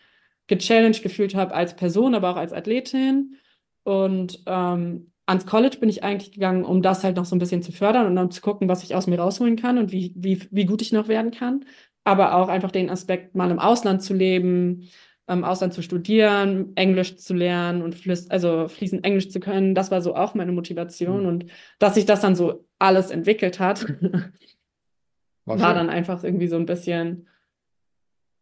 gechallenged 0.48 1.04
gefühlt 1.04 1.36
habe 1.36 1.54
als 1.54 1.76
Person, 1.76 2.16
aber 2.16 2.32
auch 2.32 2.38
als 2.38 2.54
Athletin. 2.54 3.38
Und 3.84 4.42
ähm, 4.48 5.12
ans 5.28 5.46
College 5.46 5.78
bin 5.80 5.90
ich 5.90 6.04
eigentlich 6.04 6.32
gegangen, 6.32 6.64
um 6.64 6.82
das 6.82 7.04
halt 7.04 7.18
noch 7.18 7.26
so 7.26 7.36
ein 7.36 7.40
bisschen 7.40 7.62
zu 7.62 7.72
fördern 7.72 8.08
und 8.08 8.16
dann 8.16 8.32
zu 8.32 8.42
gucken, 8.42 8.70
was 8.70 8.84
ich 8.84 8.96
aus 8.96 9.08
mir 9.08 9.20
rausholen 9.20 9.58
kann 9.58 9.78
und 9.78 9.92
wie, 9.92 10.14
wie, 10.16 10.42
wie 10.52 10.66
gut 10.66 10.82
ich 10.82 10.94
noch 10.94 11.10
werden 11.10 11.32
kann. 11.32 11.66
Aber 12.06 12.36
auch 12.36 12.48
einfach 12.48 12.72
den 12.72 12.90
Aspekt, 12.90 13.36
mal 13.36 13.52
im 13.52 13.60
Ausland 13.60 14.02
zu 14.02 14.14
leben, 14.14 14.90
im 15.28 15.44
Ausland 15.44 15.74
zu 15.74 15.82
studieren, 15.82 16.72
Englisch 16.76 17.18
zu 17.18 17.34
lernen 17.34 17.82
und 17.82 17.96
fließ, 17.96 18.30
also 18.30 18.70
fließend 18.70 19.04
Englisch 19.04 19.30
zu 19.30 19.42
können. 19.42 19.76
Das 19.76 19.92
war 19.92 20.02
so 20.02 20.16
auch 20.16 20.34
meine 20.34 20.54
Motivation. 20.54 21.24
Mhm. 21.24 21.28
Und 21.28 21.46
dass 21.80 21.96
sich 21.96 22.06
das 22.06 22.22
dann 22.22 22.38
so 22.38 22.66
alles 22.80 23.12
entwickelt 23.12 23.60
hat, 23.60 23.86
war, 25.46 25.60
war 25.60 25.74
dann 25.74 25.90
einfach 25.90 26.24
irgendwie 26.24 26.48
so 26.48 26.56
ein 26.56 26.66
bisschen, 26.66 27.28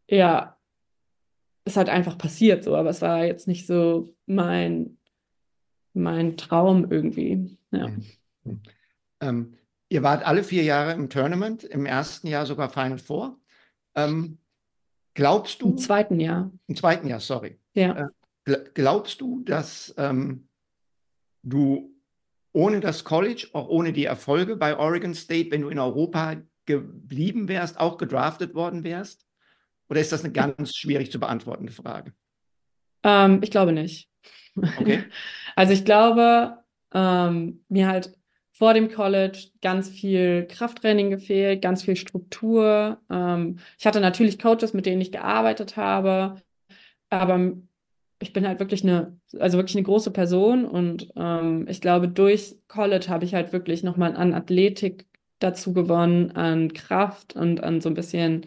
ja, 0.08 0.56
es 1.64 1.78
hat 1.78 1.90
einfach 1.90 2.20
passiert 2.20 2.64
so, 2.64 2.76
aber 2.76 2.92
es 2.92 3.02
war 3.02 3.26
jetzt 3.26 3.48
nicht 3.48 3.66
so 3.66 4.14
mein 4.28 5.00
mein 5.96 6.38
Traum 6.38 6.92
irgendwie. 6.92 7.58
Ja. 7.72 7.88
Mhm. 8.44 8.62
Ähm, 9.22 9.54
ihr 9.90 10.04
wart 10.04 10.26
alle 10.26 10.44
vier 10.44 10.64
Jahre 10.64 10.94
im 10.94 11.10
Tournament, 11.10 11.64
im 11.64 11.86
ersten 11.86 12.28
Jahr 12.28 12.46
sogar 12.46 12.70
Final 12.70 12.98
Four. 12.98 13.40
Ähm, 13.96 14.38
glaubst 15.14 15.62
du? 15.62 15.70
Im 15.70 15.78
zweiten 15.78 16.20
Jahr. 16.20 16.52
Im 16.68 16.76
zweiten 16.76 17.08
Jahr, 17.08 17.20
sorry. 17.20 17.60
Ja. 17.74 18.10
Äh, 18.46 18.58
glaubst 18.74 19.22
du, 19.22 19.42
dass 19.44 19.94
ähm, 19.98 20.48
du 21.44 21.92
ohne 22.52 22.80
das 22.80 23.04
College, 23.04 23.50
auch 23.54 23.68
ohne 23.68 23.92
die 23.94 24.06
Erfolge 24.06 24.56
bei 24.56 24.78
Oregon 24.78 25.14
State, 25.14 25.52
wenn 25.52 25.62
du 25.62 25.70
in 25.70 25.80
Europa 25.80 26.36
geblieben 26.66 27.48
wärst, 27.48 27.80
auch 27.80 27.98
gedraftet 27.98 28.54
worden 28.54 28.84
wärst? 28.84 29.26
Oder 29.90 30.02
ist 30.02 30.12
das 30.12 30.24
eine 30.24 30.34
ganz 30.34 30.76
schwierig 30.76 31.12
zu 31.12 31.20
beantwortende 31.20 31.72
Frage? 31.72 32.14
Ähm, 33.04 33.42
ich 33.44 33.52
glaube 33.52 33.72
nicht. 33.72 34.10
Okay. 34.56 35.04
Also 35.58 35.72
ich 35.72 35.86
glaube, 35.86 36.58
ähm, 36.94 37.64
mir 37.70 37.88
halt 37.88 38.12
vor 38.52 38.74
dem 38.74 38.90
College 38.92 39.52
ganz 39.62 39.90
viel 39.90 40.46
Krafttraining 40.50 41.10
gefehlt, 41.10 41.62
ganz 41.62 41.84
viel 41.84 41.96
Struktur. 41.96 43.00
Ähm, 43.10 43.60
ich 43.78 43.86
hatte 43.86 44.02
natürlich 44.02 44.38
Coaches, 44.38 44.74
mit 44.74 44.86
denen 44.86 45.00
ich 45.02 45.14
gearbeitet 45.14 45.78
habe, 45.78 46.42
aber 47.10 47.54
ich 48.20 48.34
bin 48.34 48.48
halt 48.48 48.60
wirklich 48.60 48.84
eine, 48.84 49.20
also 49.40 49.58
wirklich 49.58 49.76
eine 49.76 49.86
große 49.86 50.12
Person 50.12 50.66
und 50.66 51.10
ähm, 51.16 51.68
ich 51.70 51.82
glaube, 51.82 52.08
durch 52.10 52.56
College 52.68 53.08
habe 53.10 53.26
ich 53.26 53.34
halt 53.36 53.54
wirklich 53.54 53.84
nochmal 53.84 54.16
an 54.16 54.34
Athletik 54.34 55.08
dazu 55.40 55.74
gewonnen, 55.74 56.32
an 56.32 56.74
Kraft 56.74 57.36
und 57.36 57.64
an 57.64 57.82
so 57.82 57.90
ein 57.90 57.96
bisschen, 57.96 58.46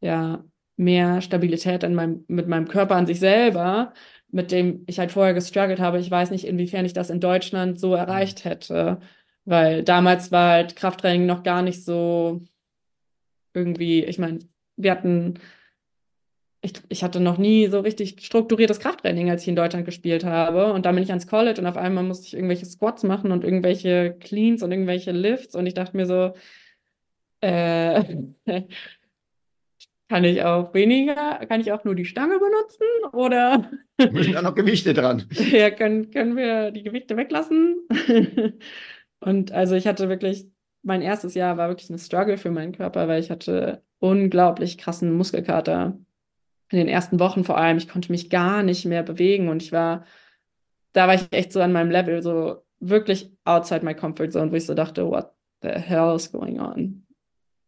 ja, 0.00 0.44
mehr 0.76 1.20
Stabilität 1.20 1.84
in 1.84 1.94
meinem, 1.94 2.24
mit 2.28 2.48
meinem 2.48 2.68
Körper 2.68 2.96
an 2.96 3.06
sich 3.06 3.20
selber, 3.20 3.92
mit 4.32 4.50
dem 4.50 4.84
ich 4.86 4.98
halt 4.98 5.12
vorher 5.12 5.34
gestruggelt 5.34 5.80
habe. 5.80 6.00
Ich 6.00 6.10
weiß 6.10 6.30
nicht, 6.30 6.46
inwiefern 6.46 6.86
ich 6.86 6.94
das 6.94 7.10
in 7.10 7.20
Deutschland 7.20 7.78
so 7.78 7.94
erreicht 7.94 8.44
hätte, 8.44 9.00
weil 9.44 9.84
damals 9.84 10.32
war 10.32 10.52
halt 10.52 10.76
Krafttraining 10.76 11.26
noch 11.26 11.42
gar 11.44 11.62
nicht 11.62 11.84
so 11.84 12.42
irgendwie, 13.54 14.04
ich 14.04 14.18
meine, 14.18 14.40
wir 14.76 14.90
hatten, 14.90 15.38
ich, 16.62 16.74
ich 16.88 17.04
hatte 17.04 17.20
noch 17.20 17.38
nie 17.38 17.66
so 17.68 17.80
richtig 17.80 18.24
strukturiertes 18.24 18.80
Krafttraining, 18.80 19.30
als 19.30 19.42
ich 19.42 19.48
in 19.48 19.56
Deutschland 19.56 19.84
gespielt 19.84 20.24
habe. 20.24 20.72
Und 20.72 20.86
dann 20.86 20.94
bin 20.94 21.04
ich 21.04 21.10
ans 21.10 21.26
College 21.26 21.60
und 21.60 21.66
auf 21.66 21.76
einmal 21.76 22.04
musste 22.04 22.26
ich 22.26 22.34
irgendwelche 22.34 22.66
Squats 22.66 23.02
machen 23.02 23.32
und 23.32 23.44
irgendwelche 23.44 24.16
Cleans 24.20 24.62
und 24.62 24.72
irgendwelche 24.72 25.12
Lifts. 25.12 25.54
Und 25.56 25.66
ich 25.66 25.74
dachte 25.74 25.96
mir 25.96 26.06
so, 26.06 26.34
äh, 27.40 28.02
Kann 30.12 30.24
ich 30.24 30.42
auch 30.42 30.74
weniger, 30.74 31.40
kann 31.48 31.62
ich 31.62 31.72
auch 31.72 31.84
nur 31.84 31.94
die 31.94 32.04
Stange 32.04 32.38
benutzen 32.38 33.14
oder? 33.14 33.70
Müssen 34.12 34.34
da 34.34 34.42
noch 34.42 34.54
Gewichte 34.54 34.92
dran. 34.92 35.24
ja, 35.50 35.70
können, 35.70 36.10
können 36.10 36.36
wir 36.36 36.70
die 36.70 36.82
Gewichte 36.82 37.16
weglassen? 37.16 37.88
und 39.20 39.52
also 39.52 39.74
ich 39.74 39.86
hatte 39.86 40.10
wirklich, 40.10 40.44
mein 40.82 41.00
erstes 41.00 41.32
Jahr 41.32 41.56
war 41.56 41.68
wirklich 41.68 41.88
ein 41.88 41.98
Struggle 41.98 42.36
für 42.36 42.50
meinen 42.50 42.72
Körper, 42.72 43.08
weil 43.08 43.20
ich 43.20 43.30
hatte 43.30 43.80
unglaublich 44.00 44.76
krassen 44.76 45.14
Muskelkater. 45.14 45.98
In 46.68 46.76
den 46.76 46.88
ersten 46.88 47.18
Wochen 47.18 47.42
vor 47.42 47.56
allem, 47.56 47.78
ich 47.78 47.88
konnte 47.88 48.12
mich 48.12 48.28
gar 48.28 48.62
nicht 48.62 48.84
mehr 48.84 49.02
bewegen 49.02 49.48
und 49.48 49.62
ich 49.62 49.72
war, 49.72 50.04
da 50.92 51.08
war 51.08 51.14
ich 51.14 51.26
echt 51.30 51.54
so 51.54 51.62
an 51.62 51.72
meinem 51.72 51.90
Level, 51.90 52.22
so 52.22 52.62
wirklich 52.80 53.32
outside 53.46 53.82
my 53.82 53.94
comfort 53.94 54.30
zone, 54.30 54.52
wo 54.52 54.56
ich 54.56 54.66
so 54.66 54.74
dachte, 54.74 55.08
what 55.08 55.32
the 55.62 55.70
hell 55.70 56.14
is 56.14 56.30
going 56.30 56.60
on? 56.60 57.06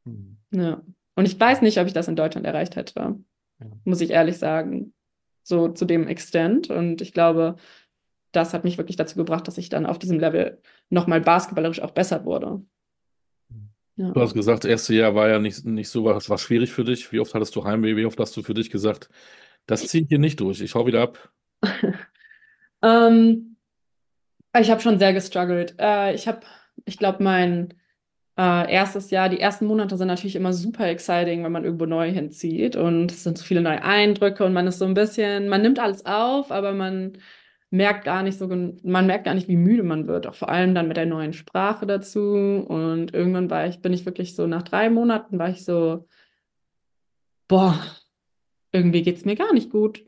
Hm. 0.05 0.37
Ja. 0.51 0.83
Und 1.15 1.27
ich 1.27 1.39
weiß 1.39 1.63
nicht, 1.63 1.79
ob 1.79 1.87
ich 1.87 1.93
das 1.93 2.09
in 2.09 2.17
Deutschland 2.17 2.47
erreicht 2.47 2.77
hätte, 2.77 2.95
ja. 3.01 3.67
muss 3.85 4.01
ich 4.01 4.11
ehrlich 4.11 4.39
sagen. 4.39 4.93
So 5.43 5.69
zu 5.69 5.85
dem 5.85 6.09
Extent. 6.09 6.71
Und 6.71 7.03
ich 7.03 7.13
glaube, 7.13 7.57
das 8.33 8.55
hat 8.55 8.65
mich 8.65 8.79
wirklich 8.79 8.97
dazu 8.97 9.17
gebracht, 9.17 9.47
dass 9.47 9.59
ich 9.59 9.69
dann 9.69 9.87
auf 9.87 9.99
diesem 9.99 10.19
Level 10.19 10.61
nochmal 10.91 11.21
basketballerisch 11.21 11.81
auch 11.81 11.93
besser 11.93 12.25
wurde. 12.25 12.63
Ja. 13.97 14.11
Du 14.11 14.21
hast 14.21 14.35
gesagt, 14.35 14.65
das 14.65 14.71
erste 14.71 14.95
Jahr 14.95 15.15
war 15.15 15.29
ja 15.29 15.39
nicht, 15.39 15.65
nicht 15.65 15.89
so, 15.89 16.05
was 16.05 16.29
war 16.29 16.39
schwierig 16.39 16.73
für 16.73 16.83
dich. 16.83 17.13
Wie 17.13 17.21
oft 17.21 17.33
hattest 17.35 17.55
du 17.55 17.65
Heimweh? 17.65 17.95
Wie 17.95 18.07
oft 18.07 18.19
hast 18.19 18.37
du 18.37 18.43
für 18.43 18.55
dich 18.55 18.71
gesagt, 18.71 19.09
das 19.67 19.87
ziehe 19.87 20.03
ich 20.03 20.09
hier 20.09 20.19
nicht 20.19 20.41
durch, 20.41 20.61
ich 20.61 20.75
hau 20.75 20.87
wieder 20.87 21.03
ab? 21.03 21.33
ähm, 22.83 23.57
ich 24.59 24.71
habe 24.71 24.81
schon 24.81 24.99
sehr 24.99 25.13
gestruggelt. 25.13 25.77
Äh, 25.79 26.15
ich 26.15 26.27
habe, 26.27 26.41
ich 26.85 26.99
glaube, 26.99 27.23
mein 27.23 27.75
äh, 28.37 28.73
erstes 28.73 29.11
Jahr, 29.11 29.29
die 29.29 29.41
ersten 29.41 29.67
Monate 29.67 29.97
sind 29.97 30.09
natürlich 30.09 30.37
immer 30.37 30.53
super 30.53 30.89
exciting, 30.89 31.45
wenn 31.45 31.53
man 31.53 31.65
irgendwo 31.65 31.87
neu 31.87 32.11
hinzieht 32.11 32.77
und 32.77 33.13
es 33.13 33.23
sind 33.25 33.39
so 33.39 33.45
viele 33.45 33.61
neue 33.63 33.83
Eindrücke 33.83 34.45
und 34.45 34.53
man 34.53 34.67
ist 34.67 34.79
so 34.79 34.85
ein 34.87 34.95
bisschen, 34.95 35.49
man 35.49 35.63
nimmt 35.63 35.79
alles 35.79 36.05
auf, 36.07 36.51
aber 36.51 36.73
man 36.73 37.19
merkt 37.75 38.05
gar 38.05 38.23
nicht 38.23 38.39
so, 38.39 38.47
man 38.49 39.07
merkt 39.07 39.25
gar 39.25 39.35
nicht, 39.35 39.49
wie 39.49 39.57
müde 39.57 39.83
man 39.83 40.07
wird, 40.07 40.27
auch 40.29 40.35
vor 40.35 40.49
allem 40.49 40.75
dann 40.75 40.89
mit 40.89 40.97
der 40.97 41.07
neuen 41.07 41.33
Sprache 41.33 41.87
dazu. 41.87 42.21
Und 42.69 43.13
irgendwann 43.13 43.51
war 43.51 43.67
ich, 43.67 43.81
bin 43.83 43.93
ich 43.93 44.07
wirklich 44.07 44.37
so 44.37 44.47
nach 44.47 44.63
drei 44.63 44.91
Monaten 44.91 45.39
war 45.41 45.49
ich 45.49 45.65
so, 45.65 46.07
boah, 47.49 47.79
irgendwie 48.75 49.03
geht 49.03 49.17
es 49.17 49.25
mir 49.25 49.37
gar 49.37 49.53
nicht 49.55 49.71
gut. 49.71 50.03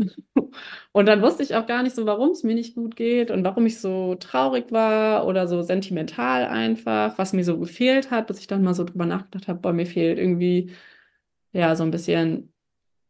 Und 0.92 1.06
dann 1.06 1.22
wusste 1.22 1.42
ich 1.42 1.54
auch 1.54 1.66
gar 1.66 1.82
nicht 1.82 1.94
so, 1.94 2.06
warum 2.06 2.30
es 2.30 2.42
mir 2.42 2.54
nicht 2.54 2.74
gut 2.74 2.96
geht 2.96 3.30
und 3.30 3.44
warum 3.44 3.66
ich 3.66 3.80
so 3.80 4.14
traurig 4.16 4.72
war 4.72 5.26
oder 5.26 5.46
so 5.48 5.62
sentimental 5.62 6.46
einfach, 6.46 7.18
was 7.18 7.32
mir 7.32 7.44
so 7.44 7.58
gefehlt 7.58 8.10
hat, 8.10 8.26
bis 8.26 8.40
ich 8.40 8.46
dann 8.46 8.62
mal 8.62 8.74
so 8.74 8.84
drüber 8.84 9.06
nachgedacht 9.06 9.48
habe, 9.48 9.60
boah, 9.60 9.72
mir 9.72 9.86
fehlt 9.86 10.18
irgendwie 10.18 10.72
ja 11.52 11.76
so 11.76 11.84
ein 11.84 11.90
bisschen 11.90 12.52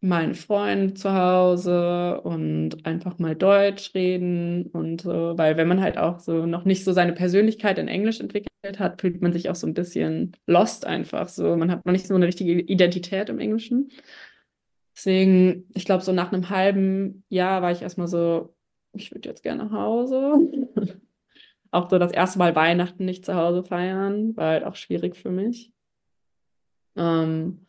mein 0.00 0.34
Freund 0.34 0.98
zu 0.98 1.12
Hause 1.14 2.20
und 2.22 2.86
einfach 2.86 3.18
mal 3.18 3.34
Deutsch 3.34 3.94
reden 3.94 4.66
und 4.68 5.02
so, 5.02 5.38
weil 5.38 5.56
wenn 5.56 5.68
man 5.68 5.80
halt 5.80 5.98
auch 5.98 6.20
so 6.20 6.46
noch 6.46 6.64
nicht 6.64 6.84
so 6.84 6.92
seine 6.92 7.12
Persönlichkeit 7.12 7.78
in 7.78 7.88
Englisch 7.88 8.20
entwickelt 8.20 8.50
hat, 8.78 9.00
fühlt 9.00 9.22
man 9.22 9.32
sich 9.32 9.48
auch 9.50 9.54
so 9.54 9.66
ein 9.66 9.74
bisschen 9.74 10.32
lost 10.46 10.86
einfach 10.86 11.28
so, 11.28 11.56
man 11.56 11.70
hat 11.70 11.84
noch 11.86 11.92
nicht 11.92 12.06
so 12.06 12.14
eine 12.14 12.26
richtige 12.26 12.52
Identität 12.60 13.28
im 13.30 13.38
Englischen. 13.40 13.90
Deswegen, 14.96 15.68
ich 15.74 15.84
glaube, 15.84 16.02
so 16.02 16.12
nach 16.12 16.32
einem 16.32 16.48
halben 16.48 17.24
Jahr 17.28 17.60
war 17.60 17.70
ich 17.70 17.82
erstmal 17.82 18.08
so, 18.08 18.54
ich 18.92 19.12
würde 19.12 19.28
jetzt 19.28 19.42
gerne 19.42 19.64
nach 19.64 19.72
Hause. 19.72 20.38
auch 21.70 21.90
so 21.90 21.98
das 21.98 22.12
erste 22.12 22.38
Mal 22.38 22.56
Weihnachten 22.56 23.04
nicht 23.04 23.24
zu 23.24 23.34
Hause 23.34 23.62
feiern, 23.62 24.34
war 24.36 24.48
halt 24.48 24.64
auch 24.64 24.74
schwierig 24.74 25.16
für 25.16 25.30
mich. 25.30 25.72
Ähm, 26.96 27.66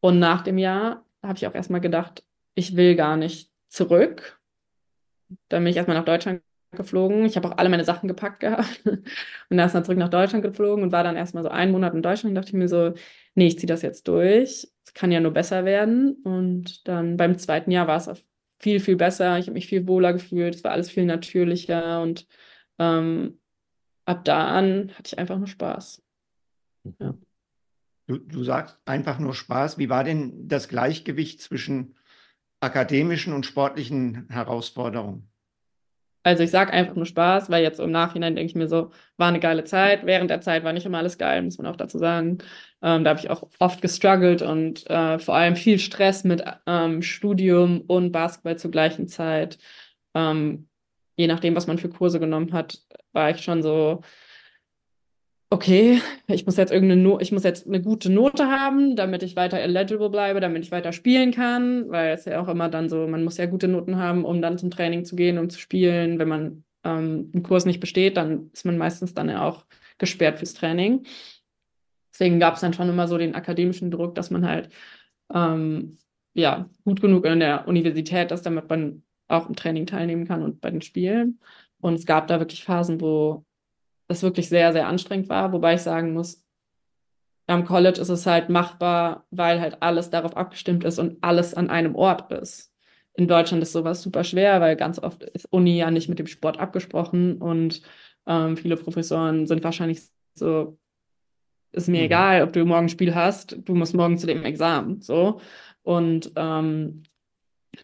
und 0.00 0.18
nach 0.18 0.40
dem 0.40 0.56
Jahr 0.56 1.04
habe 1.22 1.36
ich 1.36 1.46
auch 1.46 1.54
erstmal 1.54 1.82
gedacht, 1.82 2.24
ich 2.54 2.74
will 2.74 2.96
gar 2.96 3.18
nicht 3.18 3.52
zurück. 3.68 4.40
Dann 5.48 5.62
bin 5.62 5.70
ich 5.70 5.76
erstmal 5.76 5.98
nach 5.98 6.06
Deutschland 6.06 6.42
geflogen. 6.72 7.24
Ich 7.24 7.36
habe 7.36 7.48
auch 7.48 7.58
alle 7.58 7.68
meine 7.68 7.84
Sachen 7.84 8.08
gepackt 8.08 8.40
gehabt 8.40 8.82
und 8.84 9.02
dann 9.48 9.58
erstmal 9.58 9.84
zurück 9.84 9.98
nach 9.98 10.08
Deutschland 10.08 10.44
geflogen 10.44 10.84
und 10.84 10.92
war 10.92 11.04
dann 11.04 11.16
erstmal 11.16 11.42
so 11.42 11.48
einen 11.48 11.72
Monat 11.72 11.94
in 11.94 12.02
Deutschland 12.02 12.30
und 12.30 12.34
dachte 12.36 12.48
ich 12.48 12.54
mir 12.54 12.68
so, 12.68 12.94
nee, 13.34 13.48
ich 13.48 13.58
ziehe 13.58 13.66
das 13.66 13.82
jetzt 13.82 14.06
durch. 14.08 14.68
Es 14.84 14.94
kann 14.94 15.12
ja 15.12 15.20
nur 15.20 15.32
besser 15.32 15.64
werden. 15.64 16.14
Und 16.24 16.86
dann 16.88 17.16
beim 17.16 17.38
zweiten 17.38 17.70
Jahr 17.70 17.86
war 17.86 17.96
es 17.96 18.08
auch 18.08 18.18
viel, 18.58 18.80
viel 18.80 18.96
besser. 18.96 19.38
Ich 19.38 19.46
habe 19.46 19.54
mich 19.54 19.66
viel 19.66 19.86
wohler 19.86 20.12
gefühlt. 20.12 20.54
Es 20.54 20.64
war 20.64 20.72
alles 20.72 20.90
viel 20.90 21.04
natürlicher 21.06 22.02
und 22.02 22.26
ähm, 22.78 23.40
ab 24.04 24.24
da 24.24 24.48
an 24.48 24.92
hatte 24.94 25.08
ich 25.12 25.18
einfach 25.18 25.38
nur 25.38 25.46
Spaß. 25.46 26.02
Ja. 26.98 27.14
Du, 28.06 28.18
du 28.18 28.42
sagst 28.42 28.78
einfach 28.86 29.20
nur 29.20 29.34
Spaß. 29.34 29.78
Wie 29.78 29.88
war 29.88 30.02
denn 30.02 30.48
das 30.48 30.68
Gleichgewicht 30.68 31.40
zwischen 31.40 31.94
akademischen 32.58 33.32
und 33.32 33.46
sportlichen 33.46 34.28
Herausforderungen? 34.28 35.29
Also 36.22 36.42
ich 36.42 36.50
sage 36.50 36.72
einfach 36.72 36.94
nur 36.96 37.06
Spaß, 37.06 37.50
weil 37.50 37.62
jetzt 37.62 37.80
im 37.80 37.90
Nachhinein 37.90 38.36
denke 38.36 38.50
ich 38.50 38.54
mir 38.54 38.68
so, 38.68 38.90
war 39.16 39.28
eine 39.28 39.40
geile 39.40 39.64
Zeit. 39.64 40.04
Während 40.04 40.30
der 40.30 40.42
Zeit 40.42 40.64
war 40.64 40.72
nicht 40.72 40.84
immer 40.84 40.98
alles 40.98 41.16
geil, 41.18 41.42
muss 41.42 41.56
man 41.58 41.66
auch 41.66 41.76
dazu 41.76 41.98
sagen. 41.98 42.38
Ähm, 42.82 43.04
da 43.04 43.10
habe 43.10 43.20
ich 43.20 43.30
auch 43.30 43.48
oft 43.58 43.80
gestruggelt 43.82 44.42
und 44.42 44.88
äh, 44.90 45.18
vor 45.18 45.34
allem 45.34 45.56
viel 45.56 45.78
Stress 45.78 46.24
mit 46.24 46.42
ähm, 46.66 47.02
Studium 47.02 47.82
und 47.82 48.12
Basketball 48.12 48.58
zur 48.58 48.70
gleichen 48.70 49.08
Zeit. 49.08 49.58
Ähm, 50.14 50.68
je 51.16 51.26
nachdem, 51.26 51.56
was 51.56 51.66
man 51.66 51.78
für 51.78 51.88
Kurse 51.88 52.20
genommen 52.20 52.52
hat, 52.52 52.80
war 53.12 53.30
ich 53.30 53.42
schon 53.42 53.62
so, 53.62 54.02
okay, 55.50 56.00
ich 56.28 56.46
muss 56.46 56.56
jetzt 56.56 56.72
irgendeine 56.72 57.02
no 57.02 57.18
ich 57.20 57.32
muss 57.32 57.42
jetzt 57.42 57.66
eine 57.66 57.82
gute 57.82 58.10
Note 58.10 58.46
haben, 58.46 58.94
damit 58.96 59.22
ich 59.24 59.36
weiter 59.36 59.58
eligible 59.58 60.08
bleibe, 60.08 60.40
damit 60.40 60.64
ich 60.64 60.70
weiter 60.70 60.92
spielen 60.92 61.32
kann, 61.32 61.90
weil 61.90 62.12
es 62.14 62.24
ja 62.24 62.40
auch 62.40 62.48
immer 62.48 62.68
dann 62.68 62.88
so, 62.88 63.06
man 63.08 63.24
muss 63.24 63.36
ja 63.36 63.46
gute 63.46 63.68
Noten 63.68 63.96
haben, 63.96 64.24
um 64.24 64.40
dann 64.40 64.58
zum 64.58 64.70
Training 64.70 65.04
zu 65.04 65.16
gehen, 65.16 65.38
um 65.38 65.50
zu 65.50 65.58
spielen. 65.58 66.18
Wenn 66.20 66.28
man 66.28 66.64
ähm, 66.84 67.30
einen 67.34 67.42
Kurs 67.42 67.66
nicht 67.66 67.80
besteht, 67.80 68.16
dann 68.16 68.50
ist 68.52 68.64
man 68.64 68.78
meistens 68.78 69.12
dann 69.12 69.28
ja 69.28 69.42
auch 69.46 69.66
gesperrt 69.98 70.38
fürs 70.38 70.54
Training. 70.54 71.04
Deswegen 72.12 72.38
gab 72.40 72.54
es 72.54 72.60
dann 72.60 72.72
schon 72.72 72.88
immer 72.88 73.08
so 73.08 73.18
den 73.18 73.34
akademischen 73.34 73.90
Druck, 73.90 74.14
dass 74.14 74.30
man 74.30 74.46
halt 74.46 74.70
ähm, 75.34 75.98
ja 76.34 76.70
gut 76.84 77.00
genug 77.00 77.26
in 77.26 77.40
der 77.40 77.66
Universität 77.66 78.30
ist, 78.30 78.42
damit 78.46 78.68
man 78.68 79.02
auch 79.28 79.48
im 79.48 79.56
Training 79.56 79.86
teilnehmen 79.86 80.26
kann 80.26 80.42
und 80.42 80.60
bei 80.60 80.70
den 80.70 80.82
Spielen. 80.82 81.40
Und 81.80 81.94
es 81.94 82.06
gab 82.06 82.28
da 82.28 82.38
wirklich 82.40 82.64
Phasen, 82.64 83.00
wo 83.00 83.44
das 84.10 84.24
wirklich 84.24 84.48
sehr, 84.48 84.72
sehr 84.72 84.88
anstrengend 84.88 85.28
war, 85.28 85.52
wobei 85.52 85.74
ich 85.74 85.82
sagen 85.82 86.12
muss, 86.12 86.44
am 87.46 87.64
College 87.64 88.00
ist 88.00 88.08
es 88.08 88.26
halt 88.26 88.48
machbar, 88.48 89.24
weil 89.30 89.60
halt 89.60 89.82
alles 89.82 90.10
darauf 90.10 90.36
abgestimmt 90.36 90.82
ist 90.82 90.98
und 90.98 91.18
alles 91.22 91.54
an 91.54 91.70
einem 91.70 91.94
Ort 91.94 92.32
ist. 92.32 92.72
In 93.14 93.28
Deutschland 93.28 93.62
ist 93.62 93.72
sowas 93.72 94.02
super 94.02 94.24
schwer, 94.24 94.60
weil 94.60 94.74
ganz 94.74 94.98
oft 94.98 95.22
ist 95.22 95.46
Uni 95.52 95.78
ja 95.78 95.92
nicht 95.92 96.08
mit 96.08 96.18
dem 96.18 96.26
Sport 96.26 96.58
abgesprochen 96.58 97.38
und 97.38 97.82
ähm, 98.26 98.56
viele 98.56 98.76
Professoren 98.76 99.46
sind 99.46 99.62
wahrscheinlich 99.62 100.00
so, 100.34 100.76
ist 101.70 101.88
mir 101.88 101.98
mhm. 101.98 102.06
egal, 102.06 102.42
ob 102.42 102.52
du 102.52 102.64
morgen 102.64 102.86
ein 102.86 102.88
Spiel 102.88 103.14
hast, 103.14 103.58
du 103.64 103.76
musst 103.76 103.94
morgen 103.94 104.18
zu 104.18 104.26
dem 104.26 104.44
Examen. 104.44 105.02
So. 105.02 105.40
Und 105.82 106.32
ähm, 106.34 107.04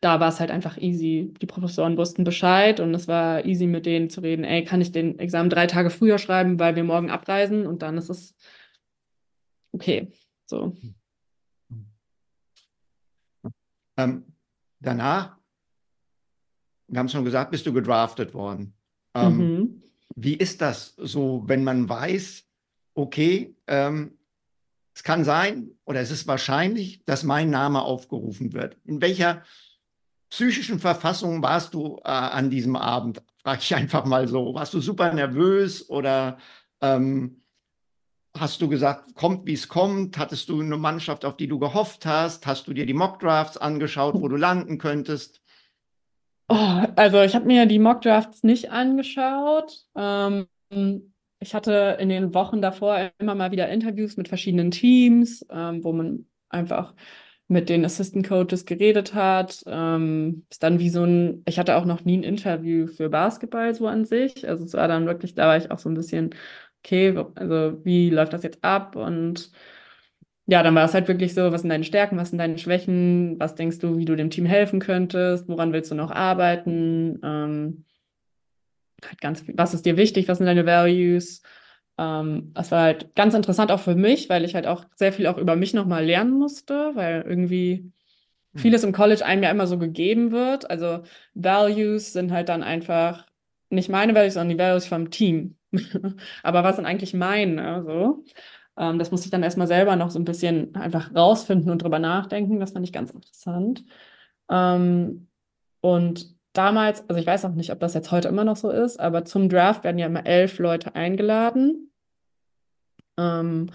da 0.01 0.21
war 0.21 0.29
es 0.29 0.41
halt 0.41 0.51
einfach 0.51 0.77
easy. 0.79 1.33
Die 1.41 1.47
Professoren 1.47 1.97
wussten 1.97 2.25
Bescheid 2.25 2.81
und 2.81 2.95
es 2.95 3.09
war 3.09 3.45
easy 3.45 3.67
mit 3.67 3.87
denen 3.87 4.11
zu 4.11 4.21
reden, 4.21 4.45
ey, 4.45 4.65
kann 4.65 4.81
ich 4.81 4.93
den 4.93 5.19
Examen 5.19 5.51
drei 5.51 5.67
Tage 5.67 5.91
früher 5.91 6.19
schreiben, 6.19 6.59
weil 6.59 6.77
wir 6.77 6.85
morgen 6.85 7.11
abreisen 7.11 7.67
und 7.67 7.83
dann 7.83 7.99
ist 7.99 8.11
es 8.11 8.35
okay. 9.73 10.13
So. 10.47 10.77
Ähm, 13.97 14.25
danach, 14.81 15.37
wir 16.89 16.99
haben 16.99 17.07
es 17.07 17.13
schon 17.13 17.25
gesagt, 17.25 17.51
bist 17.51 17.67
du 17.67 17.73
gedraftet 17.73 18.35
worden. 18.35 18.75
Ähm, 19.15 19.37
mhm. 19.37 19.83
Wie 20.15 20.35
ist 20.35 20.61
das 20.61 20.95
so, 20.97 21.43
wenn 21.47 21.65
man 21.65 21.89
weiß, 21.89 22.45
okay, 22.95 23.57
ähm, 23.67 24.19
es 24.95 25.03
kann 25.03 25.25
sein 25.25 25.71
oder 25.85 26.01
es 26.01 26.11
ist 26.11 26.27
wahrscheinlich, 26.27 27.05
dass 27.05 27.23
mein 27.23 27.51
Name 27.51 27.83
aufgerufen 27.83 28.55
wird. 28.55 28.79
In 28.85 29.03
welcher 29.03 29.43
psychischen 30.37 30.79
Verfassung 30.79 31.43
warst 31.43 31.73
du 31.73 31.97
äh, 32.05 32.11
an 32.11 32.51
diesem 32.51 32.77
Abend? 32.77 33.23
Frage 33.43 33.61
ich 33.63 33.75
einfach 33.75 34.05
mal 34.05 34.29
so. 34.29 34.55
Warst 34.55 34.75
du 34.75 34.81
super 34.81 35.11
nervös 35.15 35.89
oder 35.89 36.37
ähm, 36.83 37.41
hast 38.39 38.61
du 38.61 38.69
gesagt, 38.69 39.15
kommt 39.15 39.47
wie 39.47 39.55
es 39.55 39.67
kommt? 39.67 40.19
Hattest 40.19 40.51
du 40.51 40.61
eine 40.61 40.77
Mannschaft, 40.77 41.25
auf 41.25 41.39
die 41.39 41.49
du 41.49 41.59
gehofft 41.59 42.05
hast? 42.05 42.47
Hast 42.47 42.69
du 42.69 42.75
dir 42.75 42.85
die 42.85 42.93
Mockdrafts 42.93 43.57
angeschaut, 43.57 44.21
wo 44.21 44.29
du 44.29 44.37
landen 44.37 44.77
könntest? 44.77 45.41
Oh, 46.51 46.83
also 46.97 47.23
ich 47.23 47.35
habe 47.35 47.47
mir 47.47 47.65
die 47.65 47.79
Mockdrafts 47.79 48.43
nicht 48.43 48.71
angeschaut. 48.71 49.87
Ähm, 49.97 50.49
ich 51.41 51.55
hatte 51.55 51.97
in 51.99 52.11
den 52.11 52.35
Wochen 52.35 52.61
davor 52.61 53.11
immer 53.19 53.35
mal 53.35 53.53
wieder 53.53 53.71
Interviews 53.71 54.19
mit 54.19 54.29
verschiedenen 54.29 54.71
Teams, 54.71 55.47
ähm, 55.49 55.83
wo 55.83 55.95
man 55.95 56.27
einfach 56.51 56.93
mit 57.49 57.69
den 57.69 57.85
Assistant 57.85 58.27
Coaches 58.27 58.65
geredet 58.65 59.15
hat. 59.15 59.63
Ähm, 59.67 60.47
ist 60.51 60.63
dann 60.63 60.79
wie 60.81 60.91
so 60.91 61.05
ein, 61.05 61.43
ich 61.47 61.59
hatte 61.59 61.77
auch 61.77 61.85
noch 61.85 62.05
nie 62.05 62.19
ein 62.19 62.23
Interview 62.25 62.87
für 62.89 63.09
Basketball 63.09 63.75
so 63.75 63.87
an 63.87 64.05
sich. 64.05 64.49
Also 64.49 64.65
es 64.65 64.75
war 64.75 64.89
dann 64.89 65.07
wirklich, 65.07 65.35
da 65.35 65.47
war 65.47 65.57
ich 65.57 65.71
auch 65.71 65.79
so 65.79 65.89
ein 65.89 65.95
bisschen, 65.95 66.35
okay, 66.85 67.17
also 67.37 67.85
wie 67.85 68.11
läuft 68.11 68.33
das 68.33 68.43
jetzt 68.43 68.65
ab? 68.65 68.97
Und 68.97 69.53
ja, 70.47 70.63
dann 70.63 70.75
war 70.75 70.85
es 70.85 70.95
halt 70.95 71.09
wirklich 71.09 71.35
so, 71.35 71.53
was 71.53 71.63
sind 71.63 71.71
deine 71.71 71.85
Stärken, 71.85 72.17
was 72.19 72.31
sind 72.31 72.39
deine 72.39 72.59
Schwächen, 72.59 73.39
was 73.41 73.55
denkst 73.57 73.79
du, 73.81 73.97
wie 73.99 74.05
du 74.05 74.17
dem 74.17 74.31
Team 74.31 74.47
helfen 74.47 74.81
könntest, 74.81 75.49
woran 75.49 75.73
willst 75.73 75.91
du 75.91 75.95
noch 75.97 76.11
arbeiten? 76.13 77.21
Ähm, 77.25 77.85
halt 79.05 79.21
ganz, 79.21 79.45
was 79.55 79.75
ist 79.75 79.87
dir 79.87 79.97
wichtig, 79.97 80.29
was 80.29 80.39
sind 80.39 80.47
deine 80.47 80.67
Values? 80.67 81.43
Ähm, 81.99 82.53
es 82.55 82.71
war 82.71 82.83
halt 82.83 83.15
ganz 83.15 83.35
interessant 83.35 83.71
auch 83.71 83.81
für 83.81 83.95
mich, 83.95 84.29
weil 84.29 84.45
ich 84.45 84.55
halt 84.55 84.67
auch 84.67 84.85
sehr 84.95 85.13
viel 85.13 85.27
auch 85.27 85.39
über 85.39 85.57
mich 85.57 85.75
nochmal 85.75 86.05
lernen 86.05 86.39
musste, 86.39 86.93
weil 86.95 87.23
irgendwie 87.23 87.93
hm. 88.53 88.61
vieles 88.61 88.85
im 88.85 88.93
College 88.93 89.25
einem 89.25 89.43
ja 89.43 89.51
immer 89.51 89.67
so 89.67 89.79
gegeben 89.79 90.31
wird. 90.31 90.71
Also 90.71 91.03
Values 91.35 92.13
sind 92.13 92.33
halt 92.33 92.49
dann 92.49 92.63
einfach 92.63 93.27
nicht 93.71 93.89
meine 93.89 94.15
Values, 94.15 94.35
sondern 94.35 94.57
die 94.57 94.63
Values 94.63 94.87
vom 94.87 95.11
Team. 95.11 95.57
Aber 96.43 96.65
was 96.65 96.77
sind 96.77 96.87
eigentlich 96.87 97.15
meine? 97.15 97.83
So. 97.85 98.25
Ähm, 98.77 98.99
das 98.99 99.11
musste 99.11 99.27
ich 99.27 99.31
dann 99.31 99.43
erstmal 99.43 99.67
selber 99.67 99.97
noch 99.97 100.11
so 100.11 100.19
ein 100.19 100.25
bisschen 100.25 100.75
einfach 100.75 101.15
rausfinden 101.15 101.71
und 101.71 101.83
drüber 101.83 101.99
nachdenken. 101.99 102.61
Das 102.61 102.73
fand 102.73 102.87
ich 102.87 102.93
ganz 102.93 103.11
interessant. 103.11 103.85
Ähm, 104.51 105.29
und 105.81 106.36
damals, 106.57 107.09
also 107.09 107.21
ich 107.21 107.27
weiß 107.27 107.45
auch 107.45 107.55
nicht, 107.55 107.73
ob 107.73 107.81
das 107.81 107.95
jetzt 107.95 108.11
heute 108.13 108.29
immer 108.29 108.45
noch 108.45 108.57
so 108.57 108.71
ist, 108.71 108.99
aber 109.01 109.25
zum 109.25 109.49
Draft 109.49 109.85
werden 109.85 109.99
ja 109.99 110.07
immer 110.07 110.27
elf 110.27 110.59
Leute 110.59 110.95
eingeladen. 110.95 111.91
Ähm, 113.19 113.71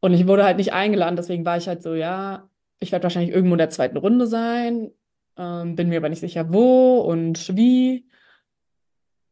und 0.00 0.12
ich 0.14 0.26
wurde 0.26 0.44
halt 0.44 0.58
nicht 0.58 0.72
eingeladen, 0.72 1.16
deswegen 1.16 1.44
war 1.44 1.56
ich 1.56 1.68
halt 1.68 1.82
so, 1.82 1.94
ja, 1.94 2.48
ich 2.80 2.92
werde 2.92 3.04
wahrscheinlich 3.04 3.34
irgendwo 3.34 3.54
in 3.54 3.58
der 3.58 3.70
zweiten 3.70 3.96
Runde 3.96 4.26
sein, 4.26 4.90
ähm, 5.36 5.76
bin 5.76 5.88
mir 5.88 5.98
aber 5.98 6.08
nicht 6.08 6.20
sicher, 6.20 6.52
wo 6.52 7.00
und 7.00 7.56
wie. 7.56 8.06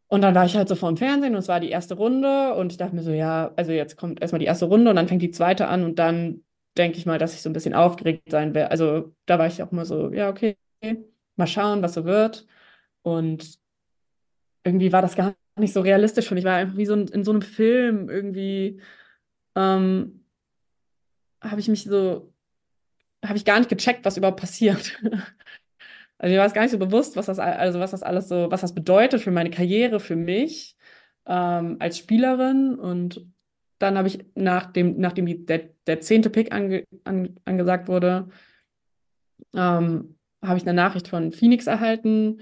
Und 0.09 0.23
dann 0.23 0.35
war 0.35 0.45
ich 0.45 0.57
halt 0.57 0.69
so 0.69 0.75
vor 0.75 0.91
dem 0.91 0.99
Fernsehen 0.99 1.35
und 1.35 1.41
es 1.41 1.49
war 1.49 1.61
die 1.61 1.71
erste 1.71 1.95
Runde 1.95 2.55
und 2.55 2.73
ich 2.73 2.79
dachte 2.79 2.95
mir 2.95 3.03
so, 3.03 3.13
ja, 3.13 3.53
also 3.57 3.73
jetzt 3.73 3.97
kommt 3.97 4.21
erstmal 4.21 4.41
die 4.41 4.47
erste 4.47 4.67
Runde 4.67 4.91
und 4.91 4.97
dann 4.97 5.09
fängt 5.09 5.23
die 5.23 5.31
zweite 5.31 5.69
an 5.69 5.85
und 5.85 5.99
dann 5.99 6.45
denke 6.77 6.99
ich 6.99 7.07
mal, 7.07 7.19
dass 7.19 7.35
ich 7.35 7.43
so 7.43 7.51
ein 7.51 7.55
bisschen 7.55 7.75
aufgeregt 7.75 8.31
sein 8.31 8.55
werde. 8.55 8.71
Also 8.71 9.15
da 9.27 9.39
war 9.39 9.47
ich 9.47 9.63
auch 9.63 9.73
immer 9.73 9.85
so, 9.85 10.13
ja, 10.13 10.29
okay, 10.29 10.57
mal 11.37 11.47
schauen, 11.47 11.83
was 11.83 11.95
so 11.95 12.05
wird. 12.05 12.47
Und 13.03 13.59
irgendwie 14.65 14.93
war 14.93 15.03
das 15.03 15.17
gar 15.17 15.35
nicht 15.57 15.73
so 15.73 15.81
realistisch 15.81 16.29
für 16.29 16.35
mich. 16.35 16.45
War 16.45 16.57
einfach 16.57 16.77
wie 16.77 16.87
so 16.87 16.95
in 16.95 17.25
so 17.25 17.33
einem 17.33 17.43
Film 17.43 18.09
irgendwie. 18.09 18.81
Ähm, 19.57 20.25
habe 21.43 21.61
ich 21.61 21.69
mich 21.69 21.85
so, 21.85 22.33
habe 23.25 23.37
ich 23.37 23.45
gar 23.45 23.59
nicht 23.59 23.69
gecheckt, 23.69 24.05
was 24.05 24.17
überhaupt 24.17 24.41
passiert. 24.41 24.99
Also 26.23 26.35
mir 26.35 26.39
war 26.39 26.47
es 26.47 26.55
gar 26.55 26.63
nicht 26.63 26.71
so 26.71 26.79
bewusst, 26.79 27.17
was 27.17 27.27
das, 27.27 27.41
also 27.41 27.81
was 27.81 27.91
das 27.91 28.05
alles 28.05 28.29
so, 28.29 28.49
was 28.49 28.61
das 28.61 28.77
bedeutet 28.77 29.21
für 29.21 29.33
meine 29.33 29.51
Karriere, 29.51 29.99
für 29.99 30.15
mich 30.15 30.77
ähm, 31.27 31.79
als 31.81 31.99
Spielerin. 31.99 32.77
Und 32.77 33.27
dann 33.79 33.99
habe 33.99 34.07
ich 34.07 34.25
nach 34.37 34.73
dem, 34.73 35.01
nachdem 35.01 35.27
die, 35.27 35.45
der, 35.45 35.71
der 35.89 36.01
zehnte 36.01 36.31
Pick 36.31 36.53
ange, 36.53 36.85
an, 37.03 37.41
angesagt 37.45 37.89
wurde, 37.89 38.29
ähm, 39.53 40.17
habe 40.41 40.59
ich 40.59 40.63
eine 40.63 40.75
Nachricht 40.75 41.09
von 41.09 41.33
Phoenix 41.33 41.67
erhalten, 41.67 42.41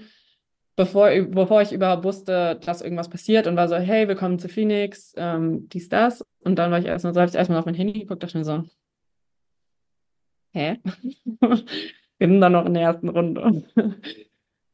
bevor, 0.75 1.09
bevor 1.09 1.61
ich 1.61 1.73
überhaupt 1.73 2.03
wusste, 2.03 2.59
dass 2.63 2.81
irgendwas 2.81 3.09
passiert 3.09 3.47
und 3.47 3.55
war 3.55 3.67
so, 3.67 3.75
hey, 3.75 4.07
willkommen 4.07 4.39
zu 4.39 4.49
Phoenix, 4.49 5.13
ähm, 5.17 5.69
dies, 5.69 5.89
das. 5.89 6.25
Und 6.41 6.55
dann 6.57 6.71
war 6.71 6.79
ich 6.79 6.85
erstmal, 6.85 7.13
so 7.13 7.19
habe 7.19 7.29
ich 7.29 7.35
erstmal 7.35 7.59
auf 7.59 7.65
mein 7.65 7.75
Handy 7.75 7.93
geguckt, 7.93 8.23
dachte 8.23 8.37
mir 8.37 8.45
so, 8.45 8.63
hä? 10.53 10.77
Wir 12.17 12.27
sind 12.27 12.41
dann 12.41 12.51
noch 12.51 12.65
in 12.67 12.75
der 12.75 12.83
ersten 12.83 13.09
Runde. 13.09 13.63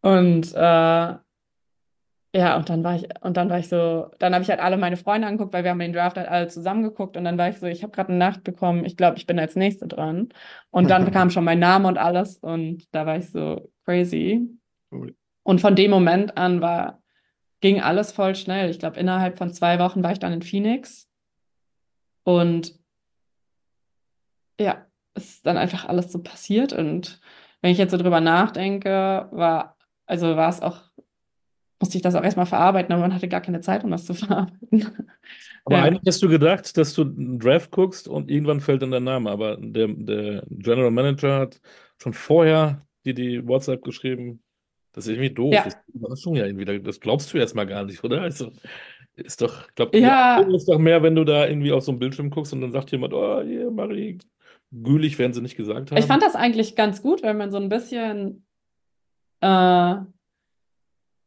Und 0.01 0.53
äh, 0.53 1.15
ja, 2.38 2.55
und 2.55 2.69
dann 2.69 2.83
war 2.83 2.95
ich, 2.95 3.07
und 3.21 3.36
dann 3.36 3.49
war 3.49 3.57
ich 3.57 3.67
so, 3.67 4.12
dann 4.19 4.33
habe 4.33 4.43
ich 4.43 4.49
halt 4.49 4.60
alle 4.60 4.77
meine 4.77 4.97
Freunde 4.97 5.27
angeguckt, 5.27 5.53
weil 5.53 5.63
wir 5.63 5.71
haben 5.71 5.79
den 5.79 5.93
Draft 5.93 6.17
halt 6.17 6.27
alle 6.27 6.47
zusammengeguckt 6.47 7.17
und 7.17 7.23
dann 7.23 7.38
war 7.38 7.49
ich 7.49 7.57
so, 7.57 7.65
ich 7.65 7.83
habe 7.83 7.91
gerade 7.91 8.10
eine 8.10 8.19
Nacht 8.19 8.43
bekommen, 8.43 8.86
ich 8.86 8.95
glaube, 8.95 9.17
ich 9.17 9.25
bin 9.25 9.39
als 9.39 9.55
Nächste 9.55 9.88
dran. 9.88 10.29
Und 10.69 10.89
dann 10.89 11.10
kam 11.12 11.29
schon 11.29 11.45
mein 11.45 11.60
Name 11.60 11.88
und 11.88 11.97
alles 11.97 12.38
und 12.38 12.83
da 12.93 13.05
war 13.05 13.17
ich 13.17 13.31
so 13.31 13.71
crazy. 13.86 14.47
Cool. 14.91 15.15
Und 15.47 15.62
von 15.62 15.77
dem 15.77 15.91
Moment 15.91 16.36
an 16.36 16.60
war, 16.60 17.01
ging 17.62 17.79
alles 17.79 18.12
voll 18.12 18.36
schnell. 18.36 18.69
Ich 18.69 18.79
glaube, 18.79 18.99
innerhalb 18.99 19.38
von 19.38 19.53
zwei 19.53 19.79
Wochen 19.79 20.03
war 20.03 20.12
ich 20.12 20.19
dann 20.19 20.33
in 20.33 20.41
Phoenix. 20.41 21.07
Und 22.23 22.77
ja, 24.60 24.86
es 25.13 25.36
ist 25.36 25.45
dann 25.45 25.55
einfach 25.55 25.86
alles 25.86 26.12
so 26.12 26.21
passiert. 26.21 26.73
Und 26.73 27.21
wenn 27.62 27.71
ich 27.71 27.77
jetzt 27.77 27.91
so 27.91 27.97
drüber 27.97 28.19
nachdenke, 28.19 29.29
war, 29.31 29.77
also 30.05 30.36
war 30.36 30.49
es 30.49 30.62
auch, 30.62 30.81
musste 31.79 31.95
ich 31.95 32.01
das 32.01 32.15
auch 32.15 32.23
erstmal 32.23 32.45
verarbeiten, 32.45 32.91
aber 32.91 33.03
man 33.03 33.13
hatte 33.13 33.29
gar 33.29 33.39
keine 33.39 33.62
Zeit, 33.62 33.86
um 33.86 33.91
das 33.91 34.03
zu 34.03 34.13
verarbeiten. 34.15 35.07
Aber 35.63 35.77
ja. 35.77 35.83
eigentlich 35.83 36.03
hast 36.05 36.21
du 36.21 36.27
gedacht, 36.27 36.75
dass 36.75 36.93
du 36.93 37.03
einen 37.03 37.39
Draft 37.39 37.71
guckst 37.71 38.10
und 38.10 38.29
irgendwann 38.29 38.60
fällt 38.60 38.81
dann 38.81 38.91
der 38.91 38.99
Name. 38.99 39.31
Aber 39.31 39.55
der, 39.55 39.88
der 39.88 40.43
General 40.49 40.91
Manager 40.91 41.39
hat 41.39 41.62
schon 42.01 42.12
vorher 42.12 42.86
dir 43.05 43.13
die 43.13 43.47
WhatsApp 43.47 43.81
geschrieben, 43.81 44.43
Das 44.97 45.05
ist 45.05 45.12
irgendwie 45.13 45.29
doof. 45.29 45.53
Ja. 45.53 45.63
Das 45.63 45.75
ist 45.75 45.79
eine 45.93 45.99
Überraschung 45.99 46.36
ja 46.36 46.45
irgendwie. 46.47 46.79
Das 46.81 46.99
glaubst 46.99 47.31
du 47.31 47.38
erstmal 47.38 47.67
gar 47.67 47.86
nicht, 47.86 48.03
oder? 48.03 48.19
Also, 48.19 48.51
ist 49.13 49.39
doch, 49.43 49.67
ich 49.67 49.75
glaube, 49.75 49.95
Ja. 49.99 50.39
ist 50.39 50.67
doch 50.67 50.79
mehr, 50.79 51.03
wenn 51.03 51.13
du 51.13 51.23
da 51.23 51.45
irgendwie 51.47 51.71
auf 51.71 51.83
so 51.83 51.91
einen 51.91 51.99
Bildschirm 51.99 52.31
guckst 52.31 52.51
und 52.51 52.62
dann 52.62 52.71
sagt 52.71 52.91
jemand, 52.91 53.13
oh, 53.13 53.43
hier, 53.43 53.69
Marie, 53.69 54.17
Gülich 54.71 55.19
werden 55.19 55.33
sie 55.33 55.41
nicht 55.43 55.55
gesagt 55.55 55.91
haben. 55.91 55.99
Ich 55.99 56.05
fand 56.07 56.23
das 56.23 56.33
eigentlich 56.33 56.75
ganz 56.75 57.03
gut, 57.03 57.21
weil 57.21 57.36
man 57.36 57.51
so 57.51 57.57
ein 57.57 57.69
bisschen, 57.69 58.43
äh, 59.41 59.47
weil 59.47 60.05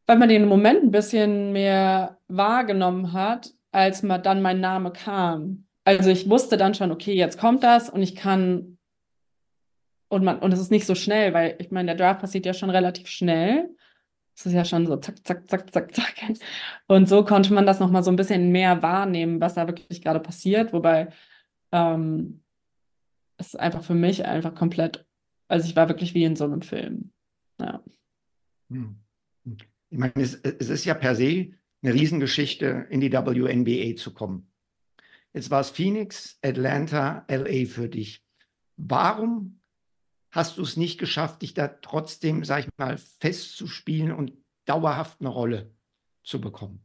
man 0.09 0.28
den 0.28 0.48
Moment 0.48 0.83
ein 0.83 0.90
bisschen 0.90 1.52
mehr 1.52 2.18
wahrgenommen 2.26 3.12
hat, 3.12 3.52
als 3.70 4.02
mal 4.02 4.18
dann 4.18 4.42
mein 4.42 4.59
Name 4.59 4.90
kam. 4.90 5.66
Also 5.85 6.11
ich 6.11 6.28
wusste 6.28 6.56
dann 6.56 6.74
schon, 6.74 6.90
okay, 6.90 7.14
jetzt 7.14 7.38
kommt 7.38 7.62
das 7.62 7.88
und 7.88 8.02
ich 8.02 8.16
kann 8.16 8.78
und 10.11 10.25
man 10.25 10.40
und 10.40 10.53
es 10.53 10.61
ist 10.61 10.73
nicht 10.73 10.87
so 10.87 10.94
schnell, 10.94 11.33
weil 11.33 11.57
ich 11.61 11.70
meine, 11.70 11.94
der 11.94 11.94
Draft 11.94 12.20
passiert 12.20 12.44
ja 12.44 12.53
schon 12.53 12.68
relativ 12.68 13.07
schnell. 13.07 13.70
Es 14.37 14.44
ist 14.44 14.53
ja 14.53 14.64
schon 14.64 14.87
so 14.87 14.96
zack, 14.96 15.25
zack, 15.25 15.49
zack, 15.49 15.73
zack, 15.73 15.94
zack. 15.94 16.14
Und 16.88 17.09
so 17.09 17.25
konnte 17.25 17.55
man 17.55 17.64
das 17.64 17.79
nochmal 17.79 18.03
so 18.03 18.11
ein 18.11 18.16
bisschen 18.16 18.51
mehr 18.51 18.83
wahrnehmen, 18.83 19.40
was 19.40 19.55
da 19.55 19.66
wirklich 19.68 20.03
gerade 20.03 20.18
passiert, 20.20 20.73
wobei 20.73 21.11
ähm, 21.70 22.42
es 23.37 23.55
einfach 23.55 23.85
für 23.85 23.94
mich 23.94 24.25
einfach 24.27 24.55
komplett, 24.55 25.07
also 25.46 25.68
ich 25.68 25.77
war 25.77 25.88
wirklich 25.88 26.14
wie 26.14 26.25
in 26.25 26.37
so 26.37 26.44
einem 26.44 26.62
Film. 26.62 27.12
Ja. 27.61 27.83
Hm. 28.70 28.96
Ich 29.90 29.99
meine, 29.99 30.12
es, 30.16 30.35
es 30.35 30.70
ist 30.70 30.85
ja 30.85 30.94
per 30.94 31.14
se 31.14 31.53
eine 31.83 31.94
Riesengeschichte, 31.94 32.87
in 32.90 33.01
die 33.01 33.12
WNBA 33.12 33.96
zu 33.96 34.12
kommen. 34.12 34.51
Jetzt 35.33 35.51
war 35.51 35.61
es 35.61 35.70
Phoenix, 35.70 36.38
Atlanta, 36.42 37.25
LA 37.29 37.66
für 37.66 37.88
dich. 37.88 38.25
Warum 38.77 39.60
hast 40.31 40.59
du 40.59 40.62
es 40.62 40.77
nicht 40.77 40.99
geschafft, 40.99 41.43
dich 41.43 41.55
da 41.55 41.69
trotzdem, 41.69 42.45
sag 42.45 42.61
ich 42.61 42.69
mal, 42.77 42.99
festzuspielen 42.99 44.12
und 44.12 44.33
dauerhaft 44.64 45.21
eine 45.21 45.29
Rolle 45.29 45.71
zu 46.23 46.40
bekommen? 46.40 46.85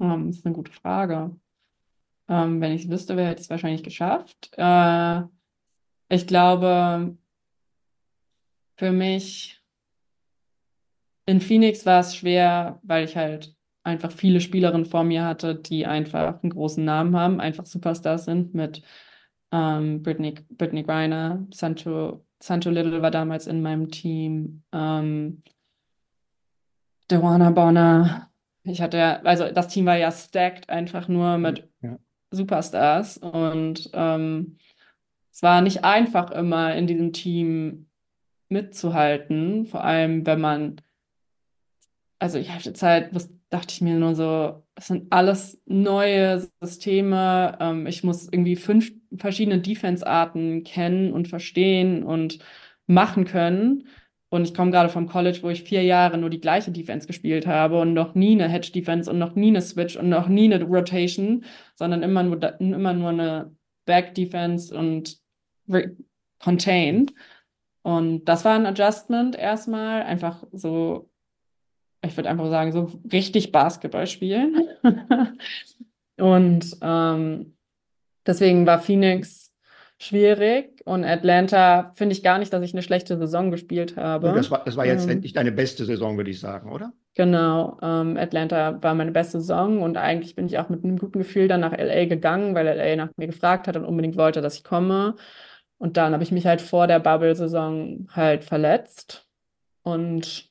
Ähm, 0.00 0.26
das 0.26 0.38
ist 0.38 0.46
eine 0.46 0.54
gute 0.54 0.72
Frage. 0.72 1.36
Ähm, 2.28 2.60
wenn 2.60 2.72
ich 2.72 2.84
es 2.84 2.90
wüsste, 2.90 3.16
hätte 3.16 3.40
ich 3.40 3.44
es 3.44 3.50
wahrscheinlich 3.50 3.82
geschafft. 3.82 4.50
Äh, 4.56 5.22
ich 6.08 6.26
glaube, 6.26 7.16
für 8.76 8.92
mich 8.92 9.62
in 11.26 11.40
Phoenix 11.40 11.84
war 11.84 12.00
es 12.00 12.16
schwer, 12.16 12.80
weil 12.82 13.04
ich 13.04 13.16
halt 13.16 13.54
einfach 13.82 14.12
viele 14.12 14.40
Spielerinnen 14.40 14.86
vor 14.86 15.04
mir 15.04 15.24
hatte, 15.24 15.54
die 15.54 15.86
einfach 15.86 16.42
einen 16.42 16.50
großen 16.50 16.84
Namen 16.84 17.16
haben, 17.16 17.40
einfach 17.40 17.66
Superstars 17.66 18.24
sind 18.24 18.54
mit 18.54 18.82
ähm, 19.52 20.02
Brittany, 20.02 20.34
Brittany 20.50 20.82
Griner, 20.82 21.46
Sancho, 21.52 22.24
Sancho 22.40 22.70
Little 22.70 23.02
war 23.02 23.10
damals 23.10 23.46
in 23.46 23.62
meinem 23.62 23.90
Team, 23.90 24.62
ähm, 24.72 25.42
Dewana 27.10 27.50
Bonner. 27.50 28.30
Ich 28.64 28.82
hatte 28.82 28.98
ja, 28.98 29.20
also 29.22 29.50
das 29.50 29.68
Team 29.68 29.86
war 29.86 29.96
ja 29.96 30.12
stacked 30.12 30.68
einfach 30.68 31.08
nur 31.08 31.38
mit 31.38 31.68
Ja. 31.80 31.98
Superstars 32.30 33.16
und 33.16 33.90
ähm, 33.94 34.58
es 35.32 35.42
war 35.42 35.62
nicht 35.62 35.84
einfach 35.84 36.30
immer 36.30 36.74
in 36.74 36.86
diesem 36.86 37.12
Team 37.12 37.88
mitzuhalten, 38.48 39.66
vor 39.66 39.84
allem 39.84 40.26
wenn 40.26 40.40
man, 40.40 40.80
also 42.18 42.38
ich 42.38 42.50
hatte 42.50 42.72
Zeit, 42.72 43.14
was 43.14 43.30
dachte 43.50 43.72
ich 43.72 43.80
mir 43.80 43.96
nur 43.96 44.14
so, 44.14 44.62
es 44.74 44.88
sind 44.88 45.12
alles 45.12 45.60
neue 45.66 46.46
Systeme, 46.60 47.56
ähm, 47.60 47.86
ich 47.86 48.04
muss 48.04 48.28
irgendwie 48.30 48.56
fünf 48.56 48.92
verschiedene 49.16 49.60
Defense-Arten 49.60 50.64
kennen 50.64 51.12
und 51.12 51.28
verstehen 51.28 52.02
und 52.02 52.38
machen 52.86 53.24
können. 53.24 53.88
Und 54.30 54.44
ich 54.44 54.54
komme 54.54 54.70
gerade 54.70 54.90
vom 54.90 55.08
College, 55.08 55.38
wo 55.42 55.48
ich 55.48 55.62
vier 55.62 55.82
Jahre 55.82 56.18
nur 56.18 56.28
die 56.28 56.40
gleiche 56.40 56.70
Defense 56.70 57.06
gespielt 57.06 57.46
habe 57.46 57.80
und 57.80 57.94
noch 57.94 58.14
nie 58.14 58.32
eine 58.32 58.48
Hedge-Defense 58.48 59.10
und 59.10 59.18
noch 59.18 59.34
nie 59.34 59.48
eine 59.48 59.62
Switch 59.62 59.96
und 59.96 60.10
noch 60.10 60.28
nie 60.28 60.52
eine 60.52 60.62
Rotation, 60.64 61.44
sondern 61.74 62.02
immer 62.02 62.22
nur, 62.22 62.60
immer 62.60 62.92
nur 62.92 63.08
eine 63.08 63.56
Back-Defense 63.86 64.76
und 64.76 65.18
Contain. 66.38 67.10
Und 67.82 68.26
das 68.26 68.44
war 68.44 68.54
ein 68.54 68.66
Adjustment 68.66 69.34
erstmal, 69.34 70.02
einfach 70.02 70.44
so, 70.52 71.10
ich 72.02 72.16
würde 72.16 72.28
einfach 72.28 72.48
sagen, 72.48 72.72
so 72.72 72.90
richtig 73.12 73.52
Basketball 73.52 74.06
spielen. 74.06 74.68
Und 76.16 76.76
ähm, 76.80 77.54
deswegen 78.26 78.66
war 78.66 78.80
Phoenix 78.80 79.48
schwierig 80.00 80.80
und 80.84 81.04
Atlanta 81.04 81.90
finde 81.94 82.12
ich 82.12 82.22
gar 82.22 82.38
nicht, 82.38 82.52
dass 82.52 82.62
ich 82.62 82.72
eine 82.72 82.82
schlechte 82.82 83.18
Saison 83.18 83.50
gespielt 83.50 83.96
habe. 83.96 84.32
Das 84.32 84.50
war, 84.50 84.64
das 84.64 84.76
war 84.76 84.86
jetzt 84.86 85.04
Ähm, 85.04 85.10
endlich 85.10 85.32
deine 85.32 85.50
beste 85.50 85.84
Saison, 85.84 86.16
würde 86.16 86.30
ich 86.30 86.38
sagen, 86.38 86.70
oder? 86.70 86.92
Genau, 87.14 87.78
ähm, 87.82 88.16
Atlanta 88.16 88.80
war 88.80 88.94
meine 88.94 89.10
beste 89.10 89.40
Saison 89.40 89.82
und 89.82 89.96
eigentlich 89.96 90.36
bin 90.36 90.46
ich 90.46 90.58
auch 90.58 90.68
mit 90.68 90.84
einem 90.84 90.98
guten 90.98 91.18
Gefühl 91.18 91.48
dann 91.48 91.60
nach 91.60 91.76
LA 91.76 92.04
gegangen, 92.04 92.54
weil 92.54 92.66
LA 92.66 92.94
nach 92.94 93.10
mir 93.16 93.26
gefragt 93.26 93.66
hat 93.66 93.76
und 93.76 93.84
unbedingt 93.84 94.16
wollte, 94.16 94.40
dass 94.40 94.56
ich 94.56 94.64
komme. 94.64 95.16
Und 95.78 95.96
dann 95.96 96.12
habe 96.12 96.22
ich 96.22 96.30
mich 96.30 96.46
halt 96.46 96.60
vor 96.60 96.86
der 96.86 97.00
Bubble-Saison 97.00 98.08
halt 98.12 98.44
verletzt. 98.44 99.26
Und 99.82 100.47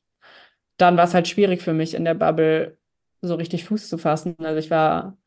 dann 0.78 0.98
war 0.98 1.06
es 1.06 1.14
halt 1.14 1.28
schwierig 1.28 1.62
für 1.62 1.74
mich 1.74 1.94
in 1.94 2.06
der 2.06 2.14
Bubble 2.14 2.78
so 3.22 3.36
richtig 3.36 3.66
Fuß 3.66 3.90
zu 3.90 3.98
fassen. 3.98 4.36
Also 4.40 4.60
ich 4.60 4.70
war 4.70 5.18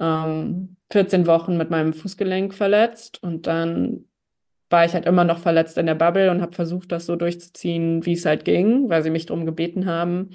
ähm, 0.00 0.76
14 0.90 1.26
Wochen 1.26 1.56
mit 1.56 1.70
meinem 1.70 1.92
Fußgelenk 1.92 2.54
verletzt 2.54 3.22
und 3.22 3.46
dann 3.46 4.06
war 4.70 4.84
ich 4.84 4.94
halt 4.94 5.06
immer 5.06 5.24
noch 5.24 5.38
verletzt 5.38 5.78
in 5.78 5.86
der 5.86 5.94
Bubble 5.94 6.30
und 6.30 6.40
habe 6.42 6.52
versucht, 6.52 6.90
das 6.92 7.06
so 7.06 7.16
durchzuziehen, 7.16 8.04
wie 8.06 8.14
es 8.14 8.26
halt 8.26 8.44
ging, 8.44 8.88
weil 8.88 9.02
sie 9.02 9.10
mich 9.10 9.26
darum 9.26 9.46
gebeten 9.46 9.86
haben. 9.86 10.30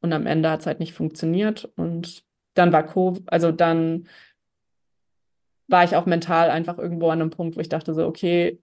Und 0.00 0.12
am 0.12 0.26
Ende 0.26 0.50
hat 0.50 0.60
es 0.60 0.66
halt 0.66 0.80
nicht 0.80 0.94
funktioniert. 0.94 1.70
Und 1.76 2.24
dann 2.54 2.72
war 2.72 2.84
Covid, 2.84 3.22
also 3.26 3.52
dann 3.52 4.08
war 5.68 5.84
ich 5.84 5.96
auch 5.96 6.06
mental 6.06 6.50
einfach 6.50 6.78
irgendwo 6.78 7.08
an 7.10 7.20
einem 7.20 7.30
Punkt, 7.30 7.56
wo 7.56 7.60
ich 7.60 7.68
dachte 7.68 7.94
so, 7.94 8.06
okay, 8.06 8.60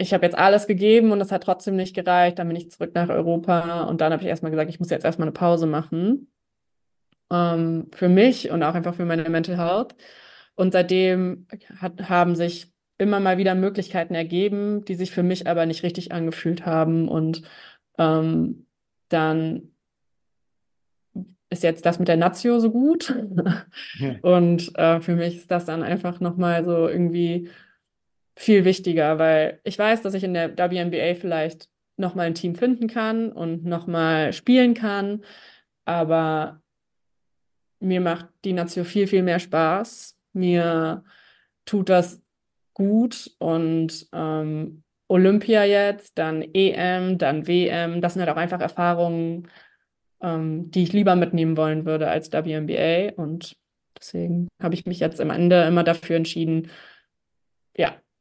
ich 0.00 0.14
habe 0.14 0.24
jetzt 0.24 0.36
alles 0.38 0.66
gegeben 0.66 1.12
und 1.12 1.20
es 1.20 1.30
hat 1.30 1.42
trotzdem 1.42 1.76
nicht 1.76 1.94
gereicht. 1.94 2.38
Dann 2.38 2.48
bin 2.48 2.56
ich 2.56 2.70
zurück 2.70 2.92
nach 2.94 3.10
Europa 3.10 3.82
und 3.82 4.00
dann 4.00 4.12
habe 4.12 4.22
ich 4.22 4.28
erstmal 4.28 4.50
gesagt, 4.50 4.70
ich 4.70 4.80
muss 4.80 4.88
jetzt 4.88 5.04
erstmal 5.04 5.28
eine 5.28 5.32
Pause 5.32 5.66
machen. 5.66 6.28
Ähm, 7.30 7.88
für 7.92 8.08
mich 8.08 8.50
und 8.50 8.62
auch 8.62 8.74
einfach 8.74 8.94
für 8.94 9.04
meine 9.04 9.28
Mental 9.28 9.58
Health. 9.58 9.94
Und 10.54 10.72
seitdem 10.72 11.46
hat, 11.76 12.08
haben 12.08 12.34
sich 12.34 12.72
immer 12.96 13.20
mal 13.20 13.36
wieder 13.36 13.54
Möglichkeiten 13.54 14.14
ergeben, 14.14 14.84
die 14.86 14.94
sich 14.94 15.10
für 15.10 15.22
mich 15.22 15.46
aber 15.46 15.66
nicht 15.66 15.82
richtig 15.82 16.12
angefühlt 16.12 16.64
haben. 16.64 17.06
Und 17.06 17.42
ähm, 17.98 18.66
dann 19.10 19.74
ist 21.50 21.62
jetzt 21.62 21.84
das 21.84 21.98
mit 21.98 22.08
der 22.08 22.16
Nazio 22.16 22.58
so 22.58 22.70
gut. 22.70 23.14
Und 24.22 24.78
äh, 24.78 25.00
für 25.02 25.14
mich 25.14 25.36
ist 25.36 25.50
das 25.50 25.66
dann 25.66 25.82
einfach 25.82 26.20
nochmal 26.20 26.64
so 26.64 26.88
irgendwie 26.88 27.50
viel 28.36 28.64
wichtiger, 28.64 29.18
weil 29.18 29.60
ich 29.64 29.78
weiß, 29.78 30.02
dass 30.02 30.14
ich 30.14 30.24
in 30.24 30.34
der 30.34 30.56
WNBA 30.56 31.14
vielleicht 31.14 31.68
nochmal 31.96 32.26
ein 32.26 32.34
Team 32.34 32.54
finden 32.54 32.88
kann 32.88 33.30
und 33.30 33.64
nochmal 33.64 34.32
spielen 34.32 34.74
kann, 34.74 35.22
aber 35.84 36.60
mir 37.80 38.00
macht 38.00 38.28
die 38.44 38.52
Nazio 38.52 38.84
viel, 38.84 39.06
viel 39.06 39.22
mehr 39.22 39.38
Spaß. 39.38 40.16
Mir 40.32 41.04
tut 41.64 41.88
das 41.88 42.22
gut 42.74 43.30
und 43.38 44.08
ähm, 44.12 44.82
Olympia 45.08 45.64
jetzt, 45.64 46.18
dann 46.18 46.42
EM, 46.54 47.18
dann 47.18 47.46
WM, 47.46 48.00
das 48.00 48.14
sind 48.14 48.20
halt 48.22 48.30
auch 48.30 48.40
einfach 48.40 48.60
Erfahrungen, 48.60 49.48
ähm, 50.22 50.70
die 50.70 50.84
ich 50.84 50.92
lieber 50.92 51.16
mitnehmen 51.16 51.56
wollen 51.56 51.84
würde 51.84 52.08
als 52.08 52.32
WNBA 52.32 53.14
und 53.16 53.56
deswegen 53.98 54.48
habe 54.62 54.74
ich 54.74 54.86
mich 54.86 55.00
jetzt 55.00 55.20
am 55.20 55.30
Ende 55.30 55.64
immer 55.64 55.82
dafür 55.82 56.16
entschieden, 56.16 56.70
ja, 57.76 57.96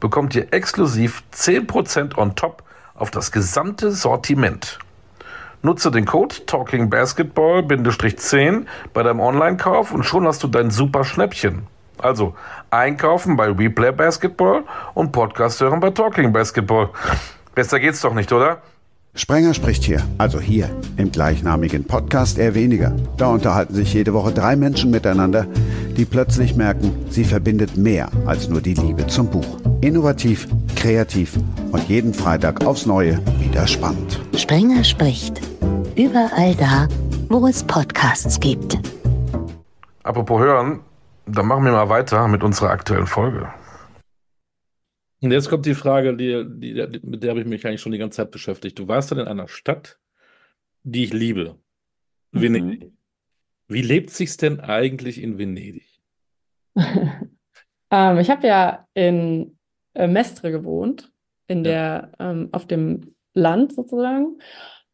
bekommt 0.00 0.34
ihr 0.34 0.52
exklusiv 0.52 1.22
10% 1.34 2.16
on 2.16 2.34
top 2.34 2.62
auf 2.94 3.10
das 3.10 3.32
gesamte 3.32 3.92
Sortiment. 3.92 4.78
Nutze 5.62 5.90
den 5.90 6.04
Code 6.04 6.34
TalkingBasketball-10 6.46 8.66
bei 8.92 9.02
deinem 9.02 9.20
Online-Kauf 9.20 9.92
und 9.92 10.04
schon 10.04 10.26
hast 10.26 10.42
du 10.42 10.48
dein 10.48 10.70
super 10.70 11.04
Schnäppchen. 11.04 11.66
Also 11.98 12.34
einkaufen 12.70 13.36
bei 13.36 13.50
Replay 13.50 13.92
Basketball 13.92 14.64
und 14.94 15.12
Podcast 15.12 15.60
hören 15.60 15.80
bei 15.80 15.90
Talking 15.90 16.32
Basketball. 16.32 16.90
Besser 17.54 17.78
geht's 17.80 18.02
doch 18.02 18.14
nicht, 18.14 18.32
oder? 18.32 18.62
Sprenger 19.16 19.54
spricht 19.54 19.82
hier, 19.82 20.02
also 20.18 20.38
hier, 20.38 20.68
im 20.98 21.10
gleichnamigen 21.10 21.84
Podcast 21.84 22.38
eher 22.38 22.54
weniger. 22.54 22.94
Da 23.16 23.28
unterhalten 23.28 23.74
sich 23.74 23.94
jede 23.94 24.12
Woche 24.12 24.30
drei 24.30 24.56
Menschen 24.56 24.90
miteinander, 24.90 25.46
die 25.96 26.04
plötzlich 26.04 26.54
merken, 26.54 26.92
sie 27.08 27.24
verbindet 27.24 27.78
mehr 27.78 28.10
als 28.26 28.50
nur 28.50 28.60
die 28.60 28.74
Liebe 28.74 29.06
zum 29.06 29.30
Buch. 29.30 29.58
Innovativ, 29.80 30.46
kreativ 30.76 31.38
und 31.72 31.88
jeden 31.88 32.12
Freitag 32.12 32.66
aufs 32.66 32.84
Neue 32.84 33.18
wieder 33.40 33.66
spannend. 33.66 34.20
Sprenger 34.36 34.84
spricht. 34.84 35.40
Überall 35.96 36.54
da, 36.54 36.86
wo 37.30 37.46
es 37.46 37.64
Podcasts 37.64 38.38
gibt. 38.38 38.78
Apropos 40.02 40.40
hören, 40.40 40.80
dann 41.24 41.46
machen 41.46 41.64
wir 41.64 41.72
mal 41.72 41.88
weiter 41.88 42.28
mit 42.28 42.44
unserer 42.44 42.68
aktuellen 42.68 43.06
Folge. 43.06 43.48
Und 45.26 45.32
jetzt 45.32 45.48
kommt 45.48 45.66
die 45.66 45.74
Frage, 45.74 46.16
die, 46.16 46.44
die, 46.46 47.00
mit 47.02 47.24
der 47.24 47.30
habe 47.30 47.40
ich 47.40 47.46
mich 47.46 47.66
eigentlich 47.66 47.80
schon 47.80 47.90
die 47.90 47.98
ganze 47.98 48.18
Zeit 48.18 48.30
beschäftigt. 48.30 48.78
Du 48.78 48.86
warst 48.86 49.10
dann 49.10 49.18
in 49.18 49.26
einer 49.26 49.48
Stadt, 49.48 49.98
die 50.84 51.02
ich 51.02 51.12
liebe, 51.12 51.58
Mhm. 52.30 52.40
Venedig. 52.42 52.92
Wie 53.66 53.82
lebt 53.82 54.10
sich's 54.10 54.36
denn 54.36 54.60
eigentlich 54.60 55.20
in 55.20 55.36
Venedig? 55.36 55.84
Ähm, 57.90 58.18
ich 58.18 58.30
habe 58.30 58.46
ja 58.46 58.86
in 58.94 59.58
äh, 59.94 60.06
Mestre 60.08 60.50
gewohnt, 60.52 61.12
in 61.48 61.64
Ja. 61.64 61.70
der, 61.70 62.12
ähm, 62.18 62.48
auf 62.52 62.66
dem 62.66 63.14
Land 63.32 63.72
sozusagen. 63.74 64.38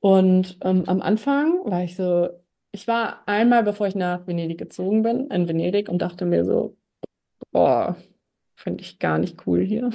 Und 0.01 0.59
ähm, 0.63 0.85
am 0.87 1.01
Anfang 1.01 1.61
war 1.65 1.85
ich 1.85 1.97
so, 1.97 2.29
ich 2.71 2.87
war 2.89 3.27
einmal, 3.27 3.63
bevor 3.65 3.87
ich 3.87 3.95
nach 3.95 4.27
Venedig 4.27 4.59
gezogen 4.59 5.03
bin, 5.03 5.29
in 5.31 5.49
Venedig 5.49 5.89
und 5.89 6.01
dachte 6.01 6.25
mir 6.27 6.45
so, 6.45 6.77
boah, 7.51 7.97
finde 8.63 8.83
ich 8.83 8.99
gar 8.99 9.19
nicht 9.19 9.47
cool 9.47 9.61
hier. 9.61 9.91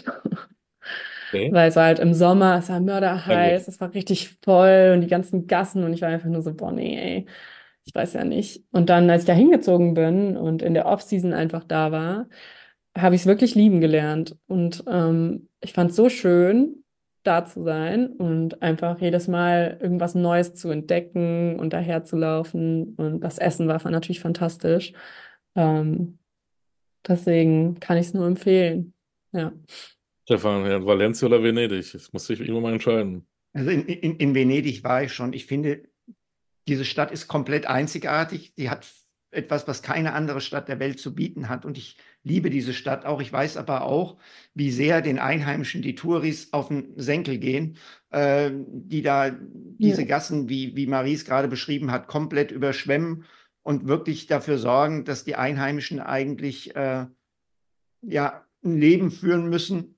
Okay. 1.30 1.50
Weil 1.52 1.70
es 1.70 1.76
war 1.76 1.86
halt 1.86 2.00
im 2.00 2.14
Sommer, 2.14 2.58
es 2.58 2.70
war 2.70 2.80
mörderheiß, 2.80 3.66
gut. 3.66 3.74
es 3.74 3.82
war 3.82 3.94
richtig 3.94 4.38
voll 4.44 4.92
und 4.94 5.02
die 5.02 5.08
ganzen 5.08 5.48
Gassen 5.48 5.84
und 5.84 5.94
ich 5.94 6.02
war 6.02 6.10
einfach 6.10 6.30
nur 6.30 6.42
so, 6.42 6.54
boah, 6.54 6.72
nee, 6.72 6.98
ey, 6.98 7.26
ich 7.86 7.96
weiß 7.96 8.14
ja 8.14 8.24
nicht. 8.26 8.64
Und 8.72 8.90
dann, 8.90 9.10
als 9.10 9.24
ich 9.24 9.28
da 9.28 9.34
hingezogen 9.34 9.94
bin 9.94 10.38
und 10.38 10.62
in 10.62 10.74
der 10.74 10.86
Off-Season 10.86 11.34
einfach 11.34 11.64
da 11.64 11.92
war, 11.92 12.28
habe 12.98 13.16
ich 13.16 13.22
es 13.22 13.28
wirklich 13.28 13.56
lieben 13.56 13.82
gelernt. 13.82 14.38
Und 14.48 14.84
ähm, 14.88 15.50
ich 15.62 15.74
fand 15.74 15.92
es 15.92 15.96
so 15.96 16.10
schön, 16.10 16.84
da 17.24 17.46
zu 17.46 17.64
sein 17.64 18.08
und 18.08 18.62
einfach 18.62 19.00
jedes 19.00 19.28
Mal 19.28 19.78
irgendwas 19.82 20.16
Neues 20.16 20.54
zu 20.54 20.70
entdecken 20.70 21.60
und 21.60 21.74
daher 21.74 22.04
zu 22.04 22.16
laufen. 22.18 22.96
Und 22.96 23.22
das 23.22 23.38
Essen 23.38 23.68
war 23.68 23.82
natürlich 23.90 24.22
fantastisch. 24.22 24.94
Ähm, 25.56 26.20
deswegen 27.08 27.80
kann 27.80 27.98
ich 27.98 28.08
es 28.08 28.14
nur 28.14 28.28
empfehlen. 28.28 28.94
Ja. 29.32 29.54
Stefan, 30.26 30.66
ja, 30.66 30.86
Valencia 30.86 31.28
oder 31.28 31.42
Venedig? 31.42 31.92
Das 31.94 32.12
muss 32.12 32.30
ich 32.30 32.42
immer 32.42 32.62
mal 32.62 32.74
entscheiden. 32.74 33.26
Also 33.54 33.70
in, 33.70 33.86
in, 33.86 34.18
in 34.18 34.36
Venedig 34.36 34.84
war 34.84 35.04
ich 35.04 35.14
schon. 35.14 35.34
Ich 35.34 35.46
finde, 35.46 35.84
diese 36.68 36.86
Stadt 36.86 37.12
ist 37.12 37.28
komplett 37.28 37.66
einzigartig. 37.66 38.54
Sie 38.56 38.70
hat 38.70 38.86
etwas, 39.32 39.68
was 39.68 39.82
keine 39.82 40.14
andere 40.14 40.42
Stadt 40.42 40.68
der 40.68 40.80
Welt 40.80 41.00
zu 41.00 41.14
bieten 41.14 41.50
hat. 41.50 41.66
Und 41.66 41.78
ich 41.78 41.98
liebe 42.24 42.50
diese 42.50 42.74
Stadt 42.74 43.06
auch. 43.06 43.22
Ich 43.22 43.32
weiß 43.32 43.58
aber 43.58 43.84
auch, 43.84 44.18
wie 44.54 44.72
sehr 44.72 45.02
den 45.02 45.20
Einheimischen 45.20 45.82
die 45.82 45.96
Touris 45.96 46.54
auf 46.54 46.70
den 46.70 46.94
Senkel 46.98 47.38
gehen, 47.38 47.78
äh, 48.10 48.52
die 48.54 49.02
da 49.02 49.32
diese 49.32 50.02
Ja. 50.02 50.08
Gassen, 50.08 50.50
wie, 50.50 50.76
wie 50.76 50.88
Marie 50.88 51.14
es 51.14 51.26
gerade 51.26 51.48
beschrieben 51.48 51.92
hat, 51.92 52.08
komplett 52.08 52.52
überschwemmen 52.52 53.26
und 53.68 53.86
wirklich 53.86 54.28
dafür 54.28 54.58
sorgen, 54.60 55.04
dass 55.04 55.26
die 55.26 55.36
Einheimischen 55.36 56.00
eigentlich 56.00 56.74
äh, 56.78 57.06
ja, 58.02 58.48
ein 58.64 58.78
Leben 58.78 59.12
führen 59.12 59.50
müssen, 59.50 59.98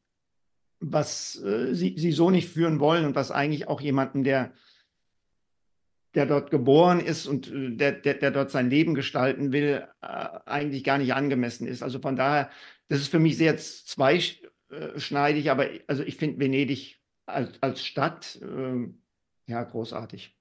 was 0.80 1.40
äh, 1.44 1.76
sie, 1.76 1.94
sie 1.96 2.12
so 2.12 2.32
nicht 2.32 2.50
führen 2.50 2.80
wollen 2.80 3.06
und 3.06 3.14
was 3.14 3.30
eigentlich 3.30 3.68
auch 3.68 3.80
jemanden, 3.80 4.24
der, 4.24 4.54
der 6.16 6.26
dort 6.26 6.50
geboren 6.50 7.00
ist 7.00 7.28
und 7.28 7.52
äh, 7.52 7.70
der, 7.76 7.92
der, 7.92 8.16
der 8.16 8.32
dort 8.32 8.50
sein 8.50 8.72
Leben 8.72 8.96
gestalten 8.96 9.52
will, 9.52 9.88
äh, 10.02 10.08
eigentlich 10.48 10.84
gar 10.84 10.98
nicht 10.98 11.14
angemessen 11.14 11.68
ist. 11.68 11.84
Also 11.84 12.00
von 12.00 12.16
daher, 12.16 12.50
das 12.88 13.02
ist 13.02 13.12
für 13.12 13.20
mich 13.20 13.38
sehr 13.38 13.56
zweischneidig, 13.56 15.52
aber 15.52 15.68
also 15.86 16.02
ich 16.02 16.16
finde 16.16 16.40
Venedig 16.40 17.00
als, 17.28 17.62
als 17.62 17.86
Stadt 17.86 18.42
äh, 18.42 18.88
ja 19.46 19.62
großartig. 19.62 20.38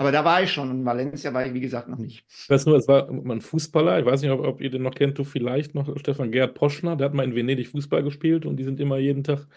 Aber 0.00 0.12
da 0.12 0.24
war 0.24 0.42
ich 0.42 0.52
schon 0.52 0.70
und 0.70 0.84
Valencia 0.84 1.34
war 1.34 1.44
ich, 1.44 1.52
wie 1.54 1.60
gesagt, 1.60 1.88
noch 1.88 1.98
nicht. 1.98 2.24
Ich 2.28 2.48
weiß 2.48 2.66
nur, 2.66 2.76
es 2.76 2.86
war 2.86 3.08
ein 3.08 3.40
Fußballer, 3.40 3.98
ich 3.98 4.06
weiß 4.06 4.22
nicht, 4.22 4.30
ob, 4.30 4.46
ob 4.46 4.60
ihr 4.60 4.70
den 4.70 4.82
noch 4.82 4.94
kennt, 4.94 5.18
du 5.18 5.24
vielleicht 5.24 5.74
noch, 5.74 5.98
Stefan 5.98 6.30
Gerhard 6.30 6.54
Poschner, 6.54 6.94
der 6.94 7.06
hat 7.06 7.14
mal 7.14 7.24
in 7.24 7.34
Venedig 7.34 7.66
Fußball 7.66 8.04
gespielt 8.04 8.46
und 8.46 8.56
die 8.58 8.64
sind 8.64 8.78
immer 8.78 8.98
jeden 8.98 9.24
Tag, 9.24 9.48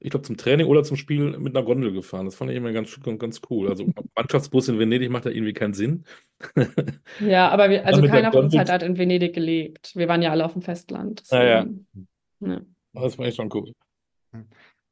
ich 0.00 0.08
glaube, 0.08 0.24
zum 0.24 0.38
Training 0.38 0.68
oder 0.68 0.84
zum 0.84 0.96
Spiel 0.96 1.38
mit 1.38 1.54
einer 1.54 1.66
Gondel 1.66 1.92
gefahren. 1.92 2.24
Das 2.24 2.34
fand 2.34 2.50
ich 2.50 2.56
immer 2.56 2.72
ganz, 2.72 2.98
ganz 3.18 3.42
cool. 3.50 3.68
Also 3.68 3.84
Mannschaftsbus 4.16 4.68
in 4.68 4.78
Venedig 4.78 5.10
macht 5.10 5.26
da 5.26 5.30
irgendwie 5.30 5.52
keinen 5.52 5.74
Sinn. 5.74 6.04
Ja, 7.20 7.48
aber 7.50 7.70
wir, 7.70 7.86
also 7.86 8.02
keiner 8.02 8.32
von 8.32 8.46
uns 8.46 8.56
hat 8.56 8.70
halt 8.70 8.82
in 8.82 8.98
Venedig 8.98 9.34
gelebt. 9.34 9.92
Wir 9.94 10.08
waren 10.08 10.20
ja 10.20 10.30
alle 10.30 10.44
auf 10.44 10.54
dem 10.54 10.62
Festland. 10.62 11.22
Ah, 11.30 11.44
ja. 11.44 11.62
deswegen, 11.62 12.08
ja. 12.40 12.60
Das 12.92 13.14
fand 13.14 13.28
ich 13.28 13.34
schon 13.34 13.50
cool. 13.52 13.72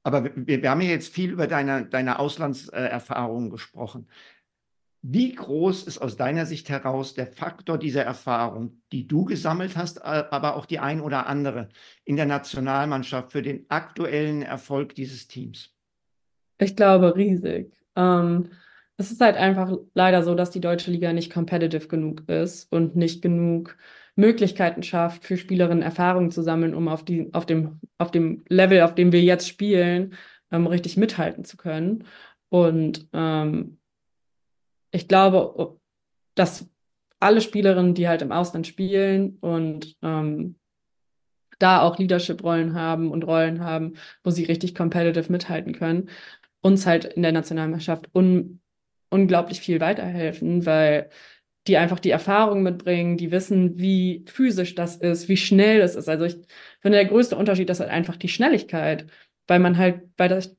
Aber 0.02 0.24
wir, 0.34 0.62
wir 0.62 0.70
haben 0.70 0.80
ja 0.80 0.90
jetzt 0.90 1.12
viel 1.12 1.30
über 1.30 1.46
deine, 1.46 1.86
deine 1.86 2.18
Auslandserfahrungen 2.18 3.50
gesprochen. 3.50 4.08
Wie 5.04 5.34
groß 5.34 5.82
ist 5.82 5.98
aus 5.98 6.16
deiner 6.16 6.46
Sicht 6.46 6.68
heraus 6.68 7.14
der 7.14 7.26
Faktor 7.26 7.76
dieser 7.76 8.04
Erfahrung, 8.04 8.82
die 8.92 9.08
du 9.08 9.24
gesammelt 9.24 9.76
hast, 9.76 10.04
aber 10.04 10.54
auch 10.56 10.64
die 10.64 10.78
ein 10.78 11.00
oder 11.00 11.26
andere 11.26 11.68
in 12.04 12.14
der 12.14 12.26
Nationalmannschaft 12.26 13.32
für 13.32 13.42
den 13.42 13.66
aktuellen 13.68 14.42
Erfolg 14.42 14.94
dieses 14.94 15.26
Teams? 15.26 15.74
Ich 16.58 16.76
glaube, 16.76 17.16
riesig. 17.16 17.72
Ähm, 17.96 18.50
es 18.96 19.10
ist 19.10 19.20
halt 19.20 19.36
einfach 19.36 19.76
leider 19.94 20.22
so, 20.22 20.36
dass 20.36 20.50
die 20.50 20.60
deutsche 20.60 20.92
Liga 20.92 21.12
nicht 21.12 21.32
competitive 21.32 21.88
genug 21.88 22.28
ist 22.28 22.70
und 22.70 22.94
nicht 22.94 23.22
genug 23.22 23.76
Möglichkeiten 24.14 24.84
schafft, 24.84 25.24
für 25.24 25.36
Spielerinnen 25.36 25.82
Erfahrung 25.82 26.30
zu 26.30 26.42
sammeln, 26.42 26.74
um 26.74 26.86
auf 26.86 27.04
die, 27.04 27.28
auf 27.32 27.44
dem, 27.44 27.80
auf 27.98 28.12
dem 28.12 28.44
Level, 28.48 28.82
auf 28.82 28.94
dem 28.94 29.10
wir 29.10 29.22
jetzt 29.22 29.48
spielen, 29.48 30.14
ähm, 30.52 30.68
richtig 30.68 30.96
mithalten 30.96 31.44
zu 31.44 31.56
können. 31.56 32.04
Und 32.50 33.08
ähm, 33.12 33.78
ich 34.92 35.08
glaube, 35.08 35.78
dass 36.34 36.68
alle 37.18 37.40
Spielerinnen, 37.40 37.94
die 37.94 38.08
halt 38.08 38.22
im 38.22 38.32
Ausland 38.32 38.66
spielen 38.66 39.38
und 39.40 39.96
ähm, 40.02 40.56
da 41.58 41.82
auch 41.82 41.98
Leadership-Rollen 41.98 42.74
haben 42.74 43.10
und 43.10 43.24
Rollen 43.24 43.62
haben, 43.64 43.94
wo 44.24 44.30
sie 44.30 44.44
richtig 44.44 44.74
competitive 44.74 45.30
mithalten 45.30 45.72
können, 45.72 46.08
uns 46.60 46.86
halt 46.86 47.04
in 47.04 47.22
der 47.22 47.32
Nationalmannschaft 47.32 48.08
un 48.14 48.60
unglaublich 49.10 49.60
viel 49.60 49.80
weiterhelfen, 49.80 50.64
weil 50.64 51.10
die 51.66 51.76
einfach 51.76 52.00
die 52.00 52.10
Erfahrung 52.10 52.62
mitbringen, 52.62 53.16
die 53.16 53.30
wissen, 53.30 53.78
wie 53.78 54.24
physisch 54.26 54.74
das 54.74 54.96
ist, 54.96 55.28
wie 55.28 55.36
schnell 55.36 55.80
es 55.82 55.94
ist. 55.96 56.08
Also 56.08 56.24
ich 56.24 56.36
finde, 56.80 56.98
der 56.98 57.04
größte 57.06 57.36
Unterschied 57.36 57.70
ist 57.70 57.80
halt 57.80 57.90
einfach 57.90 58.16
die 58.16 58.28
Schnelligkeit, 58.28 59.06
weil 59.46 59.60
man 59.60 59.76
halt, 59.78 60.02
weil 60.16 60.28
das, 60.28 60.56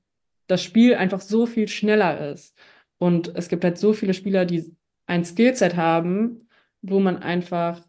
das 0.48 0.64
Spiel 0.64 0.96
einfach 0.96 1.22
so 1.22 1.46
viel 1.46 1.68
schneller 1.68 2.32
ist. 2.32 2.56
Und 3.04 3.36
es 3.36 3.50
gibt 3.50 3.66
halt 3.66 3.78
so 3.78 3.92
viele 3.92 4.14
Spieler, 4.14 4.46
die 4.46 4.74
ein 5.08 5.26
Skillset 5.26 5.76
haben, 5.76 6.48
wo 6.82 7.02
man 7.02 7.18
einfach 7.22 7.82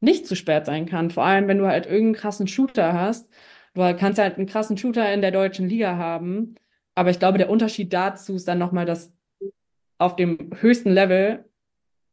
nicht 0.00 0.26
zu 0.26 0.36
spät 0.36 0.66
sein 0.66 0.84
kann. 0.84 1.10
Vor 1.10 1.24
allem, 1.24 1.48
wenn 1.48 1.56
du 1.56 1.66
halt 1.66 1.86
irgendeinen 1.86 2.16
krassen 2.16 2.46
Shooter 2.46 2.92
hast. 2.92 3.30
Du 3.72 3.80
kannst 3.96 4.18
halt 4.18 4.36
einen 4.36 4.46
krassen 4.46 4.76
Shooter 4.76 5.10
in 5.14 5.22
der 5.22 5.30
deutschen 5.30 5.70
Liga 5.70 5.96
haben. 5.96 6.54
Aber 6.94 7.08
ich 7.08 7.18
glaube, 7.18 7.38
der 7.38 7.48
Unterschied 7.48 7.94
dazu 7.94 8.34
ist 8.34 8.46
dann 8.46 8.58
nochmal, 8.58 8.84
dass 8.84 9.14
auf 9.96 10.16
dem 10.16 10.50
höchsten 10.60 10.90
Level 10.90 11.46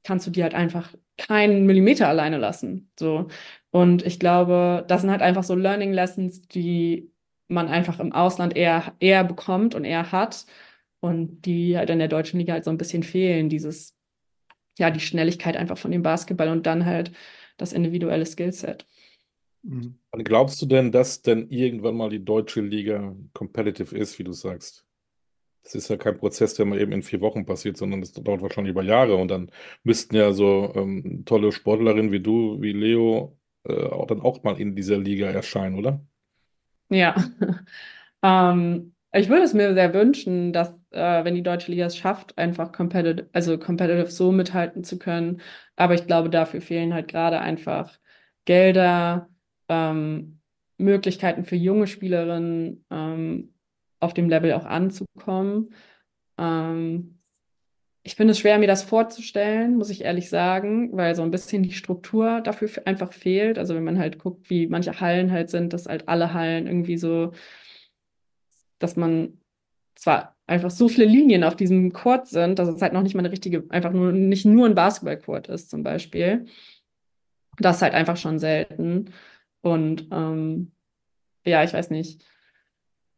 kannst 0.05 0.25
du 0.25 0.31
die 0.31 0.43
halt 0.43 0.53
einfach 0.53 0.93
keinen 1.17 1.65
Millimeter 1.65 2.07
alleine 2.07 2.38
lassen. 2.38 2.89
So. 2.97 3.27
Und 3.69 4.05
ich 4.05 4.17
glaube, 4.17 4.86
das 4.88 5.01
sind 5.01 5.12
halt 5.12 5.21
einfach 5.21 5.43
so 5.43 5.55
Learning 5.55 5.91
Lessons, 5.91 6.41
die 6.43 7.12
man 7.49 7.67
einfach 7.67 7.99
im 7.99 8.13
Ausland 8.13 8.55
eher, 8.55 8.93
eher 9.01 9.25
bekommt 9.25 9.75
und 9.75 9.83
eher 9.83 10.13
hat 10.13 10.45
und 11.03 11.41
die 11.41 11.77
halt 11.77 11.89
in 11.89 11.99
der 11.99 12.07
deutschen 12.07 12.39
Liga 12.39 12.53
halt 12.53 12.63
so 12.63 12.71
ein 12.71 12.77
bisschen 12.77 13.03
fehlen. 13.03 13.49
Dieses, 13.49 13.93
ja, 14.80 14.89
die 14.89 15.01
Schnelligkeit 15.01 15.57
einfach 15.57 15.78
von 15.78 15.91
dem 15.91 16.01
Basketball 16.01 16.47
und 16.47 16.65
dann 16.65 16.86
halt 16.86 17.11
das 17.57 17.73
individuelle 17.73 18.25
Skillset. 18.25 18.86
Mhm. 19.63 19.99
Glaubst 20.11 20.61
du 20.61 20.65
denn, 20.65 20.93
dass 20.93 21.21
denn 21.21 21.49
irgendwann 21.49 21.95
mal 21.95 22.09
die 22.09 22.23
deutsche 22.23 22.61
Liga 22.61 23.15
competitive 23.34 23.97
ist, 23.97 24.17
wie 24.17 24.23
du 24.23 24.32
sagst? 24.32 24.86
Das 25.63 25.75
ist 25.75 25.89
ja 25.89 25.97
kein 25.97 26.17
Prozess, 26.17 26.53
der 26.53 26.65
mal 26.65 26.80
eben 26.80 26.93
in 26.93 27.03
vier 27.03 27.19
Wochen 27.19 27.45
passiert, 27.45 27.75
sondern 27.75 27.99
das 27.99 28.13
dauert 28.13 28.41
wahrscheinlich 28.41 28.71
über 28.71 28.84
Jahre. 28.84 29.17
Und 29.17 29.28
dann 29.30 29.51
müssten 29.84 30.15
ja 30.15 30.32
so 30.32 30.71
ähm, 30.73 31.23
tolle 31.25 31.51
Sportlerinnen 31.51 32.13
wie 32.13 32.21
du, 32.21 32.61
wie 32.61 32.71
Leo, 32.71 33.38
äh, 33.65 33.88
auch 33.88 34.07
dann 34.07 34.21
auch 34.21 34.41
mal 34.43 34.59
in 34.59 34.73
dieser 34.75 34.97
Liga 34.97 35.30
erscheinen, 35.30 35.75
oder? 35.75 36.01
Ja. 36.89 37.15
ähm, 38.23 38.92
ich 39.14 39.30
würde 39.30 39.43
es 39.43 39.53
mir 39.53 39.74
sehr 39.74 39.93
wünschen, 39.93 40.53
dass, 40.53 40.74
äh, 40.91 41.24
wenn 41.24 41.36
die 41.36 41.43
deutsche 41.43 41.72
Liga 41.72 41.86
es 41.86 41.97
schafft, 41.97 42.38
einfach 42.38 42.72
competitive, 42.72 43.30
also 43.34 43.57
competitive 43.57 44.09
so 44.11 44.32
mithalten 44.32 44.84
zu 44.84 44.97
können. 44.99 45.41
Aber 45.76 45.93
ich 45.93 46.07
glaube, 46.07 46.30
dafür 46.30 46.61
fehlen 46.61 46.93
halt 46.93 47.07
gerade 47.07 47.39
einfach 47.39 47.97
Gelder, 48.45 49.30
ähm, 49.70 50.39
Möglichkeiten 50.78 51.45
für 51.45 51.55
junge 51.55 51.88
Spielerinnen, 51.88 52.86
ähm, 52.91 53.53
auf 53.99 54.14
dem 54.14 54.30
Level 54.30 54.53
auch 54.53 54.66
anzukommen. 54.66 55.74
Ähm, 56.38 57.20
ich 58.03 58.16
finde 58.16 58.32
es 58.32 58.39
schwer, 58.39 58.59
mir 58.59 58.68
das 58.68 58.84
vorzustellen, 58.84 59.78
muss 59.78 59.89
ich 59.89 60.03
ehrlich 60.03 60.30
sagen, 60.30 60.89
weil 60.97 61.16
so 61.16 61.22
ein 61.24 61.32
bisschen 61.32 61.64
die 61.64 61.72
Struktur 61.72 62.41
dafür 62.41 62.70
einfach 62.86 63.14
fehlt. 63.14 63.57
Also 63.57 63.76
wenn 63.76 63.84
man 63.86 63.97
halt 63.97 64.20
guckt, 64.20 64.49
wie 64.49 64.68
manche 64.68 64.99
Hallen 64.99 65.32
halt 65.32 65.49
sind, 65.49 65.72
dass 65.72 65.86
halt 65.86 66.09
alle 66.09 66.34
Hallen 66.34 66.68
irgendwie 66.68 66.97
so, 66.97 67.32
dass 68.84 68.95
man 68.95 69.39
zwar 69.95 70.36
einfach 70.47 70.71
so 70.71 70.89
viele 70.89 71.05
Linien 71.05 71.43
auf 71.43 71.55
diesem 71.55 71.93
Court 71.93 72.27
sind, 72.27 72.59
dass 72.59 72.67
es 72.67 72.81
halt 72.81 72.93
noch 72.93 73.03
nicht 73.03 73.15
mal 73.15 73.21
eine 73.21 73.31
richtige, 73.31 73.65
einfach 73.69 73.91
nur 73.91 74.11
nicht 74.11 74.45
nur 74.45 74.67
ein 74.67 74.75
Basketballcourt 74.75 75.47
ist 75.47 75.69
zum 75.69 75.84
Beispiel. 75.84 76.45
Das 77.57 77.77
ist 77.77 77.81
halt 77.81 77.93
einfach 77.93 78.17
schon 78.17 78.39
selten. 78.39 79.11
Und 79.61 80.07
ähm, 80.11 80.71
ja, 81.45 81.63
ich 81.63 81.73
weiß 81.73 81.89
nicht 81.91 82.23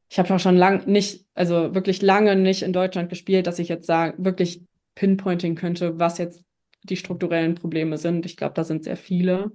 ich 0.09 0.19
habe 0.19 0.33
auch 0.33 0.39
schon 0.39 0.55
lange 0.55 0.89
nicht, 0.89 1.25
also 1.33 1.73
wirklich 1.73 2.01
lange 2.01 2.35
nicht 2.35 2.61
in 2.61 2.73
Deutschland 2.73 3.09
gespielt, 3.09 3.47
dass 3.47 3.59
ich 3.59 3.67
jetzt 3.69 3.87
sagen, 3.87 4.23
wirklich 4.23 4.63
pinpointing 4.95 5.55
könnte, 5.55 5.99
was 5.99 6.17
jetzt 6.17 6.43
die 6.83 6.95
strukturellen 6.95 7.55
Probleme 7.55 7.97
sind. 7.97 8.25
Ich 8.25 8.37
glaube, 8.37 8.53
da 8.53 8.63
sind 8.63 8.83
sehr 8.83 8.97
viele. 8.97 9.51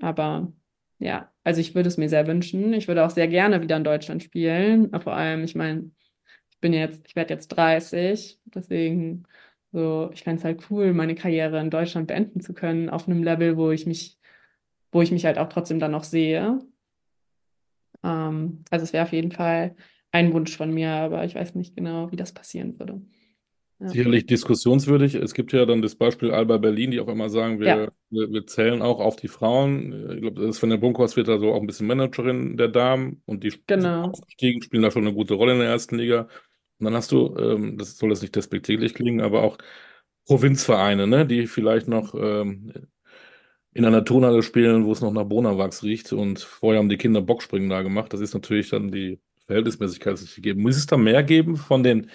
Aber 0.00 0.52
ja, 0.98 1.30
also 1.48 1.62
ich 1.62 1.74
würde 1.74 1.88
es 1.88 1.96
mir 1.96 2.10
sehr 2.10 2.26
wünschen. 2.26 2.74
Ich 2.74 2.88
würde 2.88 3.06
auch 3.06 3.10
sehr 3.10 3.26
gerne 3.26 3.62
wieder 3.62 3.78
in 3.78 3.84
Deutschland 3.84 4.22
spielen. 4.22 4.90
Vor 5.00 5.14
allem, 5.14 5.44
ich 5.44 5.54
meine, 5.54 5.90
ich 6.50 6.58
bin 6.60 6.74
jetzt, 6.74 7.06
ich 7.08 7.16
werde 7.16 7.32
jetzt 7.32 7.48
30, 7.48 8.38
deswegen 8.44 9.24
so, 9.72 10.10
ich 10.12 10.24
fände 10.24 10.40
es 10.40 10.44
halt 10.44 10.70
cool, 10.70 10.92
meine 10.92 11.14
Karriere 11.14 11.58
in 11.58 11.70
Deutschland 11.70 12.06
beenden 12.06 12.40
zu 12.42 12.52
können, 12.52 12.90
auf 12.90 13.08
einem 13.08 13.22
Level, 13.22 13.56
wo 13.56 13.70
ich 13.70 13.86
mich, 13.86 14.18
wo 14.92 15.00
ich 15.00 15.10
mich 15.10 15.24
halt 15.24 15.38
auch 15.38 15.48
trotzdem 15.48 15.78
dann 15.78 15.92
noch 15.92 16.04
sehe. 16.04 16.58
Ähm, 18.04 18.64
also 18.70 18.84
es 18.84 18.92
wäre 18.92 19.04
auf 19.04 19.12
jeden 19.12 19.32
Fall 19.32 19.74
ein 20.12 20.34
Wunsch 20.34 20.54
von 20.54 20.70
mir, 20.70 20.90
aber 20.90 21.24
ich 21.24 21.34
weiß 21.34 21.54
nicht 21.54 21.76
genau, 21.76 22.12
wie 22.12 22.16
das 22.16 22.32
passieren 22.34 22.78
würde. 22.78 23.00
Ja. 23.80 23.88
Sicherlich 23.88 24.26
diskussionswürdig. 24.26 25.14
Es 25.14 25.34
gibt 25.34 25.52
ja 25.52 25.64
dann 25.64 25.82
das 25.82 25.94
Beispiel 25.94 26.32
Alba 26.32 26.56
Berlin, 26.58 26.90
die 26.90 26.98
auf 26.98 27.08
einmal 27.08 27.30
sagen, 27.30 27.60
wir, 27.60 27.66
ja. 27.66 27.88
wir, 28.10 28.32
wir, 28.32 28.46
zählen 28.46 28.82
auch 28.82 28.98
auf 28.98 29.14
die 29.14 29.28
Frauen. 29.28 30.14
Ich 30.14 30.20
glaube, 30.20 30.52
Sven 30.52 30.70
der 30.70 30.78
Bunkhorst 30.78 31.16
wird 31.16 31.28
da 31.28 31.38
so 31.38 31.52
auch 31.52 31.60
ein 31.60 31.66
bisschen 31.66 31.86
Managerin 31.86 32.56
der 32.56 32.68
Damen 32.68 33.22
und 33.24 33.44
die 33.44 33.54
genau. 33.68 34.06
aufgestiegen, 34.06 34.62
spielen 34.62 34.82
da 34.82 34.90
schon 34.90 35.06
eine 35.06 35.14
gute 35.14 35.34
Rolle 35.34 35.52
in 35.52 35.60
der 35.60 35.68
ersten 35.68 35.96
Liga. 35.96 36.22
Und 36.80 36.86
dann 36.86 36.94
hast 36.94 37.12
du, 37.12 37.36
ähm, 37.38 37.78
das 37.78 37.96
soll 37.96 38.10
jetzt 38.10 38.22
nicht 38.22 38.34
despektierlich 38.34 38.94
klingen, 38.94 39.20
aber 39.20 39.42
auch 39.42 39.58
Provinzvereine, 40.26 41.06
ne, 41.06 41.24
die 41.24 41.46
vielleicht 41.46 41.86
noch 41.86 42.14
ähm, 42.14 42.72
in 43.74 43.84
einer 43.84 44.04
Turnhalle 44.04 44.42
spielen, 44.42 44.86
wo 44.86 44.92
es 44.92 45.00
noch 45.00 45.12
nach 45.12 45.24
Bonawachs 45.24 45.84
riecht 45.84 46.12
und 46.12 46.40
vorher 46.40 46.80
haben 46.80 46.88
die 46.88 46.96
Kinder 46.96 47.22
Bockspringen 47.22 47.70
da 47.70 47.82
gemacht. 47.82 48.12
Das 48.12 48.20
ist 48.20 48.34
natürlich 48.34 48.70
dann 48.70 48.90
die 48.90 49.20
Verhältnismäßigkeit 49.46 50.20
nicht 50.20 50.34
gegeben. 50.34 50.62
Muss 50.62 50.76
es 50.76 50.86
da 50.86 50.96
mehr 50.96 51.22
geben 51.22 51.56
von 51.56 51.84
den 51.84 52.10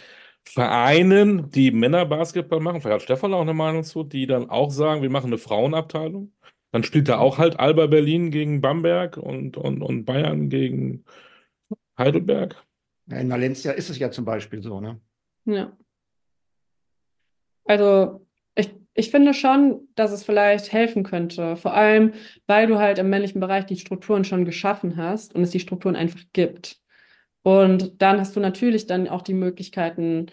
Vereinen, 0.45 1.49
die 1.49 1.71
Männerbasketball 1.71 2.59
machen? 2.59 2.81
Vielleicht 2.81 2.95
hat 2.95 3.01
Stefan 3.03 3.33
auch 3.33 3.41
eine 3.41 3.53
Meinung 3.53 3.83
zu, 3.83 4.03
die 4.03 4.27
dann 4.27 4.49
auch 4.49 4.71
sagen, 4.71 5.01
wir 5.01 5.09
machen 5.09 5.27
eine 5.27 5.37
Frauenabteilung. 5.37 6.31
Dann 6.71 6.83
spielt 6.83 7.07
da 7.07 7.19
auch 7.19 7.37
halt 7.37 7.59
Alba 7.59 7.87
Berlin 7.87 8.31
gegen 8.31 8.61
Bamberg 8.61 9.17
und, 9.17 9.57
und, 9.57 9.81
und 9.81 10.05
Bayern 10.05 10.49
gegen 10.49 11.05
Heidelberg. 11.97 12.55
In 13.07 13.29
Valencia 13.29 13.71
ist 13.73 13.89
es 13.89 13.99
ja 13.99 14.11
zum 14.11 14.25
Beispiel 14.25 14.61
so, 14.61 14.79
ne? 14.79 14.99
Ja. 15.45 15.77
Also 17.65 18.25
ich, 18.55 18.73
ich 18.93 19.11
finde 19.11 19.33
schon, 19.33 19.87
dass 19.95 20.11
es 20.11 20.23
vielleicht 20.23 20.71
helfen 20.71 21.03
könnte. 21.03 21.55
Vor 21.57 21.73
allem, 21.73 22.13
weil 22.47 22.67
du 22.67 22.79
halt 22.79 22.97
im 22.97 23.09
männlichen 23.09 23.39
Bereich 23.39 23.65
die 23.65 23.77
Strukturen 23.77 24.23
schon 24.23 24.45
geschaffen 24.45 24.97
hast 24.97 25.35
und 25.35 25.43
es 25.43 25.51
die 25.51 25.59
Strukturen 25.59 25.95
einfach 25.95 26.21
gibt. 26.33 26.82
Und 27.43 28.01
dann 28.01 28.19
hast 28.19 28.35
du 28.35 28.39
natürlich 28.39 28.87
dann 28.87 29.07
auch 29.07 29.21
die 29.21 29.33
Möglichkeiten, 29.33 30.27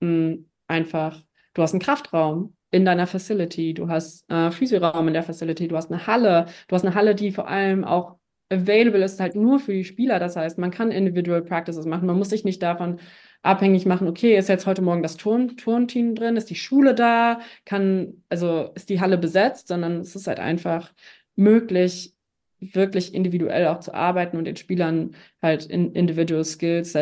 mh, 0.00 0.08
hm, 0.08 0.50
einfach, 0.66 1.22
du 1.54 1.62
hast 1.62 1.72
einen 1.72 1.80
Kraftraum 1.80 2.54
in 2.70 2.84
deiner 2.84 3.06
Facility, 3.06 3.72
du 3.72 3.88
hast 3.88 4.28
äh, 4.30 4.50
Physioraum 4.50 5.08
in 5.08 5.14
der 5.14 5.22
Facility, 5.22 5.68
du 5.68 5.76
hast 5.76 5.90
eine 5.90 6.06
Halle, 6.06 6.46
du 6.68 6.74
hast 6.74 6.84
eine 6.84 6.94
Halle, 6.94 7.14
die 7.14 7.30
vor 7.30 7.48
allem 7.48 7.84
auch 7.84 8.16
available 8.50 9.02
ist, 9.04 9.20
halt 9.20 9.34
nur 9.34 9.58
für 9.58 9.72
die 9.72 9.84
Spieler. 9.84 10.18
Das 10.18 10.36
heißt, 10.36 10.58
man 10.58 10.70
kann 10.70 10.90
Individual 10.90 11.42
Practices 11.42 11.86
machen, 11.86 12.06
man 12.06 12.18
muss 12.18 12.30
sich 12.30 12.44
nicht 12.44 12.62
davon 12.62 13.00
abhängig 13.42 13.86
machen, 13.86 14.08
okay, 14.08 14.36
ist 14.36 14.48
jetzt 14.48 14.66
heute 14.66 14.82
Morgen 14.82 15.02
das 15.02 15.16
Turn 15.16 15.56
Turnteam 15.56 16.14
drin, 16.16 16.36
ist 16.36 16.50
die 16.50 16.56
Schule 16.56 16.94
da, 16.94 17.40
kann, 17.64 18.24
also 18.28 18.72
ist 18.74 18.88
die 18.88 19.00
Halle 19.00 19.18
besetzt, 19.18 19.68
sondern 19.68 20.00
es 20.00 20.16
ist 20.16 20.26
halt 20.26 20.40
einfach 20.40 20.92
möglich, 21.36 22.15
wirklich 22.60 23.14
individuell 23.14 23.66
auch 23.68 23.80
zu 23.80 23.94
arbeiten 23.94 24.36
und 24.36 24.44
den 24.44 24.56
Spielern 24.56 25.14
halt 25.42 25.66
in 25.66 25.92
Individual 25.92 26.44
Skills 26.44 26.94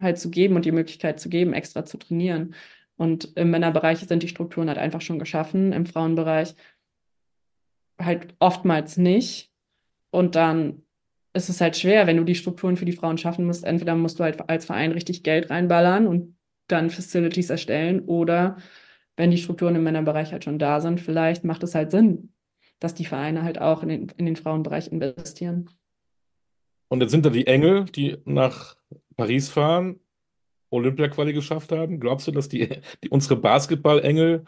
halt 0.00 0.18
zu 0.18 0.30
geben 0.30 0.56
und 0.56 0.64
die 0.64 0.72
Möglichkeit 0.72 1.20
zu 1.20 1.28
geben, 1.28 1.52
extra 1.52 1.84
zu 1.84 1.96
trainieren. 1.98 2.54
Und 2.96 3.36
im 3.36 3.50
Männerbereich 3.50 3.98
sind 4.00 4.22
die 4.22 4.28
Strukturen 4.28 4.68
halt 4.68 4.78
einfach 4.78 5.00
schon 5.00 5.18
geschaffen, 5.18 5.72
im 5.72 5.86
Frauenbereich 5.86 6.54
halt 7.98 8.34
oftmals 8.38 8.96
nicht. 8.96 9.50
Und 10.10 10.34
dann 10.36 10.82
ist 11.32 11.48
es 11.48 11.60
halt 11.60 11.76
schwer, 11.76 12.06
wenn 12.06 12.18
du 12.18 12.24
die 12.24 12.34
Strukturen 12.34 12.76
für 12.76 12.84
die 12.84 12.92
Frauen 12.92 13.18
schaffen 13.18 13.46
musst. 13.46 13.64
Entweder 13.64 13.94
musst 13.94 14.18
du 14.18 14.24
halt 14.24 14.48
als 14.48 14.66
Verein 14.66 14.92
richtig 14.92 15.22
Geld 15.22 15.50
reinballern 15.50 16.06
und 16.06 16.36
dann 16.68 16.90
Facilities 16.90 17.50
erstellen 17.50 18.00
oder 18.00 18.56
wenn 19.16 19.30
die 19.30 19.38
Strukturen 19.38 19.74
im 19.74 19.82
Männerbereich 19.82 20.32
halt 20.32 20.44
schon 20.44 20.58
da 20.58 20.80
sind, 20.80 21.00
vielleicht 21.00 21.44
macht 21.44 21.62
es 21.62 21.74
halt 21.74 21.90
Sinn, 21.90 22.32
dass 22.82 22.94
die 22.94 23.04
Vereine 23.04 23.42
halt 23.42 23.60
auch 23.60 23.82
in 23.82 23.88
den, 23.88 24.08
in 24.16 24.26
den 24.26 24.36
Frauenbereich 24.36 24.90
investieren. 24.90 25.70
Und 26.88 27.00
jetzt 27.00 27.12
sind 27.12 27.24
da 27.24 27.30
die 27.30 27.46
Engel, 27.46 27.84
die 27.86 28.18
nach 28.24 28.76
Paris 29.16 29.48
fahren, 29.48 30.00
Olympia-Quali 30.70 31.32
geschafft 31.32 31.72
haben. 31.72 32.00
Glaubst 32.00 32.26
du, 32.26 32.32
dass 32.32 32.48
die, 32.48 32.68
die 33.02 33.08
unsere 33.08 33.36
Basketball-Engel 33.36 34.44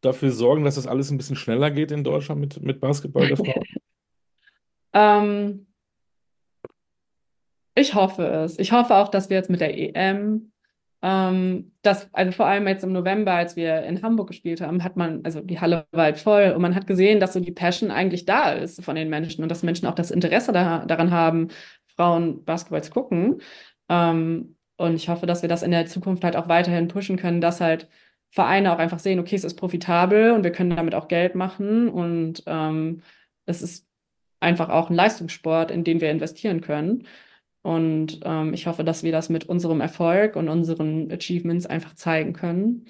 dafür 0.00 0.30
sorgen, 0.30 0.64
dass 0.64 0.74
das 0.74 0.86
alles 0.86 1.10
ein 1.10 1.16
bisschen 1.16 1.36
schneller 1.36 1.70
geht 1.70 1.90
in 1.90 2.04
Deutschland 2.04 2.40
mit, 2.40 2.60
mit 2.60 2.80
Basketball 2.80 3.28
der 3.28 3.36
Frauen? 3.36 3.64
ähm, 4.92 5.66
ich 7.74 7.94
hoffe 7.94 8.26
es. 8.26 8.58
Ich 8.58 8.72
hoffe 8.72 8.96
auch, 8.96 9.08
dass 9.08 9.30
wir 9.30 9.36
jetzt 9.36 9.50
mit 9.50 9.60
der 9.60 9.76
EM 9.76 10.52
ähm, 11.04 11.72
das, 11.82 12.08
also 12.14 12.32
vor 12.32 12.46
allem 12.46 12.66
jetzt 12.66 12.82
im 12.82 12.92
November, 12.92 13.32
als 13.34 13.56
wir 13.56 13.82
in 13.82 14.02
Hamburg 14.02 14.28
gespielt 14.28 14.62
haben, 14.62 14.82
hat 14.82 14.96
man, 14.96 15.20
also 15.22 15.42
die 15.42 15.60
Halle 15.60 15.86
war 15.92 16.04
halt 16.04 16.16
voll 16.16 16.52
und 16.56 16.62
man 16.62 16.74
hat 16.74 16.86
gesehen, 16.86 17.20
dass 17.20 17.34
so 17.34 17.40
die 17.40 17.52
Passion 17.52 17.90
eigentlich 17.90 18.24
da 18.24 18.52
ist 18.52 18.82
von 18.82 18.96
den 18.96 19.10
Menschen 19.10 19.42
und 19.42 19.50
dass 19.50 19.62
Menschen 19.62 19.86
auch 19.86 19.94
das 19.94 20.10
Interesse 20.10 20.52
da, 20.52 20.86
daran 20.86 21.10
haben, 21.10 21.48
Frauen 21.94 22.42
Basketball 22.46 22.82
zu 22.82 22.90
gucken. 22.90 23.42
Ähm, 23.90 24.56
und 24.78 24.94
ich 24.94 25.10
hoffe, 25.10 25.26
dass 25.26 25.42
wir 25.42 25.48
das 25.50 25.62
in 25.62 25.72
der 25.72 25.84
Zukunft 25.84 26.24
halt 26.24 26.36
auch 26.36 26.48
weiterhin 26.48 26.88
pushen 26.88 27.18
können, 27.18 27.42
dass 27.42 27.60
halt 27.60 27.86
Vereine 28.30 28.72
auch 28.72 28.78
einfach 28.78 28.98
sehen, 28.98 29.20
okay, 29.20 29.36
es 29.36 29.44
ist 29.44 29.56
profitabel 29.56 30.32
und 30.32 30.42
wir 30.42 30.52
können 30.52 30.74
damit 30.74 30.94
auch 30.94 31.08
Geld 31.08 31.34
machen 31.34 31.90
und 31.90 32.42
ähm, 32.46 33.02
es 33.44 33.60
ist 33.60 33.86
einfach 34.40 34.70
auch 34.70 34.88
ein 34.88 34.96
Leistungssport, 34.96 35.70
in 35.70 35.84
den 35.84 36.00
wir 36.00 36.10
investieren 36.10 36.62
können. 36.62 37.06
Und 37.64 38.20
ähm, 38.24 38.52
ich 38.52 38.66
hoffe, 38.66 38.84
dass 38.84 39.02
wir 39.02 39.10
das 39.10 39.30
mit 39.30 39.46
unserem 39.46 39.80
Erfolg 39.80 40.36
und 40.36 40.50
unseren 40.50 41.10
Achievements 41.10 41.64
einfach 41.64 41.94
zeigen 41.94 42.34
können. 42.34 42.84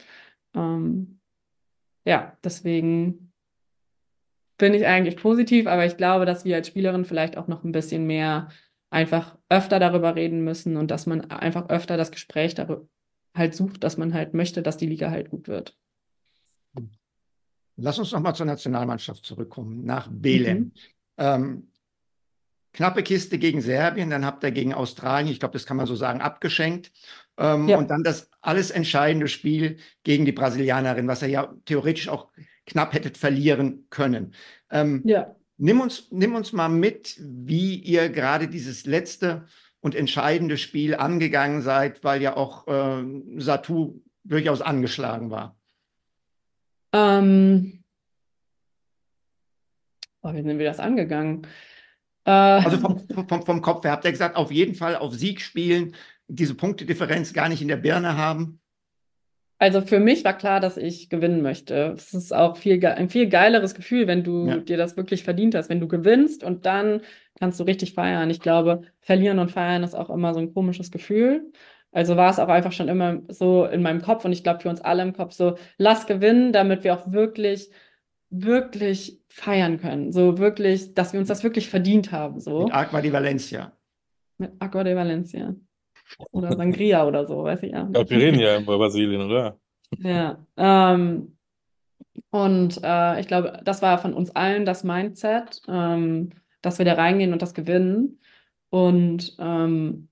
Ähm, 0.52 1.20
ja, 2.04 2.36
deswegen 2.42 3.32
bin 4.58 4.74
ich 4.74 4.84
eigentlich 4.84 5.16
positiv, 5.16 5.68
aber 5.68 5.86
ich 5.86 5.96
glaube, 5.96 6.26
dass 6.26 6.44
wir 6.44 6.56
als 6.56 6.66
Spielerin 6.66 7.04
vielleicht 7.04 7.36
auch 7.36 7.46
noch 7.46 7.62
ein 7.62 7.70
bisschen 7.70 8.04
mehr 8.04 8.48
einfach 8.90 9.38
öfter 9.48 9.78
darüber 9.78 10.16
reden 10.16 10.42
müssen 10.42 10.76
und 10.76 10.90
dass 10.90 11.06
man 11.06 11.30
einfach 11.30 11.68
öfter 11.68 11.96
das 11.96 12.10
Gespräch 12.10 12.56
darüber 12.56 12.88
halt 13.32 13.54
sucht, 13.54 13.84
dass 13.84 13.96
man 13.96 14.12
halt 14.12 14.34
möchte, 14.34 14.60
dass 14.60 14.76
die 14.76 14.86
Liga 14.86 15.10
halt 15.10 15.30
gut 15.30 15.46
wird. 15.46 15.78
Lass 17.76 17.98
uns 18.00 18.10
nochmal 18.10 18.34
zur 18.34 18.46
Nationalmannschaft 18.46 19.24
zurückkommen, 19.24 19.84
nach 19.84 20.08
Belem. 20.10 20.58
Mhm. 20.58 20.72
Ähm, 21.16 21.68
knappe 22.74 23.02
Kiste 23.02 23.38
gegen 23.38 23.62
Serbien, 23.62 24.10
dann 24.10 24.26
habt 24.26 24.44
ihr 24.44 24.50
gegen 24.50 24.74
Australien, 24.74 25.32
ich 25.32 25.40
glaube, 25.40 25.52
das 25.52 25.64
kann 25.64 25.76
man 25.76 25.86
so 25.86 25.94
sagen, 25.94 26.20
abgeschenkt. 26.20 26.92
Ähm, 27.38 27.68
ja. 27.68 27.78
Und 27.78 27.90
dann 27.90 28.04
das 28.04 28.30
alles 28.42 28.70
entscheidende 28.70 29.28
Spiel 29.28 29.78
gegen 30.02 30.24
die 30.24 30.32
Brasilianerin, 30.32 31.08
was 31.08 31.22
ihr 31.22 31.28
ja 31.28 31.54
theoretisch 31.64 32.08
auch 32.08 32.28
knapp 32.66 32.92
hättet 32.92 33.16
verlieren 33.16 33.86
können. 33.90 34.34
Ähm, 34.70 35.02
ja. 35.04 35.34
Nimm 35.56 35.80
uns, 35.80 36.08
nimm 36.10 36.34
uns 36.34 36.52
mal 36.52 36.68
mit, 36.68 37.16
wie 37.20 37.76
ihr 37.76 38.08
gerade 38.08 38.48
dieses 38.48 38.86
letzte 38.86 39.46
und 39.80 39.94
entscheidende 39.94 40.58
Spiel 40.58 40.94
angegangen 40.94 41.62
seid, 41.62 42.02
weil 42.02 42.22
ja 42.22 42.36
auch 42.36 42.66
äh, 42.66 43.04
Satu 43.36 44.00
durchaus 44.24 44.62
angeschlagen 44.62 45.30
war. 45.30 45.56
Ähm, 46.92 47.84
oh, 50.22 50.32
wie 50.32 50.42
sind 50.42 50.58
wir 50.58 50.66
das 50.66 50.80
angegangen? 50.80 51.46
Äh, 52.24 52.30
also 52.30 52.78
vom, 52.78 53.28
vom, 53.28 53.44
vom 53.44 53.62
Kopf 53.62 53.84
her 53.84 53.92
habt 53.92 54.04
ihr 54.04 54.10
gesagt, 54.10 54.36
auf 54.36 54.50
jeden 54.50 54.74
Fall 54.74 54.96
auf 54.96 55.14
Sieg 55.14 55.40
spielen, 55.40 55.94
diese 56.28 56.54
Punktedifferenz 56.54 57.32
gar 57.32 57.48
nicht 57.48 57.62
in 57.62 57.68
der 57.68 57.76
Birne 57.76 58.16
haben. 58.16 58.60
Also 59.58 59.80
für 59.80 60.00
mich 60.00 60.24
war 60.24 60.36
klar, 60.36 60.60
dass 60.60 60.76
ich 60.76 61.08
gewinnen 61.08 61.40
möchte. 61.40 61.94
Es 61.96 62.12
ist 62.12 62.34
auch 62.34 62.56
viel, 62.56 62.84
ein 62.84 63.08
viel 63.08 63.28
geileres 63.28 63.74
Gefühl, 63.74 64.06
wenn 64.06 64.24
du 64.24 64.46
ja. 64.46 64.56
dir 64.58 64.76
das 64.76 64.96
wirklich 64.96 65.22
verdient 65.22 65.54
hast, 65.54 65.70
wenn 65.70 65.80
du 65.80 65.88
gewinnst 65.88 66.42
und 66.42 66.66
dann 66.66 67.00
kannst 67.38 67.60
du 67.60 67.64
richtig 67.64 67.94
feiern. 67.94 68.30
Ich 68.30 68.40
glaube, 68.40 68.82
verlieren 69.00 69.38
und 69.38 69.52
feiern 69.52 69.82
ist 69.82 69.94
auch 69.94 70.10
immer 70.10 70.34
so 70.34 70.40
ein 70.40 70.52
komisches 70.52 70.90
Gefühl. 70.90 71.50
Also 71.92 72.16
war 72.16 72.30
es 72.30 72.40
auch 72.40 72.48
einfach 72.48 72.72
schon 72.72 72.88
immer 72.88 73.22
so 73.28 73.64
in 73.64 73.80
meinem 73.80 74.02
Kopf 74.02 74.24
und 74.24 74.32
ich 74.32 74.42
glaube 74.42 74.60
für 74.60 74.68
uns 74.68 74.80
alle 74.80 75.02
im 75.02 75.12
Kopf 75.12 75.32
so, 75.32 75.56
lass 75.78 76.06
gewinnen, 76.06 76.52
damit 76.52 76.82
wir 76.82 76.92
auch 76.92 77.12
wirklich, 77.12 77.70
wirklich 78.30 79.22
feiern 79.34 79.80
können. 79.80 80.12
So 80.12 80.38
wirklich, 80.38 80.94
dass 80.94 81.12
wir 81.12 81.18
uns 81.18 81.28
das 81.28 81.42
wirklich 81.42 81.68
verdient 81.68 82.12
haben. 82.12 82.38
So. 82.38 82.64
Mit 82.64 82.72
Aqua 82.72 83.00
di 83.00 83.12
Valencia. 83.12 83.72
Mit 84.38 84.52
Aqua 84.60 84.84
de 84.84 84.94
Valencia. 84.94 85.56
Oder 86.30 86.56
Sangria 86.56 87.04
oder 87.04 87.26
so, 87.26 87.42
weiß 87.42 87.64
ich 87.64 87.72
ja. 87.72 87.88
Caipirinha 87.92 88.56
in 88.56 88.64
Brasilien, 88.64 89.22
oder? 89.22 89.58
Ja. 89.98 90.38
Ähm, 90.56 91.36
und 92.30 92.80
äh, 92.84 93.20
ich 93.20 93.26
glaube, 93.26 93.60
das 93.64 93.82
war 93.82 93.98
von 93.98 94.14
uns 94.14 94.30
allen 94.30 94.64
das 94.64 94.84
Mindset, 94.84 95.62
ähm, 95.66 96.30
dass 96.62 96.78
wir 96.78 96.84
da 96.84 96.94
reingehen 96.94 97.32
und 97.32 97.42
das 97.42 97.54
gewinnen. 97.54 98.20
Und 98.70 99.34
ähm, 99.40 100.08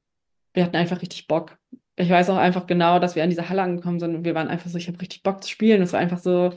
wir 0.53 0.64
hatten 0.64 0.77
einfach 0.77 1.01
richtig 1.01 1.29
Bock. 1.29 1.59
Ich 1.95 2.11
weiß 2.11 2.29
auch 2.31 2.39
einfach 2.39 2.66
genau, 2.66 2.99
dass 2.99 3.14
wir 3.14 3.23
an 3.23 3.31
diese 3.31 3.49
Halle 3.49 3.62
angekommen 3.62 4.01
sind 4.01 4.16
und 4.16 4.25
wir 4.25 4.35
waren 4.35 4.49
einfach 4.49 4.68
so, 4.68 4.79
ich 4.79 4.89
habe 4.89 5.01
richtig 5.01 5.23
Bock 5.23 5.45
zu 5.45 5.51
spielen. 5.51 5.81
Es 5.83 5.93
war 5.93 6.01
einfach 6.01 6.18
so, 6.18 6.51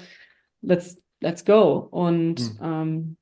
let's, 0.61 1.04
let's 1.21 1.45
go. 1.45 1.87
Und 1.91 2.39
mhm. 2.39 2.59
ähm, 2.61 3.17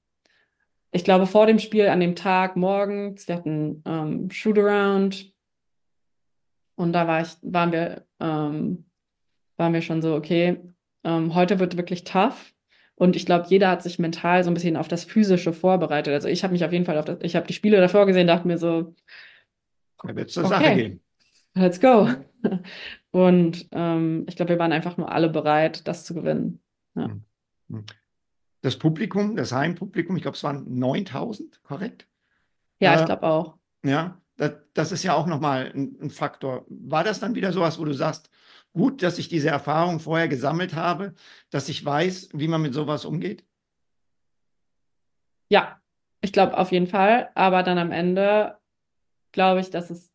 ich 0.91 1.03
glaube, 1.03 1.25
vor 1.25 1.47
dem 1.47 1.59
Spiel, 1.59 1.87
an 1.87 1.99
dem 1.99 2.15
Tag 2.15 2.55
morgens, 2.55 3.27
wir 3.27 3.35
hatten 3.35 3.81
ähm, 3.85 4.29
Shootaround 4.29 5.33
und 6.75 6.93
da 6.93 7.07
war 7.07 7.21
ich, 7.21 7.29
waren 7.41 7.71
wir, 7.71 8.05
ähm, 8.19 8.85
waren 9.57 9.73
wir 9.73 9.81
schon 9.81 10.01
so, 10.01 10.15
okay, 10.15 10.59
ähm, 11.03 11.33
heute 11.35 11.59
wird 11.59 11.77
wirklich 11.77 12.03
tough. 12.03 12.53
Und 12.95 13.15
ich 13.15 13.25
glaube, 13.25 13.47
jeder 13.49 13.69
hat 13.69 13.81
sich 13.81 13.97
mental 13.97 14.43
so 14.43 14.51
ein 14.51 14.53
bisschen 14.53 14.77
auf 14.77 14.87
das 14.87 15.03
Physische 15.03 15.51
vorbereitet. 15.51 16.13
Also 16.13 16.27
ich 16.27 16.43
habe 16.43 16.53
mich 16.53 16.63
auf 16.63 16.71
jeden 16.71 16.85
Fall 16.85 16.97
auf 16.97 17.05
das, 17.05 17.17
ich 17.21 17.35
habe 17.35 17.47
die 17.47 17.53
Spiele 17.53 17.77
davor 17.77 18.05
gesehen, 18.05 18.27
dachte 18.27 18.47
mir 18.47 18.57
so, 18.57 18.93
da 20.03 20.15
wird 20.15 20.29
zur 20.29 20.45
okay, 20.45 20.53
Sache 20.53 20.75
gehen. 20.75 21.01
Let's 21.55 21.79
go. 21.79 22.09
Und 23.11 23.67
ähm, 23.71 24.25
ich 24.27 24.35
glaube, 24.35 24.49
wir 24.49 24.59
waren 24.59 24.71
einfach 24.71 24.97
nur 24.97 25.11
alle 25.11 25.29
bereit, 25.29 25.87
das 25.87 26.05
zu 26.05 26.13
gewinnen. 26.13 26.61
Ja. 26.95 27.05
Hm. 27.05 27.23
Das 28.61 28.77
Publikum, 28.77 29.35
das 29.35 29.51
Heimpublikum, 29.51 30.15
ich 30.15 30.21
glaube, 30.21 30.37
es 30.37 30.43
waren 30.43 30.77
9000, 30.77 31.63
korrekt? 31.63 32.07
Ja, 32.79 32.95
äh, 32.95 32.99
ich 32.99 33.05
glaube 33.05 33.23
auch. 33.23 33.57
Ja, 33.83 34.21
das, 34.37 34.53
das, 34.73 34.91
ist 34.91 35.03
ja 35.03 35.13
auch 35.13 35.27
nochmal 35.27 35.71
ein, 35.73 35.97
ein 36.01 36.09
Faktor. 36.09 36.65
War 36.69 37.03
das 37.03 37.19
dann 37.19 37.35
wieder 37.35 37.51
sowas, 37.51 37.79
wo 37.79 37.85
du 37.85 37.93
sagst, 37.93 38.29
gut, 38.73 39.03
dass 39.03 39.19
ich 39.19 39.27
diese 39.27 39.49
Erfahrung 39.49 39.99
vorher 39.99 40.27
gesammelt 40.27 40.73
habe, 40.73 41.13
dass 41.49 41.69
ich 41.69 41.83
weiß, 41.83 42.29
wie 42.33 42.47
man 42.47 42.61
mit 42.61 42.73
sowas 42.73 43.05
umgeht? 43.05 43.45
Ja, 45.49 45.79
ich 46.21 46.31
glaube 46.31 46.57
auf 46.57 46.71
jeden 46.71 46.87
Fall. 46.87 47.29
Aber 47.35 47.63
dann 47.63 47.77
am 47.77 47.91
Ende 47.91 48.57
glaube 49.31 49.59
ich, 49.59 49.69
dass 49.69 49.89
es 49.89 50.11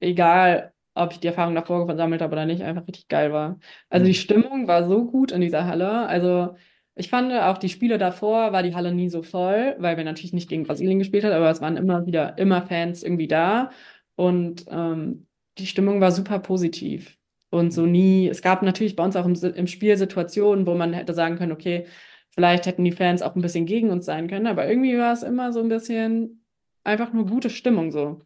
egal, 0.00 0.71
ob 0.94 1.12
ich 1.12 1.20
die 1.20 1.26
Erfahrung 1.28 1.54
davor 1.54 1.86
gesammelt 1.86 2.22
habe 2.22 2.32
oder 2.32 2.46
nicht, 2.46 2.62
einfach 2.62 2.86
richtig 2.86 3.08
geil 3.08 3.32
war. 3.32 3.58
Also 3.88 4.04
die 4.04 4.12
mhm. 4.12 4.16
Stimmung 4.16 4.68
war 4.68 4.86
so 4.88 5.04
gut 5.06 5.32
in 5.32 5.40
dieser 5.40 5.66
Halle. 5.66 6.06
Also 6.06 6.54
ich 6.94 7.08
fand 7.08 7.32
auch 7.32 7.58
die 7.58 7.70
Spiele 7.70 7.98
davor 7.98 8.52
war 8.52 8.62
die 8.62 8.74
Halle 8.74 8.92
nie 8.92 9.08
so 9.08 9.22
voll, 9.22 9.76
weil 9.78 9.96
wir 9.96 10.04
natürlich 10.04 10.32
nicht 10.34 10.48
gegen 10.48 10.64
Brasilien 10.64 10.98
gespielt 10.98 11.24
haben, 11.24 11.32
aber 11.32 11.50
es 11.50 11.60
waren 11.60 11.76
immer 11.76 12.06
wieder 12.06 12.36
immer 12.38 12.62
Fans 12.62 13.02
irgendwie 13.02 13.28
da 13.28 13.70
und 14.16 14.66
ähm, 14.68 15.26
die 15.58 15.66
Stimmung 15.66 16.00
war 16.00 16.12
super 16.12 16.38
positiv 16.38 17.18
und 17.50 17.72
so 17.72 17.86
nie. 17.86 18.28
Es 18.28 18.42
gab 18.42 18.62
natürlich 18.62 18.96
bei 18.96 19.04
uns 19.04 19.16
auch 19.16 19.26
im, 19.26 19.34
im 19.34 19.66
Spiel 19.66 19.96
Situationen, 19.96 20.66
wo 20.66 20.74
man 20.74 20.92
hätte 20.92 21.14
sagen 21.14 21.36
können, 21.36 21.52
okay, 21.52 21.86
vielleicht 22.30 22.66
hätten 22.66 22.84
die 22.84 22.92
Fans 22.92 23.22
auch 23.22 23.36
ein 23.36 23.42
bisschen 23.42 23.66
gegen 23.66 23.90
uns 23.90 24.06
sein 24.06 24.28
können, 24.28 24.46
aber 24.46 24.68
irgendwie 24.68 24.98
war 24.98 25.12
es 25.12 25.22
immer 25.22 25.52
so 25.52 25.60
ein 25.60 25.68
bisschen 25.68 26.44
einfach 26.84 27.12
nur 27.12 27.26
gute 27.26 27.50
Stimmung 27.50 27.90
so. 27.90 28.20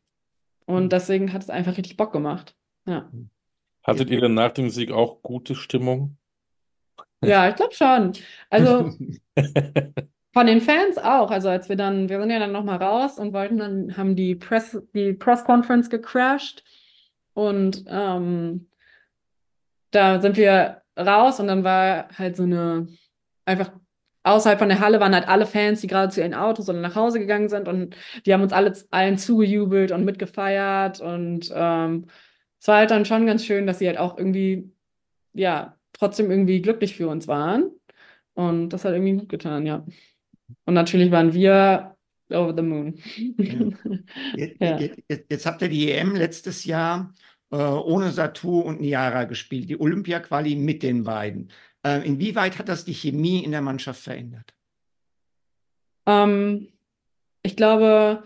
Und 0.66 0.84
mhm. 0.84 0.88
deswegen 0.88 1.32
hat 1.32 1.42
es 1.42 1.50
einfach 1.50 1.76
richtig 1.76 1.96
Bock 1.96 2.12
gemacht. 2.12 2.54
Ja. 2.86 3.10
Hattet 3.82 4.10
ihr 4.10 4.20
denn 4.20 4.34
nach 4.34 4.52
dem 4.52 4.68
Sieg 4.68 4.90
auch 4.90 5.22
gute 5.22 5.54
Stimmung? 5.54 6.18
Ja, 7.22 7.48
ich 7.48 7.56
glaube 7.56 7.74
schon. 7.74 8.12
Also 8.50 8.92
von 10.32 10.46
den 10.46 10.60
Fans 10.60 10.98
auch. 10.98 11.30
Also 11.30 11.48
als 11.48 11.68
wir 11.68 11.76
dann, 11.76 12.08
wir 12.08 12.20
sind 12.20 12.30
ja 12.30 12.38
dann 12.38 12.52
nochmal 12.52 12.82
raus 12.82 13.18
und 13.18 13.32
wollten 13.32 13.58
dann, 13.58 13.96
haben 13.96 14.16
die 14.16 14.34
Press, 14.34 14.78
die 14.92 15.12
Press 15.12 15.44
Conference 15.44 15.88
gecrashed 15.88 16.64
und 17.32 17.84
ähm, 17.88 18.68
da 19.92 20.20
sind 20.20 20.36
wir 20.36 20.82
raus 20.98 21.40
und 21.40 21.46
dann 21.46 21.64
war 21.64 22.08
halt 22.18 22.36
so 22.36 22.42
eine 22.42 22.88
einfach 23.44 23.70
außerhalb 24.26 24.58
von 24.58 24.68
der 24.68 24.80
Halle 24.80 25.00
waren 25.00 25.14
halt 25.14 25.28
alle 25.28 25.46
Fans, 25.46 25.80
die 25.80 25.86
gerade 25.86 26.12
zu 26.12 26.20
ihren 26.20 26.34
Autos 26.34 26.68
oder 26.68 26.80
nach 26.80 26.96
Hause 26.96 27.18
gegangen 27.18 27.48
sind 27.48 27.68
und 27.68 27.96
die 28.26 28.32
haben 28.32 28.42
uns 28.42 28.52
alle 28.52 28.72
allen 28.90 29.18
zugejubelt 29.18 29.92
und 29.92 30.04
mitgefeiert 30.04 31.00
und 31.00 31.52
ähm, 31.54 32.06
es 32.60 32.68
war 32.68 32.78
halt 32.78 32.90
dann 32.90 33.04
schon 33.04 33.26
ganz 33.26 33.44
schön, 33.44 33.66
dass 33.66 33.78
sie 33.78 33.86
halt 33.86 33.98
auch 33.98 34.18
irgendwie 34.18 34.70
ja 35.32 35.76
trotzdem 35.92 36.30
irgendwie 36.30 36.60
glücklich 36.60 36.96
für 36.96 37.08
uns 37.08 37.28
waren 37.28 37.70
und 38.34 38.70
das 38.70 38.84
hat 38.84 38.92
irgendwie 38.92 39.14
gut 39.14 39.28
getan, 39.28 39.66
ja. 39.66 39.84
Und 40.64 40.74
natürlich 40.74 41.10
waren 41.10 41.32
wir 41.32 41.96
over 42.30 42.54
the 42.54 42.62
moon. 42.62 42.94
Jetzt, 44.36 44.60
ja. 44.60 44.78
jetzt, 44.78 45.30
jetzt, 45.30 45.46
habt 45.46 45.62
ihr 45.62 45.68
die 45.68 45.90
EM 45.90 46.14
letztes 46.14 46.64
Jahr 46.64 47.14
äh, 47.50 47.56
ohne 47.56 48.10
Satu 48.10 48.60
und 48.60 48.80
Niara 48.80 49.24
gespielt, 49.24 49.70
die 49.70 49.78
Olympia-Quali 49.78 50.56
mit 50.56 50.82
den 50.82 51.04
beiden. 51.04 51.50
Äh, 51.86 52.04
inwieweit 52.04 52.58
hat 52.58 52.68
das 52.68 52.84
die 52.84 52.94
Chemie 52.94 53.44
in 53.44 53.52
der 53.52 53.60
Mannschaft 53.62 54.02
verändert? 54.02 54.52
Ähm, 56.04 56.72
ich 57.42 57.54
glaube, 57.54 58.24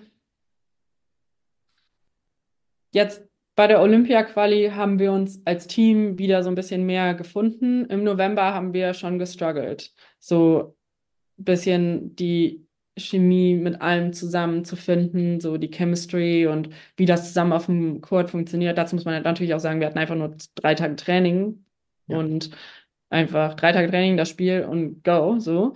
jetzt 2.93 3.23
bei 3.57 3.67
der 3.67 3.83
Olympia-Quali 3.83 4.71
haben 4.71 4.99
wir 4.99 5.13
uns 5.13 5.43
als 5.45 5.67
Team 5.67 6.17
wieder 6.17 6.43
so 6.43 6.49
ein 6.49 6.55
bisschen 6.55 6.87
mehr 6.87 7.13
gefunden. 7.13 7.85
Im 7.85 8.03
November 8.03 8.55
haben 8.55 8.73
wir 8.73 8.95
schon 8.95 9.19
gestruggelt, 9.19 9.93
so 10.19 10.75
ein 11.39 11.45
bisschen 11.45 12.17
die 12.17 12.67
Chemie 12.97 13.57
mit 13.57 13.83
allem 13.83 14.15
zusammenzufinden, 14.15 15.39
so 15.41 15.59
die 15.59 15.71
Chemistry 15.71 16.47
und 16.47 16.71
wie 16.97 17.05
das 17.05 17.29
zusammen 17.29 17.53
auf 17.53 17.67
dem 17.67 18.01
Court 18.01 18.31
funktioniert. 18.31 18.79
Dazu 18.79 18.95
muss 18.95 19.05
man 19.05 19.23
natürlich 19.23 19.53
auch 19.53 19.61
sagen, 19.61 19.81
wir 19.81 19.87
hatten 19.87 19.99
einfach 19.99 20.17
nur 20.17 20.35
drei 20.55 20.75
Tage 20.75 20.97
Training 20.97 21.67
ja. 22.07 22.19
und 22.19 22.51
Einfach 23.11 23.55
drei 23.55 23.73
Tage 23.73 23.91
Training, 23.91 24.17
das 24.17 24.29
Spiel 24.29 24.65
und 24.65 25.03
go, 25.05 25.39
so. 25.39 25.75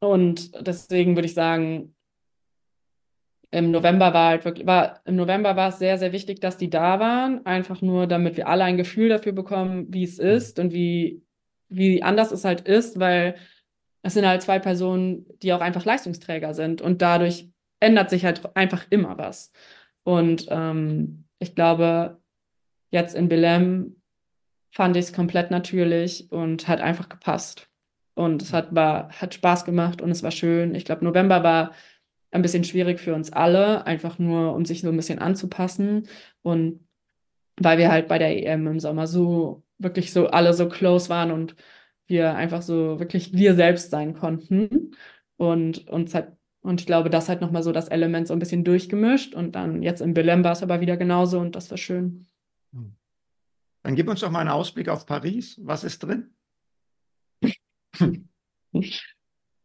Und 0.00 0.50
deswegen 0.66 1.16
würde 1.16 1.26
ich 1.26 1.34
sagen, 1.34 1.94
im 3.50 3.70
November 3.70 4.12
war 4.12 4.28
halt 4.30 4.44
wirklich, 4.44 4.66
war, 4.66 5.00
im 5.04 5.16
November 5.16 5.56
war 5.56 5.68
es 5.68 5.78
sehr, 5.78 5.98
sehr 5.98 6.12
wichtig, 6.12 6.40
dass 6.40 6.56
die 6.58 6.68
da 6.68 7.00
waren. 7.00 7.46
Einfach 7.46 7.80
nur, 7.80 8.06
damit 8.06 8.36
wir 8.36 8.48
alle 8.48 8.64
ein 8.64 8.76
Gefühl 8.76 9.08
dafür 9.08 9.32
bekommen, 9.32 9.86
wie 9.88 10.04
es 10.04 10.18
mhm. 10.18 10.26
ist 10.26 10.58
und 10.58 10.72
wie, 10.72 11.22
wie 11.68 12.02
anders 12.02 12.32
es 12.32 12.44
halt 12.44 12.62
ist, 12.62 12.98
weil 12.98 13.36
es 14.02 14.14
sind 14.14 14.26
halt 14.26 14.42
zwei 14.42 14.58
Personen, 14.58 15.26
die 15.42 15.52
auch 15.52 15.60
einfach 15.60 15.84
Leistungsträger 15.84 16.54
sind 16.54 16.82
und 16.82 17.02
dadurch 17.02 17.48
ändert 17.80 18.10
sich 18.10 18.24
halt 18.24 18.42
einfach 18.56 18.86
immer 18.90 19.18
was. 19.18 19.52
Und 20.02 20.46
ähm, 20.50 21.24
ich 21.38 21.54
glaube, 21.54 22.20
jetzt 22.90 23.14
in 23.14 23.28
Belém 23.28 23.96
fand 24.76 24.94
ich 24.98 25.06
es 25.06 25.12
komplett 25.14 25.50
natürlich 25.50 26.30
und 26.30 26.68
hat 26.68 26.82
einfach 26.82 27.08
gepasst. 27.08 27.70
Und 28.12 28.42
es 28.42 28.52
hat, 28.52 28.74
war, 28.74 29.08
hat 29.10 29.32
Spaß 29.32 29.64
gemacht 29.64 30.02
und 30.02 30.10
es 30.10 30.22
war 30.22 30.30
schön. 30.30 30.74
Ich 30.74 30.84
glaube, 30.84 31.02
November 31.02 31.42
war 31.42 31.72
ein 32.30 32.42
bisschen 32.42 32.62
schwierig 32.62 33.00
für 33.00 33.14
uns 33.14 33.32
alle, 33.32 33.86
einfach 33.86 34.18
nur, 34.18 34.54
um 34.54 34.66
sich 34.66 34.82
so 34.82 34.90
ein 34.90 34.96
bisschen 34.96 35.18
anzupassen. 35.18 36.06
Und 36.42 36.86
weil 37.58 37.78
wir 37.78 37.90
halt 37.90 38.06
bei 38.06 38.18
der 38.18 38.36
EM 38.36 38.66
im 38.66 38.78
Sommer 38.78 39.06
so 39.06 39.62
wirklich 39.78 40.12
so 40.12 40.26
alle 40.26 40.52
so 40.52 40.68
close 40.68 41.08
waren 41.08 41.30
und 41.30 41.56
wir 42.06 42.34
einfach 42.34 42.60
so 42.60 42.98
wirklich 43.00 43.32
wir 43.32 43.54
selbst 43.54 43.90
sein 43.90 44.12
konnten. 44.12 44.94
Und 45.38 45.88
uns 45.88 46.14
hat, 46.14 46.36
und 46.60 46.82
ich 46.82 46.86
glaube, 46.86 47.08
das 47.08 47.30
hat 47.30 47.40
nochmal 47.40 47.62
so 47.62 47.72
das 47.72 47.88
Element 47.88 48.28
so 48.28 48.34
ein 48.34 48.40
bisschen 48.40 48.62
durchgemischt. 48.62 49.34
Und 49.34 49.56
dann 49.56 49.82
jetzt 49.82 50.02
in 50.02 50.14
Belém 50.14 50.44
war 50.44 50.52
es 50.52 50.62
aber 50.62 50.82
wieder 50.82 50.98
genauso 50.98 51.40
und 51.40 51.56
das 51.56 51.70
war 51.70 51.78
schön. 51.78 52.26
Hm. 53.86 53.90
Dann 53.90 53.96
gib 53.96 54.08
uns 54.08 54.20
doch 54.20 54.30
mal 54.30 54.40
einen 54.40 54.50
Ausblick 54.50 54.88
auf 54.88 55.06
Paris. 55.06 55.60
Was 55.62 55.84
ist 55.84 56.00
drin? 56.00 56.34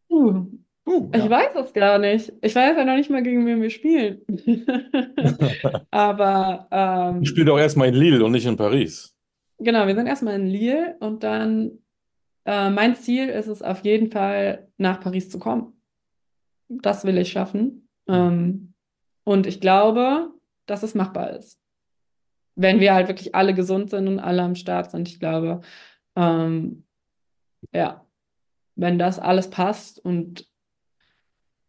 Uh, 0.10 0.46
uh, 0.88 1.10
ich 1.14 1.24
ja. 1.24 1.30
weiß 1.30 1.56
es 1.56 1.74
gar 1.74 1.98
nicht. 1.98 2.32
Ich 2.42 2.56
weiß 2.56 2.78
ja 2.78 2.86
noch 2.86 2.96
nicht 2.96 3.10
mal, 3.10 3.24
gegen 3.24 3.46
wen 3.46 3.62
wir 3.62 3.70
spielen. 3.70 4.22
Aber. 5.92 6.68
Ähm, 6.72 7.24
ich 7.24 7.30
spiele 7.30 7.48
doch 7.48 7.58
erstmal 7.58 7.90
in 7.90 7.96
Lille 7.96 8.24
und 8.24 8.32
nicht 8.32 8.46
in 8.46 8.58
Paris. 8.58 9.16
Genau, 9.58 9.88
wir 9.88 9.96
sind 9.96 10.08
erstmal 10.08 10.36
in 10.36 10.48
Lille 10.48 10.98
und 11.00 11.24
dann. 11.24 11.80
Äh, 12.46 12.70
mein 12.70 12.96
Ziel 12.96 13.30
ist 13.30 13.48
es 13.48 13.62
auf 13.62 13.84
jeden 13.84 14.12
Fall, 14.12 14.68
nach 14.78 15.00
Paris 15.00 15.30
zu 15.30 15.40
kommen. 15.40 15.80
Das 16.70 17.06
will 17.06 17.18
ich 17.18 17.32
schaffen. 17.32 17.88
Ähm, 18.08 18.74
und 19.24 19.46
ich 19.46 19.62
glaube, 19.62 20.32
dass 20.66 20.84
es 20.84 20.96
machbar 20.96 21.38
ist 21.38 21.61
wenn 22.56 22.80
wir 22.80 22.94
halt 22.94 23.08
wirklich 23.08 23.36
alle 23.36 23.54
gesund 23.54 23.90
sind 23.90 24.08
und 24.08 24.20
alle 24.20 24.42
am 24.42 24.56
Start 24.56 24.92
sind, 24.92 25.08
ich 25.08 25.20
glaube, 25.20 25.62
ähm, 26.16 26.84
ja, 27.74 28.06
wenn 28.76 29.00
das 29.00 29.20
alles 29.20 29.50
passt 29.50 30.00
und 30.00 30.50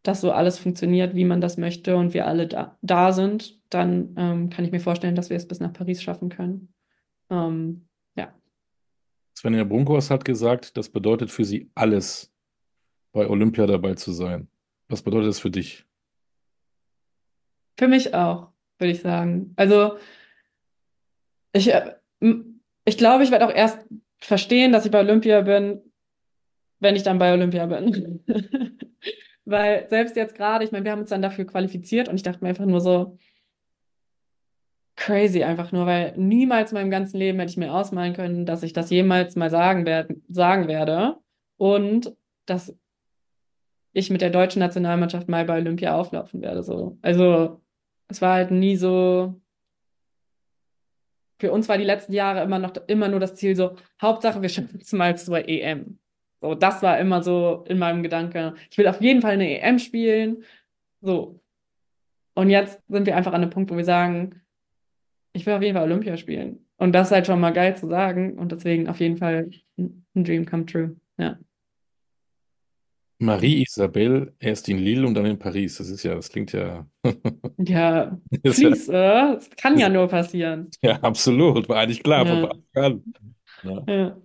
dass 0.02 0.20
so 0.20 0.32
alles 0.32 0.58
funktioniert, 0.58 1.14
wie 1.14 1.24
man 1.24 1.40
das 1.40 1.56
möchte 1.56 1.96
und 1.96 2.12
wir 2.12 2.26
alle 2.26 2.48
da, 2.48 2.76
da 2.82 3.12
sind, 3.12 3.60
dann 3.70 4.14
ähm, 4.16 4.50
kann 4.50 4.64
ich 4.64 4.72
mir 4.72 4.80
vorstellen, 4.80 5.14
dass 5.14 5.30
wir 5.30 5.36
es 5.36 5.46
bis 5.46 5.60
nach 5.60 5.72
Paris 5.72 6.02
schaffen 6.02 6.28
können. 6.28 6.74
Ähm, 7.30 7.86
ja. 8.16 8.34
Svenja 9.36 9.64
Brunkhaus 9.64 10.10
hat 10.10 10.24
gesagt, 10.24 10.76
das 10.76 10.88
bedeutet 10.88 11.30
für 11.30 11.44
sie 11.44 11.70
alles, 11.74 12.32
bei 13.12 13.28
Olympia 13.28 13.66
dabei 13.66 13.94
zu 13.94 14.12
sein. 14.12 14.48
Was 14.88 15.02
bedeutet 15.02 15.28
das 15.28 15.38
für 15.38 15.50
dich? 15.50 15.84
Für 17.78 17.88
mich 17.88 18.14
auch, 18.14 18.48
würde 18.78 18.92
ich 18.92 19.00
sagen. 19.00 19.52
Also, 19.56 19.98
ich, 21.52 21.72
äh, 21.72 21.94
ich 22.84 22.98
glaube, 22.98 23.24
ich 23.24 23.30
werde 23.30 23.46
auch 23.46 23.54
erst 23.54 23.78
verstehen, 24.18 24.72
dass 24.72 24.84
ich 24.84 24.90
bei 24.90 25.00
Olympia 25.00 25.40
bin, 25.42 25.80
wenn 26.80 26.96
ich 26.96 27.02
dann 27.02 27.18
bei 27.18 27.32
Olympia 27.32 27.66
bin. 27.66 28.24
Weil 29.44 29.88
selbst 29.88 30.16
jetzt 30.16 30.34
gerade, 30.36 30.64
ich 30.64 30.72
meine, 30.72 30.84
wir 30.84 30.92
haben 30.92 31.00
uns 31.00 31.10
dann 31.10 31.22
dafür 31.22 31.44
qualifiziert 31.44 32.08
und 32.08 32.14
ich 32.14 32.22
dachte 32.22 32.42
mir 32.42 32.50
einfach 32.50 32.64
nur 32.64 32.80
so, 32.80 33.18
crazy 34.94 35.42
einfach 35.42 35.72
nur, 35.72 35.86
weil 35.86 36.14
niemals 36.16 36.70
in 36.70 36.78
meinem 36.78 36.90
ganzen 36.90 37.16
Leben 37.16 37.38
hätte 37.38 37.50
ich 37.50 37.56
mir 37.56 37.74
ausmalen 37.74 38.12
können, 38.12 38.46
dass 38.46 38.62
ich 38.62 38.72
das 38.72 38.90
jemals 38.90 39.36
mal 39.36 39.50
sagen, 39.50 39.86
werd, 39.86 40.12
sagen 40.28 40.68
werde 40.68 41.16
und 41.56 42.14
dass 42.46 42.76
ich 43.92 44.10
mit 44.10 44.20
der 44.20 44.30
deutschen 44.30 44.60
Nationalmannschaft 44.60 45.28
mal 45.28 45.44
bei 45.44 45.58
Olympia 45.58 45.94
auflaufen 45.96 46.40
werde. 46.42 46.62
So. 46.62 46.98
Also 47.02 47.60
es 48.08 48.22
war 48.22 48.34
halt 48.34 48.50
nie 48.50 48.76
so. 48.76 49.40
Für 51.42 51.50
uns 51.50 51.68
war 51.68 51.76
die 51.76 51.82
letzten 51.82 52.12
Jahre 52.12 52.44
immer 52.44 52.60
noch 52.60 52.72
immer 52.86 53.08
nur 53.08 53.18
das 53.18 53.34
Ziel 53.34 53.56
so, 53.56 53.74
Hauptsache 54.00 54.42
wir 54.42 54.48
schaffen 54.48 54.78
es 54.80 54.92
mal 54.92 55.18
zur 55.18 55.48
EM. 55.48 55.98
So, 56.40 56.54
das 56.54 56.84
war 56.84 57.00
immer 57.00 57.20
so 57.20 57.64
in 57.68 57.80
meinem 57.80 58.04
Gedanke. 58.04 58.54
Ich 58.70 58.78
will 58.78 58.86
auf 58.86 59.00
jeden 59.00 59.22
Fall 59.22 59.32
eine 59.32 59.60
EM 59.60 59.80
spielen. 59.80 60.44
So. 61.00 61.40
Und 62.34 62.48
jetzt 62.48 62.80
sind 62.86 63.06
wir 63.06 63.16
einfach 63.16 63.32
an 63.32 63.42
einem 63.42 63.50
Punkt, 63.50 63.72
wo 63.72 63.76
wir 63.76 63.84
sagen, 63.84 64.40
ich 65.32 65.44
will 65.44 65.54
auf 65.54 65.62
jeden 65.62 65.74
Fall 65.74 65.82
Olympia 65.82 66.16
spielen. 66.16 66.64
Und 66.76 66.92
das 66.92 67.08
ist 67.08 67.12
halt 67.12 67.26
schon 67.26 67.40
mal 67.40 67.52
geil 67.52 67.76
zu 67.76 67.88
sagen. 67.88 68.38
Und 68.38 68.52
deswegen 68.52 68.88
auf 68.88 69.00
jeden 69.00 69.16
Fall 69.16 69.50
ein 69.76 70.04
Dream 70.14 70.46
come 70.46 70.64
true. 70.64 70.94
Ja. 71.18 71.38
Marie-Isabelle, 73.22 74.34
erst 74.38 74.68
in 74.68 74.78
Lille 74.78 75.06
und 75.06 75.14
dann 75.14 75.26
in 75.26 75.38
Paris. 75.38 75.78
Das 75.78 75.88
ist 75.88 76.02
ja, 76.02 76.14
das 76.14 76.28
klingt 76.28 76.52
ja. 76.52 76.86
ja, 77.58 78.18
please, 78.42 78.92
äh, 78.92 79.34
das 79.34 79.50
kann 79.50 79.78
ja 79.78 79.88
nur 79.88 80.08
passieren. 80.08 80.70
Ja, 80.82 80.98
absolut. 81.00 81.68
War 81.68 81.78
eigentlich 81.78 82.02
klar 82.02 82.26
ja. 82.26 82.48
von. 82.74 83.04
Ja. 83.64 83.84
ja. 83.86 84.16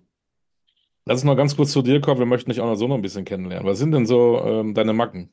Lass 1.04 1.22
uns 1.22 1.24
noch 1.24 1.36
ganz 1.36 1.56
kurz 1.56 1.72
zu 1.72 1.80
dir 1.80 2.00
kommen. 2.00 2.18
Wir 2.18 2.26
möchten 2.26 2.50
dich 2.50 2.60
auch 2.60 2.66
noch 2.66 2.74
so 2.74 2.86
noch 2.86 2.96
ein 2.96 3.02
bisschen 3.02 3.24
kennenlernen. 3.24 3.66
Was 3.66 3.78
sind 3.78 3.92
denn 3.92 4.04
so 4.04 4.42
ähm, 4.44 4.74
deine 4.74 4.92
Macken? 4.92 5.32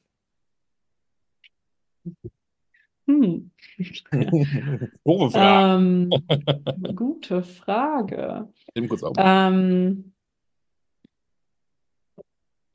Hm. 3.08 3.52
Frage. 5.04 5.78
Ähm, 5.78 6.10
gute 6.96 7.44
Frage. 7.44 8.48
Eben 8.74 8.88
kurz 8.88 9.04
auf. 9.04 9.16
Ähm, 9.18 10.14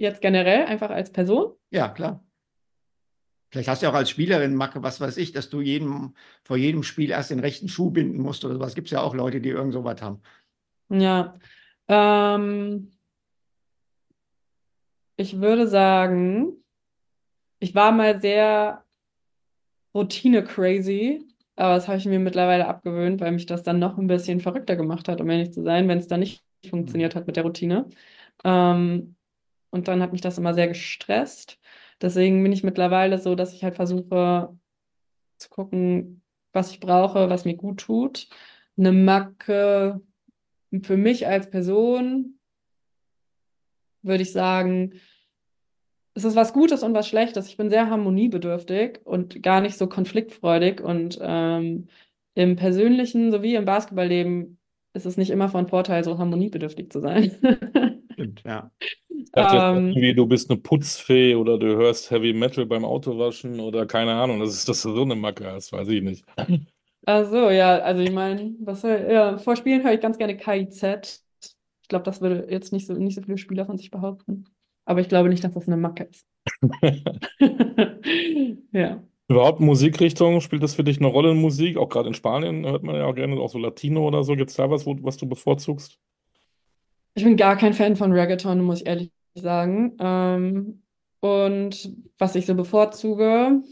jetzt 0.00 0.20
generell 0.20 0.64
einfach 0.64 0.90
als 0.90 1.12
Person? 1.12 1.52
Ja, 1.70 1.88
klar. 1.88 2.24
Vielleicht 3.50 3.68
hast 3.68 3.82
du 3.82 3.86
ja 3.86 3.92
auch 3.92 3.96
als 3.96 4.10
Spielerin, 4.10 4.54
Macke, 4.54 4.82
was 4.82 5.00
weiß 5.00 5.16
ich, 5.16 5.32
dass 5.32 5.50
du 5.50 5.60
jedem, 5.60 6.14
vor 6.44 6.56
jedem 6.56 6.82
Spiel 6.82 7.10
erst 7.10 7.30
den 7.30 7.40
rechten 7.40 7.68
Schuh 7.68 7.90
binden 7.90 8.20
musst 8.20 8.44
oder 8.44 8.54
sowas. 8.54 8.74
Gibt 8.74 8.86
es 8.86 8.92
ja 8.92 9.02
auch 9.02 9.14
Leute, 9.14 9.40
die 9.40 9.48
irgend 9.48 9.72
sowas 9.72 10.00
haben. 10.00 10.22
Ja. 10.88 11.36
Ähm, 11.88 12.92
ich 15.16 15.40
würde 15.40 15.66
sagen, 15.66 16.52
ich 17.58 17.74
war 17.74 17.92
mal 17.92 18.20
sehr 18.20 18.84
Routine-crazy, 19.94 21.26
aber 21.56 21.74
das 21.74 21.88
habe 21.88 21.98
ich 21.98 22.06
mir 22.06 22.20
mittlerweile 22.20 22.68
abgewöhnt, 22.68 23.20
weil 23.20 23.32
mich 23.32 23.46
das 23.46 23.64
dann 23.64 23.80
noch 23.80 23.98
ein 23.98 24.06
bisschen 24.06 24.40
verrückter 24.40 24.76
gemacht 24.76 25.08
hat, 25.08 25.20
um 25.20 25.28
ehrlich 25.28 25.52
zu 25.52 25.62
sein, 25.62 25.88
wenn 25.88 25.98
es 25.98 26.06
dann 26.06 26.20
nicht 26.20 26.42
funktioniert 26.68 27.16
hat 27.16 27.26
mit 27.26 27.36
der 27.36 27.42
Routine. 27.42 27.88
Ähm, 28.44 29.16
und 29.70 29.88
dann 29.88 30.02
hat 30.02 30.12
mich 30.12 30.20
das 30.20 30.38
immer 30.38 30.54
sehr 30.54 30.68
gestresst. 30.68 31.58
Deswegen 32.00 32.42
bin 32.42 32.52
ich 32.52 32.64
mittlerweile 32.64 33.18
so, 33.18 33.34
dass 33.34 33.52
ich 33.52 33.64
halt 33.64 33.74
versuche 33.76 34.56
zu 35.38 35.48
gucken, 35.48 36.22
was 36.52 36.72
ich 36.72 36.80
brauche, 36.80 37.30
was 37.30 37.44
mir 37.44 37.56
gut 37.56 37.80
tut. 37.80 38.28
Eine 38.76 38.92
Macke 38.92 40.00
für 40.82 40.96
mich 40.96 41.26
als 41.26 41.50
Person 41.50 42.38
würde 44.02 44.22
ich 44.22 44.32
sagen, 44.32 44.94
es 46.14 46.24
ist 46.24 46.36
was 46.36 46.52
Gutes 46.52 46.82
und 46.82 46.94
was 46.94 47.08
Schlechtes. 47.08 47.48
Ich 47.48 47.56
bin 47.56 47.70
sehr 47.70 47.90
harmoniebedürftig 47.90 49.00
und 49.04 49.42
gar 49.42 49.60
nicht 49.60 49.78
so 49.78 49.88
konfliktfreudig. 49.88 50.80
Und 50.80 51.18
ähm, 51.20 51.88
im 52.34 52.56
persönlichen 52.56 53.30
sowie 53.30 53.54
im 53.54 53.64
Basketballleben 53.64 54.58
ist 54.92 55.06
es 55.06 55.16
nicht 55.16 55.30
immer 55.30 55.48
von 55.48 55.68
Vorteil, 55.68 56.02
so 56.02 56.18
harmoniebedürftig 56.18 56.90
zu 56.90 57.00
sein. 57.00 57.32
Stimmt, 58.20 58.42
ja. 58.44 58.70
Ich 59.08 59.32
dachte 59.32 59.56
jetzt 59.56 59.64
ähm, 59.64 59.88
irgendwie, 59.88 60.14
du 60.14 60.26
bist 60.26 60.50
eine 60.50 60.60
Putzfee 60.60 61.34
oder 61.34 61.58
du 61.58 61.76
hörst 61.76 62.10
Heavy 62.10 62.34
Metal 62.34 62.66
beim 62.66 62.84
Autowaschen 62.84 63.60
oder 63.60 63.86
keine 63.86 64.12
Ahnung, 64.12 64.40
das 64.40 64.50
ist 64.50 64.68
das 64.68 64.82
so 64.82 65.02
eine 65.02 65.14
Macke, 65.14 65.44
das 65.44 65.72
weiß 65.72 65.88
ich 65.88 66.02
nicht. 66.02 66.24
Ach 67.06 67.24
so, 67.24 67.48
ja, 67.48 67.78
also 67.78 68.02
ich 68.02 68.12
meine, 68.12 68.54
was 68.60 68.82
ja, 68.82 69.38
vor 69.38 69.56
Spielen 69.56 69.82
höre 69.82 69.94
ich 69.94 70.02
ganz 70.02 70.18
gerne 70.18 70.36
KIZ. 70.36 71.24
Ich 71.82 71.88
glaube, 71.88 72.04
das 72.04 72.20
würde 72.20 72.46
jetzt 72.50 72.74
nicht 72.74 72.86
so, 72.86 72.92
nicht 72.92 73.14
so 73.14 73.22
viele 73.22 73.38
Spieler 73.38 73.64
von 73.64 73.78
sich 73.78 73.90
behaupten. 73.90 74.44
Aber 74.84 75.00
ich 75.00 75.08
glaube 75.08 75.30
nicht, 75.30 75.42
dass 75.42 75.54
das 75.54 75.66
eine 75.66 75.78
Macke 75.78 76.04
ist. 76.04 76.26
ja. 78.72 79.02
Überhaupt 79.28 79.60
Musikrichtung, 79.60 80.42
spielt 80.42 80.62
das 80.62 80.74
für 80.74 80.84
dich 80.84 80.98
eine 80.98 81.06
Rolle 81.06 81.30
in 81.30 81.40
Musik? 81.40 81.78
Auch 81.78 81.88
gerade 81.88 82.08
in 82.08 82.14
Spanien 82.14 82.66
hört 82.66 82.82
man 82.82 82.96
ja 82.96 83.06
auch 83.06 83.14
gerne 83.14 83.40
auch 83.40 83.48
so 83.48 83.58
Latino 83.58 84.06
oder 84.06 84.24
so. 84.24 84.36
Gibt 84.36 84.50
es 84.50 84.56
da 84.56 84.70
was, 84.70 84.84
wo, 84.84 84.94
was 85.00 85.16
du 85.16 85.26
bevorzugst? 85.26 85.98
Ich 87.20 87.24
bin 87.24 87.36
gar 87.36 87.58
kein 87.58 87.74
Fan 87.74 87.96
von 87.96 88.12
Reggaeton, 88.12 88.62
muss 88.62 88.80
ich 88.80 88.86
ehrlich 88.86 89.12
sagen. 89.34 89.94
Ähm, 90.00 90.82
und 91.20 91.94
was 92.16 92.34
ich 92.34 92.46
so 92.46 92.54
bevorzuge, 92.54 93.62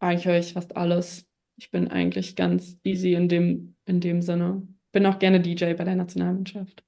eigentlich 0.00 0.26
höre 0.26 0.40
ich 0.40 0.54
fast 0.54 0.76
alles. 0.76 1.24
Ich 1.56 1.70
bin 1.70 1.86
eigentlich 1.86 2.34
ganz 2.34 2.76
easy 2.82 3.14
in 3.14 3.28
dem, 3.28 3.76
in 3.84 4.00
dem 4.00 4.22
Sinne. 4.22 4.66
Bin 4.90 5.06
auch 5.06 5.20
gerne 5.20 5.38
DJ 5.38 5.74
bei 5.74 5.84
der 5.84 5.94
Nationalmannschaft. 5.94 6.82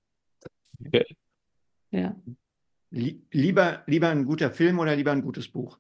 Okay. 0.85 1.05
Ja. 1.93 2.17
Lieber, 2.91 3.85
lieber 3.87 4.09
ein 4.09 4.25
guter 4.25 4.51
Film 4.51 4.81
oder 4.81 4.97
lieber 4.97 5.13
ein 5.13 5.23
gutes 5.23 5.47
Buch? 5.47 5.79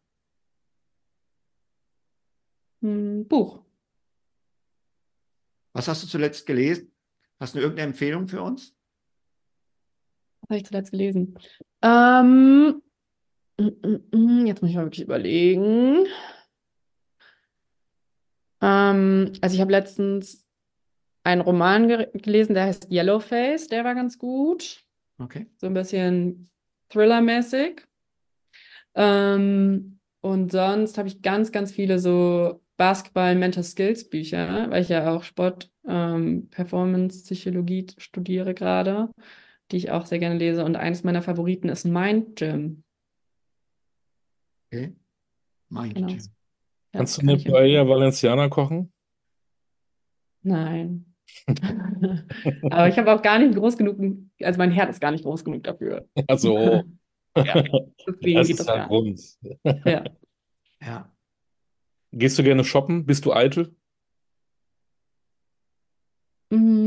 Hm, 2.80 3.26
Buch. 3.26 3.64
Was 5.72 5.88
hast 5.88 6.05
du 6.05 6.07
zuletzt 6.07 6.47
gelesen? 6.47 6.93
Hast 7.40 7.57
du 7.57 7.59
irgendeine 7.59 7.88
Empfehlung 7.88 8.28
für 8.28 8.40
uns? 8.40 8.76
Habe 10.53 10.59
ich 10.59 10.66
zuletzt 10.66 10.90
gelesen? 10.90 11.38
Ähm, 11.80 12.82
mm, 13.57 13.64
mm, 13.64 14.42
mm, 14.42 14.46
jetzt 14.46 14.61
muss 14.61 14.70
ich 14.70 14.76
mal 14.76 14.84
wirklich 14.84 15.07
überlegen. 15.07 16.05
Ähm, 18.61 19.32
also 19.40 19.55
ich 19.55 19.62
habe 19.62 19.70
letztens 19.72 20.46
einen 21.24 21.40
Roman 21.40 21.88
ge 21.88 22.11
gelesen, 22.12 22.53
der 22.53 22.64
heißt 22.64 22.92
Yellowface, 22.92 23.68
der 23.68 23.84
war 23.84 23.94
ganz 23.94 24.18
gut. 24.18 24.84
Okay. 25.16 25.46
So 25.57 25.68
ein 25.68 25.74
bisschen 25.74 26.50
Thriller-mäßig. 26.90 27.86
Ähm, 28.94 30.00
und 30.20 30.53
sonst 30.53 30.98
habe 30.98 31.09
ich 31.09 31.22
ganz, 31.22 31.50
ganz 31.50 31.72
viele 31.72 31.98
so 31.98 32.61
Basketball, 32.76 33.36
Mental 33.36 33.64
Skills 33.64 34.11
Bücher, 34.11 34.68
weil 34.68 34.82
ich 34.82 34.90
ja 34.90 35.16
auch 35.16 35.22
Sport, 35.22 35.70
ähm, 35.88 36.50
Performance, 36.50 37.22
Psychologie 37.22 37.86
studiere 37.96 38.53
gerade, 38.53 39.09
die 39.72 39.78
ich 39.78 39.90
auch 39.90 40.06
sehr 40.06 40.18
gerne 40.18 40.36
lese. 40.38 40.64
Und 40.64 40.76
eines 40.76 41.02
meiner 41.04 41.22
Favoriten 41.22 41.68
ist 41.68 41.84
Mind 41.84 42.36
Gym. 42.36 42.84
Okay. 44.70 44.94
Mind 45.68 45.94
Genau. 45.94 46.06
Gym. 46.08 46.18
Ja, 46.18 46.98
Kannst 46.98 47.16
du 47.16 47.20
kann 47.20 47.28
eine 47.30 47.38
empfehlen. 47.38 47.54
Paella 47.54 47.88
Valenciana 47.88 48.48
kochen? 48.48 48.92
Nein. 50.42 51.06
Aber 52.70 52.88
ich 52.88 52.98
habe 52.98 53.12
auch 53.14 53.22
gar 53.22 53.38
nicht 53.38 53.54
groß 53.56 53.78
genug, 53.78 53.96
also 54.42 54.58
mein 54.58 54.70
Herd 54.70 54.90
ist 54.90 55.00
gar 55.00 55.10
nicht 55.10 55.24
groß 55.24 55.44
genug 55.44 55.62
dafür. 55.64 56.06
Also, 56.28 56.82
Ja, 57.36 57.62
deswegen 58.06 58.36
das 58.38 58.48
geht 58.48 58.58
ist 58.60 58.68
das 58.68 58.76
nicht. 58.76 58.88
Grund. 58.88 59.38
Ja. 59.86 60.04
Ja. 60.82 61.12
Gehst 62.12 62.38
du 62.38 62.42
gerne 62.42 62.64
shoppen? 62.64 63.06
Bist 63.06 63.24
du 63.24 63.32
eitel? 63.32 63.74
Mm, 66.50 66.82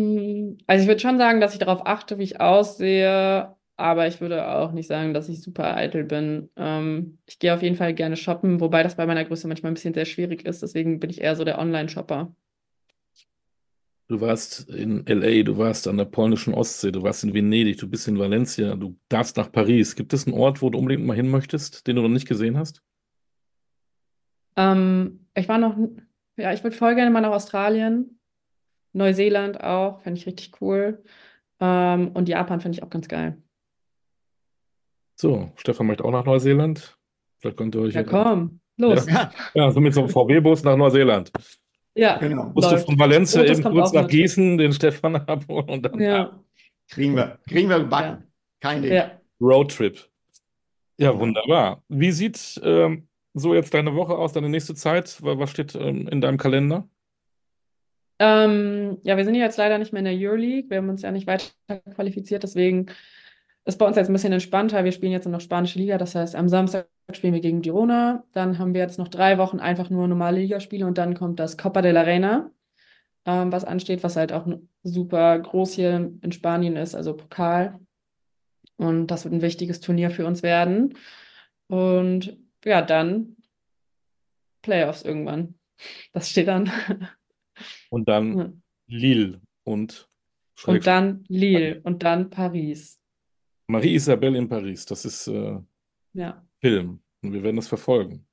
Also 0.68 0.82
ich 0.84 0.88
würde 0.88 1.02
schon 1.02 1.18
sagen, 1.18 1.42
dass 1.42 1.54
ich 1.54 1.60
darauf 1.60 1.86
achte, 1.86 2.18
wie 2.18 2.24
ich 2.24 2.42
aussehe, 2.42 3.56
aber 3.78 4.08
ich 4.08 4.22
würde 4.22 4.48
auch 4.48 4.72
nicht 4.72 4.88
sagen, 4.88 5.14
dass 5.14 5.30
ich 5.30 5.42
super 5.42 5.76
eitel 5.76 6.04
bin. 6.04 6.50
Ähm, 6.56 7.20
ich 7.26 7.40
gehe 7.40 7.54
auf 7.54 7.62
jeden 7.62 7.76
Fall 7.76 7.94
gerne 7.94 8.16
shoppen, 8.18 8.60
wobei 8.62 8.82
das 8.84 8.96
bei 8.96 9.06
meiner 9.06 9.26
Größe 9.26 9.48
manchmal 9.48 9.72
ein 9.72 9.76
bisschen 9.76 9.94
sehr 9.94 10.06
schwierig 10.06 10.46
ist. 10.46 10.62
Deswegen 10.64 11.00
bin 11.00 11.10
ich 11.10 11.22
eher 11.22 11.36
so 11.36 11.44
der 11.44 11.60
Online-Shopper. 11.60 12.34
Du 14.08 14.22
warst 14.22 14.70
in 14.70 15.06
LA, 15.08 15.44
du 15.44 15.58
warst 15.58 15.88
an 15.88 15.98
der 15.98 16.06
polnischen 16.06 16.54
Ostsee, 16.54 16.92
du 16.92 17.02
warst 17.02 17.24
in 17.24 17.34
Venedig, 17.34 17.78
du 17.78 17.90
bist 17.90 18.08
in 18.08 18.20
Valencia, 18.20 18.76
du 18.76 18.96
darfst 19.10 19.36
nach 19.36 19.52
Paris. 19.52 19.96
Gibt 19.96 20.14
es 20.14 20.28
einen 20.28 20.38
Ort, 20.38 20.62
wo 20.62 20.70
du 20.70 20.78
unbedingt 20.78 21.06
mal 21.06 21.16
hin 21.16 21.30
möchtest, 21.30 21.88
den 21.88 21.96
du 21.96 22.04
noch 22.04 22.10
nicht 22.10 22.28
gesehen 22.28 22.58
hast? 22.58 22.84
Ähm, 24.56 25.28
ich 25.34 25.50
war 25.50 25.58
noch, 25.58 25.76
ja, 26.38 26.54
ich 26.54 26.64
würde 26.64 26.76
voll 26.78 26.96
gerne 26.96 27.10
mal 27.10 27.22
nach 27.22 27.32
Australien, 27.32 28.15
Neuseeland 28.96 29.62
auch, 29.64 30.00
fände 30.02 30.20
ich 30.20 30.26
richtig 30.26 30.52
cool. 30.62 31.04
Ähm, 31.60 32.10
und 32.14 32.28
Japan 32.30 32.62
finde 32.62 32.78
ich 32.78 32.84
auch 32.84 32.90
ganz 32.90 33.08
geil. 33.08 33.38
So, 35.16 35.52
Stefan 35.56 35.88
möchte 35.88 36.04
auch 36.04 36.12
nach 36.12 36.26
Neuseeland. 36.26 36.98
Vielleicht 37.40 37.58
könnt 37.58 37.76
ihr 37.76 37.82
euch 37.82 37.94
Ja, 37.94 38.04
komm, 38.04 38.60
los. 38.78 39.06
Ja, 39.08 39.32
Ja, 39.54 39.72
so 39.72 39.80
mit 39.80 39.94
so 39.94 40.02
einem 40.02 40.10
VW-Bus 40.10 40.64
nach 40.64 40.76
Neuseeland. 40.76 41.32
Ja, 41.96 42.18
genau. 42.18 42.52
Musst 42.54 42.72
du 42.72 42.78
von 42.80 43.00
Valencia 43.00 43.44
eben 43.44 43.64
kurz 43.64 43.94
nach 43.94 44.04
mit. 44.04 44.12
Gießen 44.12 44.58
den 44.58 44.74
Stefan 44.74 45.16
abholen 45.28 45.70
und 45.70 45.84
dann 45.86 46.00
Ja, 46.02 46.40
Kriegen 46.90 47.16
wir. 47.16 47.40
Kriegen 47.48 47.70
wir 47.70 47.80
gebacken. 47.80 48.24
Kein 48.60 48.82
Ding. 48.82 48.94
ja. 48.94 49.12
Roadtrip. 49.42 50.08
Ja, 50.98 51.18
wunderbar. 51.18 51.84
Wie 51.90 52.12
sieht 52.12 52.60
ähm, 52.64 53.08
so 53.34 53.54
jetzt 53.54 53.74
deine 53.74 53.96
Woche 53.96 54.16
aus, 54.16 54.34
deine 54.34 54.50
nächste 54.50 54.76
Zeit? 54.76 55.22
Wa- 55.22 55.38
Was 55.40 55.52
steht 55.52 55.76
ähm, 55.76 56.08
in 56.08 56.22
deinem 56.22 56.38
Kalender? 56.38 56.88
Ähm, 58.20 58.98
ja, 59.04 59.18
wir 59.18 59.26
sind 59.26 59.36
jetzt 59.36 59.58
leider 59.58 59.78
nicht 59.78 59.92
mehr 59.92 60.00
in 60.00 60.06
der 60.06 60.14
Euroleague. 60.16 60.70
Wir 60.70 60.78
haben 60.78 60.90
uns 60.90 61.02
ja 61.02 61.12
nicht 61.12 61.28
weiter 61.28 61.46
qualifiziert, 61.96 62.44
deswegen 62.44 62.88
ist 63.66 63.78
bei 63.78 63.86
uns 63.86 63.98
jetzt 63.98 64.10
ein 64.10 64.14
bisschen 64.14 64.34
entspannter. 64.34 64.84
Wir 64.84 64.92
spielen 64.92 65.12
jetzt 65.12 65.28
noch 65.28 65.42
spanische 65.42 65.80
Liga, 65.80 65.98
das 65.98 66.16
heißt, 66.16 66.36
am 66.36 66.48
Samstag 66.48 66.88
spielen 67.12 67.34
wir 67.34 67.42
gegen 67.42 67.62
Girona. 67.62 68.24
Dann 68.32 68.60
haben 68.60 68.74
wir 68.74 68.82
jetzt 68.82 69.00
noch 69.00 69.08
drei 69.10 69.38
Wochen 69.38 69.60
einfach 69.60 69.90
nur 69.90 70.08
normale 70.08 70.40
Ligaspiele 70.40 70.86
und 70.86 70.98
dann 70.98 71.16
kommt 71.16 71.40
das 71.40 71.58
Copa 71.58 71.82
de 71.82 71.92
la 71.92 72.04
Reina, 72.04 72.52
ähm, 73.26 73.52
was 73.52 73.66
ansteht, 73.66 74.04
was 74.04 74.16
halt 74.16 74.32
auch 74.32 74.48
super 74.84 75.38
groß 75.40 75.74
hier 75.74 76.14
in 76.22 76.32
Spanien 76.32 76.76
ist, 76.78 76.96
also 76.96 77.16
Pokal. 77.16 77.80
Und 78.78 79.08
das 79.08 79.24
wird 79.26 79.34
ein 79.34 79.42
wichtiges 79.42 79.80
Turnier 79.80 80.12
für 80.12 80.26
uns 80.26 80.44
werden. 80.44 80.98
Und 81.68 82.38
ja, 82.64 82.82
dann 82.82 83.38
Playoffs 84.62 85.04
irgendwann. 85.04 85.56
Das 86.14 86.30
steht 86.30 86.50
an. 86.50 86.72
Und 87.90 88.08
dann 88.08 88.38
Ja. 88.38 88.52
Lille 88.88 89.42
und 89.64 89.82
Und 89.84 90.10
Schrägstrich 90.56 90.86
dann 90.86 91.24
Lille 91.28 91.82
und 91.84 92.04
dann 92.04 92.30
Paris. 92.30 93.00
Marie-Isabelle 93.68 94.38
in 94.38 94.48
Paris. 94.48 94.86
Das 94.86 95.06
ist 95.06 95.28
äh, 95.28 95.60
Ja, 96.14 96.46
Film. 96.62 97.00
Und 97.22 97.34
wir 97.34 97.44
werden 97.44 97.58
es 97.58 97.68
verfolgen. 97.68 98.26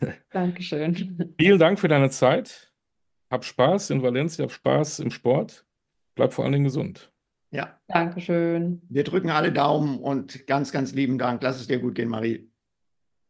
Dankeschön. 0.30 1.34
Vielen 1.38 1.58
Dank 1.58 1.80
für 1.80 1.88
deine 1.88 2.10
Zeit. 2.10 2.72
Hab 3.30 3.44
Spaß 3.44 3.90
in 3.90 4.02
Valencia, 4.02 4.44
hab 4.44 4.52
Spaß 4.52 5.00
im 5.00 5.10
Sport. 5.10 5.64
Bleib 6.14 6.32
vor 6.32 6.44
allen 6.44 6.52
Dingen 6.52 6.64
gesund. 6.64 7.12
Ja, 7.50 7.80
Dankeschön. 7.88 8.82
wir 8.90 9.04
drücken 9.04 9.30
alle 9.30 9.52
Daumen 9.52 9.98
und 9.98 10.46
ganz, 10.46 10.70
ganz 10.70 10.92
lieben 10.92 11.16
Dank. 11.18 11.42
Lass 11.42 11.60
es 11.60 11.66
dir 11.66 11.78
gut 11.78 11.94
gehen, 11.94 12.08
Marie. 12.08 12.50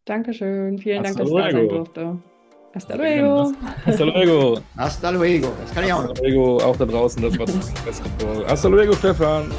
Dankeschön. 0.04 0.78
Vielen 0.78 1.04
Dank, 1.04 1.18
Hasta 1.18 1.22
dass 1.22 1.30
ich 1.30 1.36
da 1.36 1.50
sein 1.52 1.68
durfte. 1.68 2.22
Hasta 2.74 2.96
luego. 2.96 3.52
Hasta 3.86 4.04
luego. 4.04 4.60
Hasta 4.76 5.10
luego. 5.10 5.52
Das 5.60 5.74
kann 5.74 5.84
ich 5.84 5.92
auch. 5.92 6.04
Hasta 6.04 6.22
luego, 6.22 6.58
auch 6.58 6.76
da 6.76 6.84
draußen, 6.84 7.22
das 7.22 7.38
war 7.38 7.46
Basketball. 7.46 8.46
Hasta 8.46 8.68
luego, 8.68 8.94
Stefan. 8.94 9.50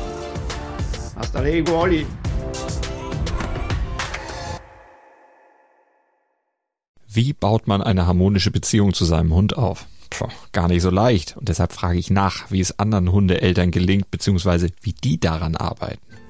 Hasta 1.15 1.41
luego, 1.41 1.81
Olli. 1.81 2.05
Wie 7.11 7.33
baut 7.33 7.67
man 7.67 7.81
eine 7.81 8.05
harmonische 8.05 8.51
Beziehung 8.51 8.93
zu 8.93 9.05
seinem 9.05 9.33
Hund 9.33 9.57
auf? 9.57 9.87
Puh, 10.11 10.27
gar 10.51 10.67
nicht 10.67 10.83
so 10.83 10.91
leicht. 10.91 11.35
Und 11.35 11.49
deshalb 11.49 11.73
frage 11.73 11.97
ich 11.97 12.11
nach, 12.11 12.51
wie 12.51 12.61
es 12.61 12.77
anderen 12.77 13.11
Hundeeltern 13.11 13.71
gelingt, 13.71 14.11
beziehungsweise 14.11 14.69
wie 14.81 14.93
die 14.93 15.19
daran 15.19 15.55
arbeiten. 15.55 15.99